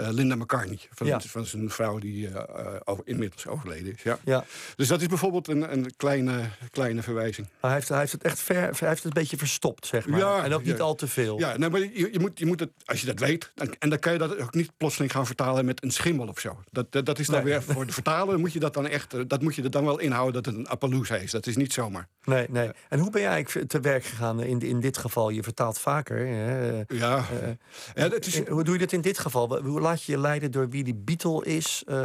eh, 0.08 0.14
Linda 0.14 0.36
McCartney. 0.36 0.80
Van, 0.92 1.08
Ja. 1.08 1.20
van 1.20 1.46
zijn 1.46 1.70
vrouw 1.70 1.98
die 2.00 2.28
eh, 2.28 2.36
eh, 2.36 2.76
over- 2.86 3.04
inmiddels 3.08 3.48
overleden 3.48 3.94
is. 3.94 4.02
Ja. 4.04 4.18
Ja, 4.26 4.46
Dus 4.76 4.88
dat 4.88 5.02
is 5.02 5.08
bijvoorbeeld 5.08 5.48
een, 5.48 5.72
een 5.74 5.94
kleine, 5.98 6.42
kleine 6.72 7.02
verwijzing. 7.02 7.48
maar 7.48 7.56
hij 7.72 7.74
heeft, 7.80 7.90
hij 7.90 8.00
heeft 8.00 8.12
het 8.12 8.24
echt 8.24 8.40
ver, 8.40 8.56
hij 8.56 8.66
heeft 8.66 9.04
het 9.04 9.04
een 9.04 9.22
beetje 9.22 9.38
verstopt, 9.38 9.86
zeg 9.88 10.08
maar. 10.08 10.20
Ja, 10.20 10.44
en 10.44 10.54
ook 10.54 10.64
niet 10.64 10.82
al 10.82 10.96
te 10.96 11.08
veel. 11.08 11.40
Ja, 11.40 11.58
nou, 11.58 11.72
maar 11.72 11.80
je, 11.82 12.10
je, 12.12 12.20
moet, 12.20 12.40
je 12.40 12.46
moet 12.46 12.60
het, 12.60 12.70
als 12.86 13.00
je 13.02 13.06
dat 13.06 13.20
weet, 13.20 13.52
dan, 13.56 13.76
en 13.80 13.90
dan 13.90 14.00
kan 14.00 14.12
je 14.14 14.18
dat 14.20 14.38
ook 14.40 14.54
niet 14.54 14.72
plotseling 14.78 15.12
gaan 15.12 15.26
vertalen 15.26 15.66
met 15.66 15.84
een 15.84 15.92
schimmel 15.92 16.28
of 16.28 16.40
zo. 16.40 16.62
Dat, 16.72 16.92
dat, 16.92 17.06
dat 17.06 17.20
is 17.20 17.26
dan 17.28 17.36
Nee. 17.36 17.46
weer 17.54 17.64
voor 17.64 17.86
de 17.86 17.94
vertaler, 17.94 18.40
moet 18.40 18.54
je 18.54 18.60
dat 18.60 18.74
dan 18.74 18.88
echt, 18.88 19.14
eh, 19.14 19.22
dat 19.28 19.42
moet 19.42 19.56
je 19.56 19.64
er 19.64 19.72
dan 19.72 19.86
wel 19.86 20.00
inhouden 20.00 20.34
dat 20.44 20.46
het 20.46 20.56
een 20.56 20.68
Appaloosa 20.68 21.16
is. 21.16 21.32
Dat 21.32 21.48
is 21.48 21.56
niet 21.56 21.74
zomaar. 21.74 22.08
Nee, 22.24 22.46
nee. 22.50 22.70
En 22.90 23.00
hoe 23.00 23.10
ben 23.12 23.22
jij 23.22 23.30
eigenlijk 23.32 23.70
te 23.70 23.80
werk 23.80 24.04
gegaan 24.06 24.44
in, 24.44 24.60
in 24.60 24.80
dit 24.80 24.98
geval? 24.98 25.30
Je 25.30 25.44
vertaalt 25.44 25.80
vaker. 25.80 26.26
Hè? 26.38 26.84
Ja, 26.88 27.18
Eh, 27.32 27.50
ja 27.96 28.14
is, 28.20 28.42
Eh, 28.42 28.50
Hoe 28.50 28.64
doe 28.64 28.74
je 28.74 28.80
dat 28.80 28.92
in 28.92 29.02
dit 29.02 29.20
geval? 29.20 29.62
Hoe 29.64 29.80
laat 29.82 30.04
je 30.04 30.12
je 30.12 30.18
leiden 30.20 30.52
door 30.52 30.70
wie 30.70 30.84
die 30.84 30.96
Beatle 30.96 31.46
is? 31.46 31.84
eh, 31.86 31.96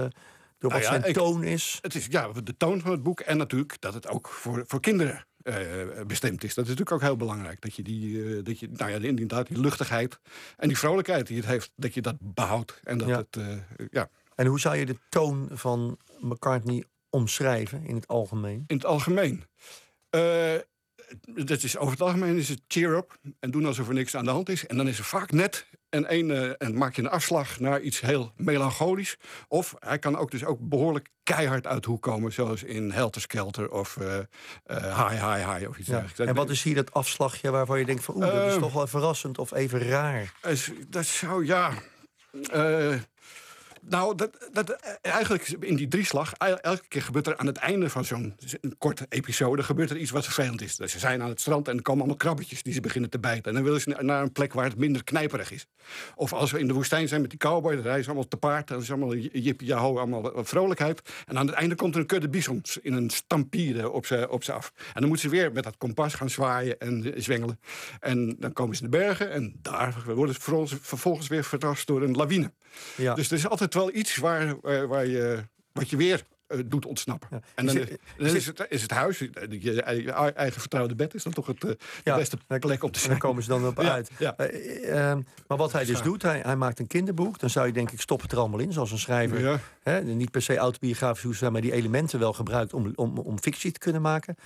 door 0.59 0.71
wat 0.71 0.81
Nou 0.81 0.83
ja, 0.83 0.89
zijn 0.89 1.05
ik- 1.05 1.15
toon 1.15 1.43
is? 1.43 1.79
Het 1.83 1.95
is 1.95 2.07
ja, 2.11 2.29
de 2.45 2.57
toon 2.57 2.81
van 2.81 2.91
het 2.91 3.03
boek 3.03 3.21
en 3.21 3.37
natuurlijk 3.37 3.81
dat 3.81 3.95
het 3.95 4.09
ook 4.09 4.29
voor, 4.29 4.65
voor 4.67 4.81
kinderen 4.81 5.27
eh, 5.43 5.55
bestemd 6.07 6.45
is. 6.45 6.55
Dat 6.55 6.65
is 6.65 6.71
natuurlijk 6.71 6.93
ook 6.93 7.01
heel 7.09 7.17
belangrijk. 7.17 7.61
Dat 7.61 7.75
je 7.75 7.83
die, 7.83 8.25
eh, 8.37 8.45
dat 8.45 8.59
je, 8.59 8.69
nou 8.73 8.91
ja, 8.91 8.99
inderdaad, 8.99 9.47
die 9.47 9.61
luchtigheid 9.61 10.19
en 10.57 10.69
die 10.69 10.79
vrolijkheid 10.79 11.27
die 11.27 11.37
het 11.37 11.47
heeft, 11.47 11.71
dat 11.77 11.95
je 11.95 12.01
dat 12.03 12.17
behoudt. 12.21 12.81
En 12.85 12.99
dat 12.99 13.09
Ja. 13.09 13.17
het, 13.17 13.37
eh, 13.37 13.87
ja, 13.91 14.09
En 14.35 14.47
hoe 14.47 14.61
zou 14.61 14.77
je 14.77 14.87
de 14.87 14.97
toon 15.09 15.49
van 15.53 15.99
McCartney 16.21 16.85
omschrijven 17.11 17.85
in 17.85 17.95
het 17.95 18.09
algemeen? 18.09 18.65
in 18.67 18.77
het 18.77 18.85
algemeen. 18.87 19.45
Dat 21.21 21.63
is, 21.63 21.77
over 21.77 21.93
het 21.93 22.03
algemeen 22.03 22.37
is 22.37 22.49
het 22.49 22.61
cheer 22.69 22.97
up 22.97 23.19
en 23.41 23.51
doen 23.51 23.67
alsof 23.67 23.89
er 23.89 23.95
niks 23.95 24.17
aan 24.17 24.25
de 24.25 24.31
hand 24.31 24.49
is. 24.49 24.67
En 24.67 24.77
dan 24.77 24.89
is 24.89 24.99
er 24.99 25.05
vaak 25.05 25.31
net 25.33 25.67
en, 25.89 26.15
een, 26.15 26.31
eh, 26.31 26.51
en 26.59 26.79
maak 26.79 26.95
je 26.97 27.03
een 27.03 27.09
afslag 27.09 27.61
naar 27.61 27.81
iets 27.81 28.01
heel 28.01 28.33
melancholisch. 28.37 29.17
Of 29.49 29.75
hij 29.79 29.99
kan 29.99 30.17
ook 30.17 30.31
dus 30.31 30.45
ook 30.45 30.59
behoorlijk 30.61 31.09
keihard 31.23 31.67
uit 31.67 31.83
de 31.83 31.89
hoek 31.91 32.03
komen, 32.03 32.33
zoals 32.33 32.63
in 32.63 32.91
Helter 32.91 33.21
Skelter 33.21 33.71
of 33.71 33.97
eh 33.97 34.19
eh, 34.65 35.09
Hi 35.09 35.15
Hi 35.17 35.53
Hi 35.59 35.67
of 35.67 35.79
iets 35.79 35.89
Ja. 35.89 35.93
dergelijks. 35.99 36.19
En 36.31 36.35
wat 36.35 36.51
is 36.51 36.63
hier 36.63 36.75
dat 36.75 36.93
afslagje 36.93 37.51
waarvan 37.51 37.79
je 37.79 37.85
denkt 37.85 38.05
van 38.05 38.15
oeh, 38.15 38.27
dat 38.27 38.47
is 38.47 38.55
Eh, 38.55 38.61
toch 38.61 38.73
wel 38.73 38.87
verrassend 38.87 39.39
of 39.39 39.53
even 39.53 39.81
raar? 39.89 40.33
Dat 40.89 41.05
zou, 41.07 41.47
ja. 41.47 41.73
Eh, 43.85 43.91
nou, 43.91 44.15
dat, 44.17 44.49
dat, 44.53 44.71
eh, 44.71 44.93
eigenlijk 45.13 45.49
in 45.49 45.77
die 45.77 45.89
drieslag, 45.89 46.33
el- 46.33 46.59
elke 46.61 46.89
keer 46.89 47.03
gebeurt 47.03 47.27
er 47.27 47.37
aan 47.37 47.47
het 47.47 47.57
einde 47.57 47.91
van 47.91 48.05
zo'n 48.05 48.35
korte 48.79 49.07
episode, 49.09 49.63
gebeurt 49.63 49.91
er 49.91 49.97
iets 49.97 50.11
wat 50.11 50.25
vervelend 50.25 50.63
is. 50.63 50.77
Dus 50.77 50.93
ze 50.93 50.99
zijn 50.99 51.23
aan 51.23 51.29
het 51.29 51.41
strand 51.41 51.69
en 51.69 51.77
er 51.77 51.83
komen 51.83 52.01
allemaal 52.01 52.19
krabbetjes 52.21 52.63
die 52.63 52.73
ze 52.73 52.81
beginnen 52.81 53.11
te 53.11 53.19
bijten. 53.19 53.45
En 53.45 53.55
dan 53.55 53.63
willen 53.63 53.81
ze 53.81 53.89
na- 53.89 54.03
naar 54.03 54.23
een 54.23 54.33
plek 54.33 54.53
waar 54.53 54.65
het 54.65 54.77
minder 54.79 55.05
knijperig 55.05 55.51
is. 55.51 55.67
Of 56.15 56.33
als 56.33 56.51
we 56.51 56.59
in 56.59 56.67
de 56.67 56.73
woestijn 56.73 57.09
zijn 57.09 57.21
met 57.21 57.31
die 57.31 57.39
cowboy, 57.39 57.75
dan 57.75 57.83
rijden 57.83 58.03
ze 58.03 58.09
allemaal 58.11 58.29
te 58.29 58.37
paard. 58.37 58.69
Dan 58.69 58.81
is 58.81 58.91
allemaal 58.91 59.15
jippie 59.15 59.67
jaho, 59.67 59.97
allemaal 59.99 60.23
wat 60.23 60.49
vrolijkheid. 60.49 61.03
En 61.27 61.39
aan 61.39 61.47
het 61.47 61.55
einde 61.55 61.75
komt 61.75 61.95
er 61.95 62.01
een 62.01 62.07
kudde 62.07 62.29
bisons 62.29 62.79
in 62.83 62.93
een 62.93 63.11
stampede 63.11 63.91
op 63.91 64.07
ze, 64.07 64.27
op 64.31 64.45
ze 64.45 64.53
af. 64.53 64.73
En 64.77 65.01
dan 65.01 65.09
moeten 65.09 65.31
ze 65.31 65.37
weer 65.37 65.53
met 65.53 65.65
dat 65.65 65.77
kompas 65.79 66.15
gaan 66.15 66.31
zwaaien 66.31 66.79
en 66.81 67.05
eh, 67.15 67.21
zwengelen. 67.23 67.61
En 68.01 68.37
dan 68.39 68.53
komen 68.53 68.77
ze 68.77 68.85
in 68.85 68.91
de 68.91 68.97
bergen 68.97 69.31
en 69.31 69.55
daar 69.63 70.03
worden 70.07 70.35
ze 70.35 70.41
vervolgens- 70.41 70.75
vervolgens 70.81 71.29
weer 71.29 71.45
verrast 71.45 71.87
door 71.87 72.03
een 72.03 72.15
lawine. 72.17 72.53
Ja. 72.97 73.15
Dus 73.15 73.31
er 73.31 73.37
is 73.37 73.49
altijd 73.49 73.72
wel 73.75 73.95
iets 73.95 74.17
waar, 74.17 74.61
waar, 74.61 74.89
waar 74.89 75.07
je, 75.07 75.45
wat 75.73 75.91
je 75.91 75.97
weer 75.97 76.23
eh, 76.53 76.59
doet 76.67 76.87
ontsnappen. 76.87 77.29
En 77.55 77.67
dan, 77.67 77.77
is, 77.77 77.89
dan 78.17 78.27
is, 78.27 78.47
het, 78.47 78.67
is 78.69 78.83
het 78.83 78.91
huis, 78.91 79.19
je 79.19 79.83
eigen 80.35 80.61
vertrouwde 80.61 80.95
bed, 80.95 81.15
is 81.15 81.23
dan 81.23 81.33
toch 81.33 81.47
het 81.47 81.61
de 81.61 81.77
beste 82.05 82.37
plek 82.59 82.83
om 82.83 82.91
te 82.91 82.99
zijn. 82.99 83.11
daar 83.11 83.21
komen 83.21 83.43
ze 83.43 83.49
dan 83.49 83.67
op 83.67 83.79
uit. 83.79 84.11
Ehm, 84.19 85.21
maar 85.47 85.59
wat 85.59 85.73
hij 85.73 85.85
dus 85.85 86.03
doet, 86.03 86.23
hij, 86.23 86.41
hij, 86.41 86.57
maakt 86.57 86.79
een 86.79 86.87
kinderboek. 86.87 87.39
Dan 87.39 87.51
zou 87.51 87.67
je 87.67 87.73
denk 87.73 87.91
ik 87.91 88.01
stop 88.01 88.23
het 88.23 88.33
er 88.33 88.39
allemaal 88.39 88.61
in, 88.61 88.73
zoals 88.73 88.91
een 88.91 88.99
schrijver. 88.99 89.61
Hè, 89.83 90.03
niet 90.03 90.31
per 90.31 90.43
se 90.43 90.57
autobiografisch, 90.57 91.41
maar 91.41 91.61
die 91.61 91.73
elementen 91.73 92.19
wel 92.19 92.33
gebruikt 92.33 92.73
om, 92.73 92.93
om, 92.95 93.19
om 93.19 93.41
fictie 93.41 93.73
te 93.73 93.79
kunnen 93.79 94.03
maken. 94.03 94.37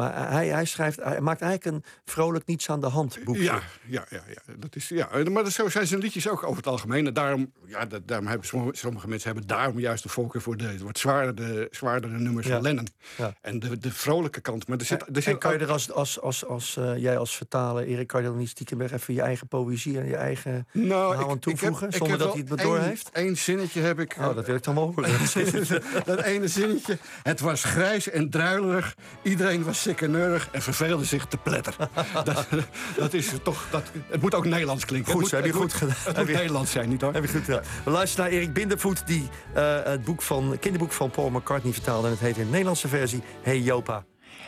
Maar 0.00 0.30
hij, 0.30 0.48
hij, 0.48 0.64
schrijft, 0.64 1.02
hij 1.02 1.20
maakt 1.20 1.40
eigenlijk 1.42 1.76
een 1.76 1.84
vrolijk 2.04 2.46
niets 2.46 2.70
aan 2.70 2.80
de 2.80 2.86
hand 2.86 3.18
boekje. 3.24 3.42
Ja, 3.42 3.60
ja, 3.86 4.04
ja, 4.08 4.22
ja. 4.28 4.54
Dat 4.58 4.76
is, 4.76 4.88
ja. 4.88 5.08
maar 5.30 5.50
zo 5.50 5.68
zijn 5.68 5.86
zijn 5.86 6.00
liedjes 6.00 6.28
ook 6.28 6.42
over 6.42 6.56
het 6.56 6.66
algemeen. 6.66 7.06
En 7.06 7.14
daarom, 7.14 7.52
ja, 7.66 7.86
dat, 7.86 8.08
daarom 8.08 8.26
hebben 8.26 8.46
sommige, 8.46 8.76
sommige, 8.76 9.08
mensen 9.08 9.30
hebben 9.30 9.48
daarom 9.48 9.78
juist 9.78 10.02
de 10.02 10.08
voorkeur 10.08 10.40
voor 10.40 10.56
de 10.56 10.78
wat 10.78 10.98
zwaardere, 10.98 11.68
zwaardere 11.70 12.18
nummers 12.18 12.46
van 12.46 12.62
Lennon. 12.62 12.88
Ja. 13.16 13.34
En 13.40 13.58
de, 13.58 13.78
de 13.78 13.92
vrolijke 13.92 14.40
kant. 14.40 14.68
Maar 14.68 14.78
er 14.78 14.84
zit, 14.84 15.02
er 15.02 15.22
zit 15.22 15.26
en 15.26 15.38
kan 15.38 15.52
je 15.52 15.58
er 15.58 15.70
als, 15.70 15.92
als, 15.92 16.20
als, 16.20 16.44
als 16.44 16.76
uh, 16.76 16.96
jij 16.96 17.18
als 17.18 17.36
vertaler, 17.36 17.84
Erik, 17.84 18.06
kan 18.06 18.22
je 18.22 18.28
dan 18.28 18.36
niet 18.36 18.48
stiekem 18.48 18.78
weg 18.78 18.92
even 18.92 19.14
je 19.14 19.22
eigen 19.22 19.48
poëzie 19.48 19.98
en 19.98 20.06
je 20.06 20.16
eigen 20.16 20.66
nou, 20.72 21.10
verhaal 21.12 21.30
aan 21.30 21.38
toevoegen? 21.38 21.86
Ik 21.86 21.92
heb, 21.92 22.00
zonder 22.00 22.18
dat 22.18 22.32
hij 22.32 22.44
het 22.48 22.58
door 22.58 22.78
heeft? 22.78 23.08
Eén 23.12 23.36
zinnetje 23.36 23.80
heb 23.80 24.00
ik. 24.00 24.16
Oh, 24.18 24.34
dat 24.34 24.46
wil 24.46 24.54
ik 24.54 24.62
dan 24.62 24.74
wel 24.74 24.94
dat 26.04 26.20
ene 26.20 26.48
zinnetje. 26.48 26.98
Het 27.22 27.40
was 27.40 27.64
grijs 27.64 28.10
en 28.10 28.30
druilerig. 28.30 28.94
Iedereen 29.22 29.64
was 29.64 29.82
neurig 29.98 30.48
en 30.52 30.62
verveelde 30.62 31.04
zich 31.04 31.26
te 31.26 31.36
pletter. 31.36 31.74
dat, 32.24 32.46
dat, 32.96 33.14
is 33.14 33.32
toch, 33.42 33.66
dat, 33.70 33.82
het 34.08 34.20
moet 34.20 34.34
ook 34.34 34.44
Nederlands 34.44 34.84
klinken. 34.84 35.12
Goed, 35.12 35.30
heb 35.30 35.44
je 35.44 35.52
goed 35.52 35.72
gedaan. 35.72 35.94
Het 36.04 36.16
moet 36.16 36.26
Nederlands 36.26 36.70
zijn, 36.70 36.88
niet 36.88 37.00
hoor? 37.00 37.12
Heb 37.12 37.22
je 37.22 37.30
goed 37.30 37.44
gedaan. 37.44 37.62
We 37.84 37.90
luisteren 37.90 38.24
naar 38.24 38.34
Erik 38.34 38.52
Bindervoet, 38.52 39.06
die 39.06 39.28
uh, 39.56 39.82
het 39.82 40.04
boek 40.04 40.22
van, 40.22 40.56
kinderboek 40.60 40.92
van 40.92 41.10
Paul 41.10 41.30
McCartney 41.30 41.72
vertaalde. 41.72 42.06
En 42.06 42.12
het 42.12 42.22
heet 42.22 42.36
in 42.36 42.44
de 42.44 42.50
Nederlandse 42.50 42.88
versie 42.88 43.22
Hey 43.42 43.58
Jopa. 43.58 44.04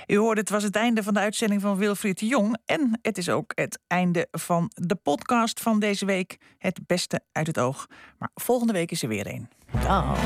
U 0.07 0.17
hoorde, 0.17 0.41
het 0.41 0.51
was 0.51 0.63
het 0.63 0.77
einde 0.77 1.03
van 1.03 1.15
de 1.15 1.21
uitzending 1.21 1.61
van 1.61 1.77
Wilfried 1.77 2.19
de 2.19 2.27
Jong. 2.27 2.57
En 2.65 2.99
het 3.03 3.19
is 3.19 3.29
ook 3.29 3.53
het 3.55 3.79
einde 3.87 4.29
van 4.31 4.71
de 4.75 4.95
podcast 4.95 5.61
van 5.61 5.81
deze 5.81 6.05
week. 6.05 6.37
Het 6.59 6.81
beste 6.87 7.21
uit 7.33 7.47
het 7.47 7.59
oog. 7.59 7.87
Maar 8.19 8.31
volgende 8.35 8.73
week 8.73 8.91
is 8.91 9.03
er 9.03 9.09
weer 9.09 9.27
een. 9.27 9.49
Dag. 9.83 10.19